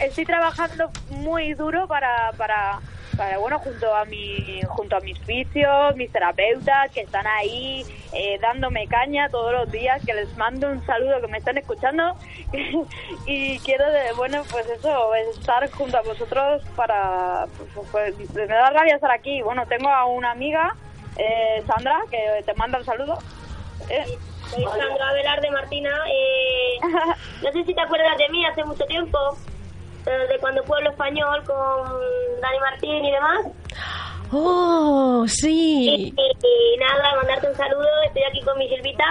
Estoy 0.00 0.24
trabajando 0.24 0.90
muy 1.10 1.54
duro 1.54 1.86
para, 1.86 2.32
para, 2.36 2.80
para, 3.16 3.38
bueno, 3.38 3.58
junto 3.58 3.94
a 3.94 4.04
mi, 4.04 4.60
junto 4.68 4.96
a 4.96 5.00
mis 5.00 5.18
fisios, 5.20 5.96
mis 5.96 6.10
terapeutas 6.10 6.90
que 6.90 7.00
están 7.00 7.26
ahí 7.26 7.84
eh, 8.12 8.38
dándome 8.40 8.86
caña 8.86 9.28
todos 9.28 9.52
los 9.52 9.70
días, 9.70 10.04
que 10.04 10.14
les 10.14 10.36
mando 10.36 10.70
un 10.70 10.84
saludo, 10.86 11.20
que 11.20 11.28
me 11.28 11.38
están 11.38 11.58
escuchando 11.58 12.16
y 13.26 13.58
quiero, 13.60 13.90
de, 13.90 14.12
bueno, 14.16 14.42
pues 14.50 14.66
eso, 14.66 15.14
estar 15.14 15.70
junto 15.70 15.98
a 15.98 16.02
vosotros 16.02 16.62
para, 16.76 17.46
pues, 17.90 18.16
pues, 18.16 18.34
me 18.34 18.46
da 18.46 18.70
rabia 18.70 18.94
estar 18.94 19.10
aquí. 19.10 19.42
Bueno, 19.42 19.66
tengo 19.66 19.88
a 19.88 20.06
una 20.06 20.30
amiga, 20.30 20.74
eh, 21.16 21.62
Sandra, 21.66 22.00
que 22.10 22.42
te 22.44 22.54
manda 22.54 22.78
un 22.78 22.84
saludo. 22.84 23.18
Eh, 23.88 24.18
Soy 24.50 24.64
Sandra 24.64 25.12
Velarde 25.12 25.50
Martina. 25.50 25.90
Eh, 26.08 26.78
no 27.42 27.52
sé 27.52 27.64
si 27.64 27.74
te 27.74 27.80
acuerdas 27.80 28.18
de 28.18 28.28
mí 28.28 28.44
hace 28.44 28.64
mucho 28.64 28.84
tiempo, 28.84 29.18
de 30.10 30.38
cuando 30.40 30.62
Pueblo 30.64 30.90
Español 30.90 31.42
con 31.46 31.56
Dani 32.40 32.58
Martín 32.60 33.04
y 33.04 33.10
demás. 33.10 33.46
Oh, 34.32 35.24
Y, 35.26 35.28
sí. 35.28 36.14
y 36.16 36.78
nada, 36.78 37.16
mandarte 37.16 37.48
un 37.50 37.54
saludo. 37.56 37.86
Estoy 38.06 38.22
aquí 38.24 38.40
con 38.42 38.58
mi 38.58 38.68
Silvita. 38.68 39.04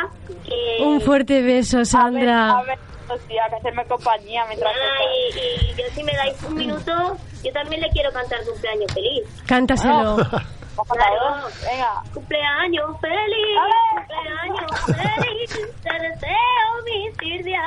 Que, 0.45 0.83
Un 0.83 0.99
fuerte 1.01 1.41
beso, 1.43 1.85
Sandra. 1.85 2.57
A 2.57 2.63
ver, 2.63 2.79
hostia, 3.07 3.43
que 3.49 3.55
hacerme 3.55 3.85
compañía 3.85 4.43
mientras... 4.47 4.73
Nada, 4.73 4.87
y, 5.35 5.71
y 5.71 5.75
yo 5.75 5.83
si 5.93 6.03
me 6.03 6.13
dais 6.13 6.41
un 6.43 6.55
minuto, 6.55 7.17
yo 7.43 7.51
también 7.51 7.81
le 7.81 7.89
quiero 7.89 8.11
cantar 8.11 8.39
cumpleaños 8.45 8.91
feliz. 8.93 9.23
Cántaselo. 9.45 10.17
Claro. 10.75 11.47
Venga. 11.69 12.01
Cumpleaños 12.13 12.99
feliz, 13.01 13.59
cumpleaños 13.93 14.71
feliz, 14.85 15.49
te 15.83 15.93
deseo 15.93 16.67
mi 16.85 17.11
Silvia, 17.19 17.61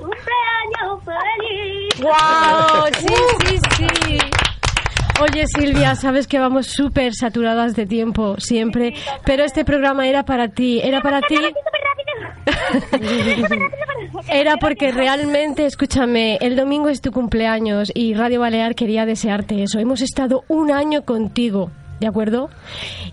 cumpleaños 0.00 1.04
feliz. 1.04 2.00
¡Wow! 2.00 2.86
Sí, 2.98 3.14
sí, 3.46 3.58
sí. 3.76 4.18
Oye 5.22 5.46
Silvia, 5.46 5.94
sabes 5.94 6.26
que 6.26 6.38
vamos 6.38 6.66
súper 6.66 7.14
saturadas 7.14 7.76
de 7.76 7.86
tiempo 7.86 8.34
siempre, 8.38 8.94
pero 9.24 9.44
este 9.44 9.64
programa 9.64 10.08
era 10.08 10.24
para 10.24 10.48
ti, 10.48 10.80
era 10.82 11.00
para 11.00 11.20
ti. 11.22 11.38
Era 14.28 14.56
porque 14.56 14.90
realmente, 14.90 15.66
escúchame, 15.66 16.36
el 16.40 16.56
domingo 16.56 16.88
es 16.88 17.00
tu 17.00 17.12
cumpleaños 17.12 17.92
y 17.94 18.14
Radio 18.14 18.40
Balear 18.40 18.74
quería 18.74 19.06
desearte 19.06 19.62
eso. 19.62 19.78
Hemos 19.78 20.02
estado 20.02 20.42
un 20.48 20.72
año 20.72 21.04
contigo, 21.04 21.70
¿de 22.00 22.06
acuerdo? 22.06 22.50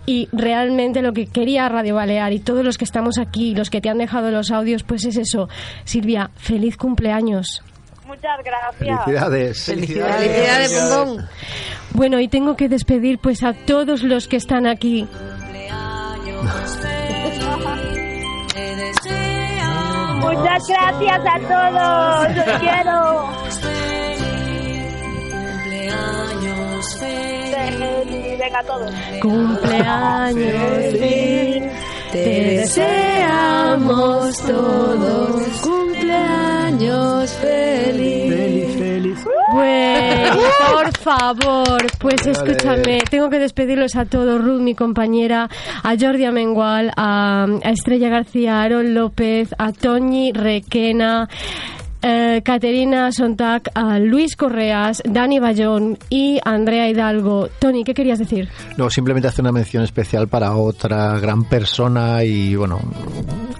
Y 0.06 0.28
realmente 0.32 1.02
lo 1.02 1.12
que 1.12 1.26
quería 1.26 1.68
Radio 1.68 1.94
Balear 1.94 2.32
y 2.32 2.40
todos 2.40 2.64
los 2.64 2.78
que 2.78 2.84
estamos 2.84 3.18
aquí, 3.18 3.54
los 3.54 3.70
que 3.70 3.80
te 3.80 3.88
han 3.88 3.98
dejado 3.98 4.30
los 4.30 4.50
audios, 4.50 4.82
pues 4.82 5.04
es 5.04 5.16
eso. 5.16 5.48
Silvia, 5.84 6.30
feliz 6.36 6.76
cumpleaños. 6.76 7.62
Muchas 8.06 8.38
gracias. 8.44 9.04
Felicidades. 9.04 9.64
Felicidades, 9.64 10.90
bombón. 10.90 11.28
Bueno, 11.94 12.20
y 12.20 12.28
tengo 12.28 12.56
que 12.56 12.68
despedir 12.68 13.18
pues 13.18 13.42
a 13.42 13.52
todos 13.52 14.02
los 14.02 14.28
que 14.28 14.36
están 14.36 14.66
aquí. 14.66 15.06
Muchas 20.20 20.62
gracias 20.68 21.20
a 21.26 21.38
todos. 21.48 22.36
Los 22.36 22.58
quiero. 22.60 23.32
Feliz, 26.82 27.41
Venga 28.42 28.58
a 28.58 28.64
todos. 28.64 28.90
Cumpleaños 29.20 30.52
feliz, 30.98 31.62
te 32.10 32.18
deseamos 32.56 34.36
todos. 34.38 35.42
Cumpleaños 35.60 37.30
feliz. 37.34 38.34
Feliz, 38.34 38.76
feliz. 38.76 39.24
Bueno, 39.52 40.40
por 40.72 40.98
favor, 40.98 41.86
pues 42.00 42.26
escúchame, 42.26 43.02
tengo 43.08 43.30
que 43.30 43.38
despedirlos 43.38 43.94
a 43.94 44.06
todos, 44.06 44.42
Ruth, 44.42 44.60
mi 44.60 44.74
compañera, 44.74 45.48
a 45.84 45.94
Jordi 45.96 46.24
Amengual, 46.24 46.90
a, 46.96 47.46
a 47.62 47.70
Estrella 47.70 48.08
García, 48.08 48.56
a 48.56 48.62
Aaron 48.64 48.92
López, 48.92 49.54
a 49.56 49.70
Toñi 49.70 50.32
Requena, 50.32 51.28
eh, 52.02 52.42
Caterina 52.44 53.10
Sontag, 53.12 53.62
a 53.74 53.98
Luis 53.98 54.36
Correas, 54.36 55.02
Dani 55.04 55.38
Bayón 55.38 55.98
y 56.10 56.38
Andrea 56.44 56.88
Hidalgo. 56.88 57.48
Tony, 57.58 57.84
¿qué 57.84 57.94
querías 57.94 58.18
decir? 58.18 58.48
No, 58.76 58.90
simplemente 58.90 59.28
hacer 59.28 59.42
una 59.42 59.52
mención 59.52 59.82
especial 59.84 60.28
para 60.28 60.54
otra 60.56 61.18
gran 61.20 61.44
persona 61.44 62.24
y, 62.24 62.54
bueno, 62.56 62.80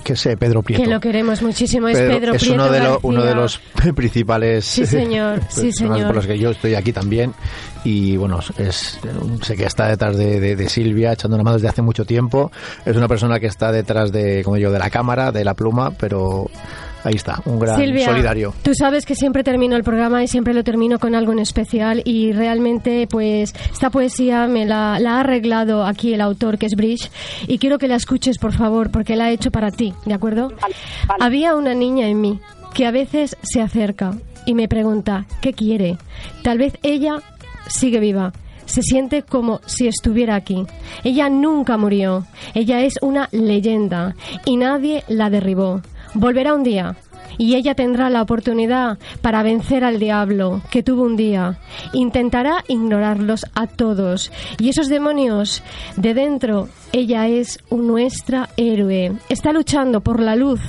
que 0.04 0.16
sé, 0.16 0.36
Pedro 0.36 0.62
Prieto. 0.62 0.82
Que 0.84 0.90
lo 0.90 1.00
queremos 1.00 1.42
muchísimo, 1.42 1.88
es 1.88 1.98
Pedro- 1.98 2.14
Pedro 2.18 2.34
es 2.34 2.42
Prieto 2.42 2.54
uno 2.56 2.72
de, 2.72 2.78
lo- 2.80 2.84
García. 2.92 2.98
uno 3.08 3.22
de 3.24 3.34
los 3.34 3.58
principales 3.94 4.64
Sí, 4.64 4.86
señor, 4.86 5.40
sí, 5.48 5.70
señor. 5.72 6.06
por 6.06 6.16
los 6.16 6.26
que 6.26 6.38
yo 6.38 6.50
estoy 6.50 6.74
aquí 6.74 6.92
también 6.92 7.32
y 7.84 8.16
bueno 8.16 8.38
es 8.58 8.98
sé 9.42 9.56
que 9.56 9.64
está 9.64 9.88
detrás 9.88 10.16
de, 10.16 10.38
de- 10.38 10.54
de 10.54 10.68
Silvia 10.68 11.12
echando 11.14 11.34
una 11.36 11.42
mano 11.42 11.56
desde 11.56 11.68
hace 11.68 11.82
mucho 11.82 12.04
tiempo 12.04 12.52
es 12.84 12.96
una 12.96 13.08
persona 13.08 13.40
que 13.40 13.46
está 13.46 13.72
detrás 13.72 14.12
de 14.12 14.42
como 14.44 14.54
digo 14.56 14.70
de 14.70 14.78
la 14.78 14.88
cámara 14.88 15.32
de 15.32 15.44
la 15.44 15.54
pluma 15.54 15.90
pero 15.90 16.48
ahí 17.04 17.14
está 17.14 17.40
un 17.44 17.58
gran 17.58 17.76
Silvia, 17.76 18.06
solidario 18.06 18.54
tú 18.62 18.74
sabes 18.74 19.06
que 19.06 19.14
siempre 19.14 19.44
termino 19.44 19.76
el 19.76 19.82
programa 19.82 20.22
y 20.22 20.28
siempre 20.28 20.54
lo 20.54 20.64
termino 20.64 20.98
con 20.98 21.14
algo 21.14 21.32
en 21.32 21.38
especial 21.38 22.02
y 22.04 22.32
realmente 22.32 23.06
pues 23.08 23.54
esta 23.72 23.90
poesía 23.90 24.46
me 24.46 24.66
la, 24.66 24.98
la 24.98 25.16
ha 25.16 25.20
arreglado 25.20 25.84
aquí 25.84 26.14
el 26.14 26.20
autor 26.20 26.58
que 26.58 26.66
es 26.66 26.74
Bridge 26.74 27.10
y 27.46 27.58
quiero 27.58 27.78
que 27.78 27.88
la 27.88 27.96
escuches 27.96 28.38
por 28.38 28.52
favor 28.52 28.90
porque 28.90 29.16
la 29.16 29.24
ha 29.24 29.30
hecho 29.30 29.50
para 29.50 29.70
ti, 29.70 29.94
¿de 30.04 30.14
acuerdo? 30.14 30.52
Había 31.20 31.54
una 31.54 31.74
niña 31.74 32.08
en 32.08 32.20
mí 32.20 32.40
que 32.74 32.86
a 32.86 32.90
veces 32.90 33.36
se 33.42 33.60
acerca 33.60 34.14
y 34.46 34.54
me 34.54 34.68
pregunta 34.68 35.26
¿qué 35.40 35.52
quiere? 35.52 35.98
Tal 36.42 36.58
vez 36.58 36.74
ella 36.82 37.22
sigue 37.68 38.00
viva. 38.00 38.32
Se 38.64 38.82
siente 38.82 39.22
como 39.22 39.60
si 39.66 39.88
estuviera 39.88 40.34
aquí. 40.34 40.64
Ella 41.04 41.28
nunca 41.28 41.76
murió. 41.76 42.26
Ella 42.54 42.80
es 42.82 42.94
una 43.02 43.28
leyenda 43.32 44.14
y 44.44 44.56
nadie 44.56 45.04
la 45.08 45.30
derribó. 45.30 45.82
Volverá 46.14 46.54
un 46.54 46.62
día 46.62 46.96
y 47.38 47.54
ella 47.54 47.74
tendrá 47.74 48.10
la 48.10 48.22
oportunidad 48.22 48.98
para 49.20 49.42
vencer 49.42 49.84
al 49.84 49.98
diablo 49.98 50.60
que 50.70 50.82
tuvo 50.82 51.02
un 51.02 51.16
día. 51.16 51.58
Intentará 51.92 52.64
ignorarlos 52.68 53.46
a 53.54 53.66
todos 53.66 54.30
y 54.58 54.68
esos 54.68 54.88
demonios 54.88 55.62
de 55.96 56.14
dentro, 56.14 56.68
ella 56.92 57.28
es 57.28 57.58
nuestra 57.70 58.48
héroe. 58.56 59.12
Está 59.28 59.52
luchando 59.52 60.00
por 60.00 60.20
la 60.20 60.36
luz 60.36 60.60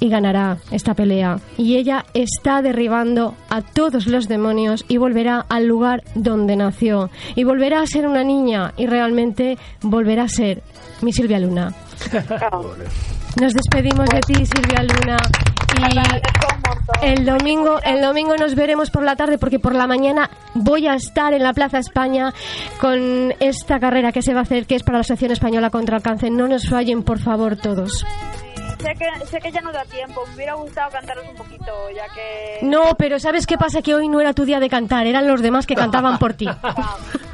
y 0.00 0.08
ganará 0.08 0.58
esta 0.70 0.94
pelea. 0.94 1.40
Y 1.56 1.76
ella 1.76 2.04
está 2.14 2.62
derribando 2.62 3.34
a 3.48 3.62
todos 3.62 4.06
los 4.06 4.28
demonios 4.28 4.84
y 4.88 4.96
volverá 4.96 5.44
al 5.48 5.66
lugar 5.66 6.04
donde 6.14 6.56
nació. 6.56 7.10
Y 7.34 7.44
volverá 7.44 7.80
a 7.80 7.86
ser 7.86 8.06
una 8.06 8.24
niña 8.24 8.74
y 8.76 8.86
realmente 8.86 9.58
volverá 9.82 10.24
a 10.24 10.28
ser 10.28 10.62
mi 11.02 11.12
Silvia 11.12 11.40
Luna. 11.40 11.74
Nos 13.40 13.52
despedimos 13.52 14.08
de 14.08 14.20
ti, 14.20 14.34
Silvia 14.46 14.82
Luna. 14.82 15.16
Y 17.02 17.06
el 17.06 17.24
domingo, 17.24 17.80
el 17.84 18.00
domingo 18.00 18.36
nos 18.36 18.54
veremos 18.54 18.90
por 18.90 19.04
la 19.04 19.14
tarde 19.14 19.38
porque 19.38 19.58
por 19.58 19.74
la 19.74 19.86
mañana 19.86 20.30
voy 20.54 20.86
a 20.86 20.94
estar 20.94 21.32
en 21.32 21.42
la 21.42 21.52
Plaza 21.52 21.78
España 21.78 22.32
con 22.80 23.32
esta 23.38 23.78
carrera 23.78 24.10
que 24.10 24.22
se 24.22 24.32
va 24.32 24.40
a 24.40 24.42
hacer, 24.42 24.66
que 24.66 24.74
es 24.74 24.82
para 24.82 24.98
la 24.98 25.00
Asociación 25.02 25.32
Española 25.32 25.70
contra 25.70 25.98
el 25.98 26.02
Cáncer. 26.02 26.32
No 26.32 26.48
nos 26.48 26.68
fallen, 26.68 27.02
por 27.02 27.20
favor, 27.20 27.56
todos. 27.56 28.04
Sé 28.80 28.94
que, 28.94 29.26
sé 29.26 29.40
que 29.40 29.50
ya 29.50 29.60
no 29.60 29.72
da 29.72 29.84
tiempo, 29.84 30.24
me 30.28 30.34
hubiera 30.36 30.54
gustado 30.54 30.90
cantaros 30.90 31.26
un 31.28 31.36
poquito, 31.36 31.90
ya 31.94 32.06
que... 32.14 32.58
No, 32.62 32.94
pero 32.96 33.18
¿sabes 33.18 33.46
qué 33.46 33.58
pasa? 33.58 33.82
Que 33.82 33.94
hoy 33.94 34.08
no 34.08 34.20
era 34.20 34.32
tu 34.32 34.44
día 34.44 34.60
de 34.60 34.68
cantar, 34.68 35.06
eran 35.06 35.26
los 35.26 35.42
demás 35.42 35.66
que 35.66 35.74
cantaban 35.74 36.18
por 36.18 36.34
ti. 36.34 36.48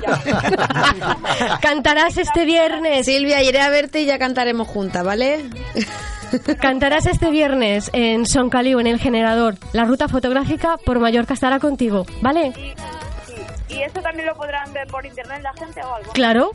Cantarás 1.60 2.16
este 2.16 2.44
viernes. 2.44 3.06
Silvia, 3.06 3.42
iré 3.42 3.60
a 3.60 3.70
verte 3.70 4.00
y 4.00 4.06
ya 4.06 4.18
cantaremos 4.18 4.68
juntas, 4.68 5.04
¿vale? 5.04 5.44
Cantarás 6.60 7.06
este 7.06 7.30
viernes 7.30 7.90
en 7.92 8.26
Son 8.26 8.50
Caliu, 8.50 8.80
en 8.80 8.86
el 8.86 8.98
generador. 8.98 9.56
La 9.72 9.84
ruta 9.84 10.08
fotográfica 10.08 10.76
por 10.84 10.98
Mallorca 10.98 11.34
estará 11.34 11.58
contigo, 11.60 12.06
¿vale? 12.20 12.52
¿Y 13.68 13.82
eso 13.82 14.00
también 14.00 14.26
lo 14.26 14.34
podrán 14.34 14.72
ver 14.72 14.86
por 14.88 15.04
internet 15.04 15.40
la 15.42 15.52
gente 15.54 15.82
o 15.82 15.94
algo? 15.94 16.12
Claro. 16.12 16.52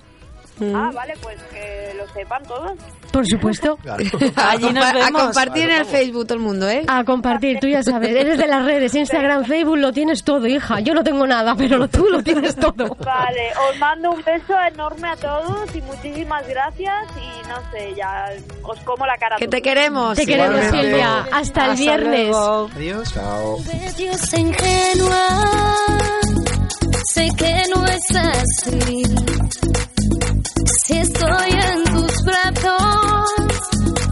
Ah, 0.76 0.92
vale, 0.94 1.14
pues 1.22 1.38
que 1.52 1.94
lo 1.98 2.08
sepan 2.14 2.44
todos. 2.44 2.72
Por 3.12 3.26
supuesto. 3.28 3.78
Allí 4.36 4.72
nos 4.72 4.86
A 4.86 5.12
compartir 5.12 5.64
en 5.70 5.78
el 5.78 5.86
Facebook 5.86 6.26
todo 6.28 6.36
el 6.38 6.44
mundo, 6.44 6.70
¿eh? 6.70 6.84
A 6.88 7.04
compartir, 7.04 7.60
tú 7.60 7.68
ya 7.68 7.82
sabes. 7.82 8.10
Eres 8.16 8.38
de 8.38 8.48
las 8.48 8.64
redes, 8.66 8.94
Instagram, 8.94 9.46
Facebook, 9.46 9.78
lo 9.78 9.92
tienes 9.92 10.24
todo, 10.24 10.46
hija. 10.48 10.80
Yo 10.80 10.94
no 10.94 11.04
tengo 11.04 11.26
nada, 11.26 11.56
pero 11.56 11.78
lo- 11.78 11.88
tú 11.88 12.06
lo 12.12 12.22
tienes 12.22 12.56
todo. 12.56 12.96
Vale, 13.04 13.52
os 13.70 13.78
mando 13.80 14.12
un 14.12 14.24
beso 14.24 14.54
enorme 14.72 15.08
a 15.10 15.16
todos 15.16 15.76
y 15.76 15.82
muchísimas 15.82 16.48
gracias 16.48 17.08
y 17.18 17.48
no 17.48 17.56
sé, 17.72 17.94
ya 17.96 18.30
os 18.64 18.80
como 18.82 19.06
la 19.08 19.18
cara. 19.18 19.36
a 19.36 19.40
Que 19.40 19.48
te 19.48 19.62
queremos. 19.62 20.16
Te 20.16 20.26
queremos, 20.26 20.62
Silvia. 20.70 21.26
Hasta 21.32 21.66
el 21.72 21.78
viernes. 21.78 22.36
Adiós. 22.36 23.14
Chao. 23.14 23.58
Dios 23.98 24.34
ingenua, 24.34 25.28
sé 27.14 27.28
que 27.38 27.64
no 27.76 27.86
es 27.86 28.16
así. 28.16 29.04
Estoy 30.90 31.52
en 31.52 31.84
tus 31.84 32.14
brazos, 32.26 33.30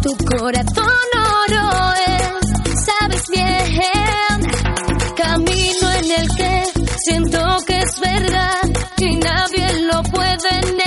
tu 0.04 0.16
corazón 0.26 1.08
oro 1.48 1.94
es, 2.08 2.86
sabes 2.86 3.24
bien, 3.32 4.52
camino 5.16 5.92
en 6.04 6.12
el 6.22 6.28
que 6.36 6.64
siento 7.00 7.40
que 7.66 7.80
es 7.80 8.00
verdad 8.00 8.62
y 8.98 9.16
nadie 9.16 9.80
lo 9.92 10.04
puede 10.04 10.62
negar. 10.76 10.87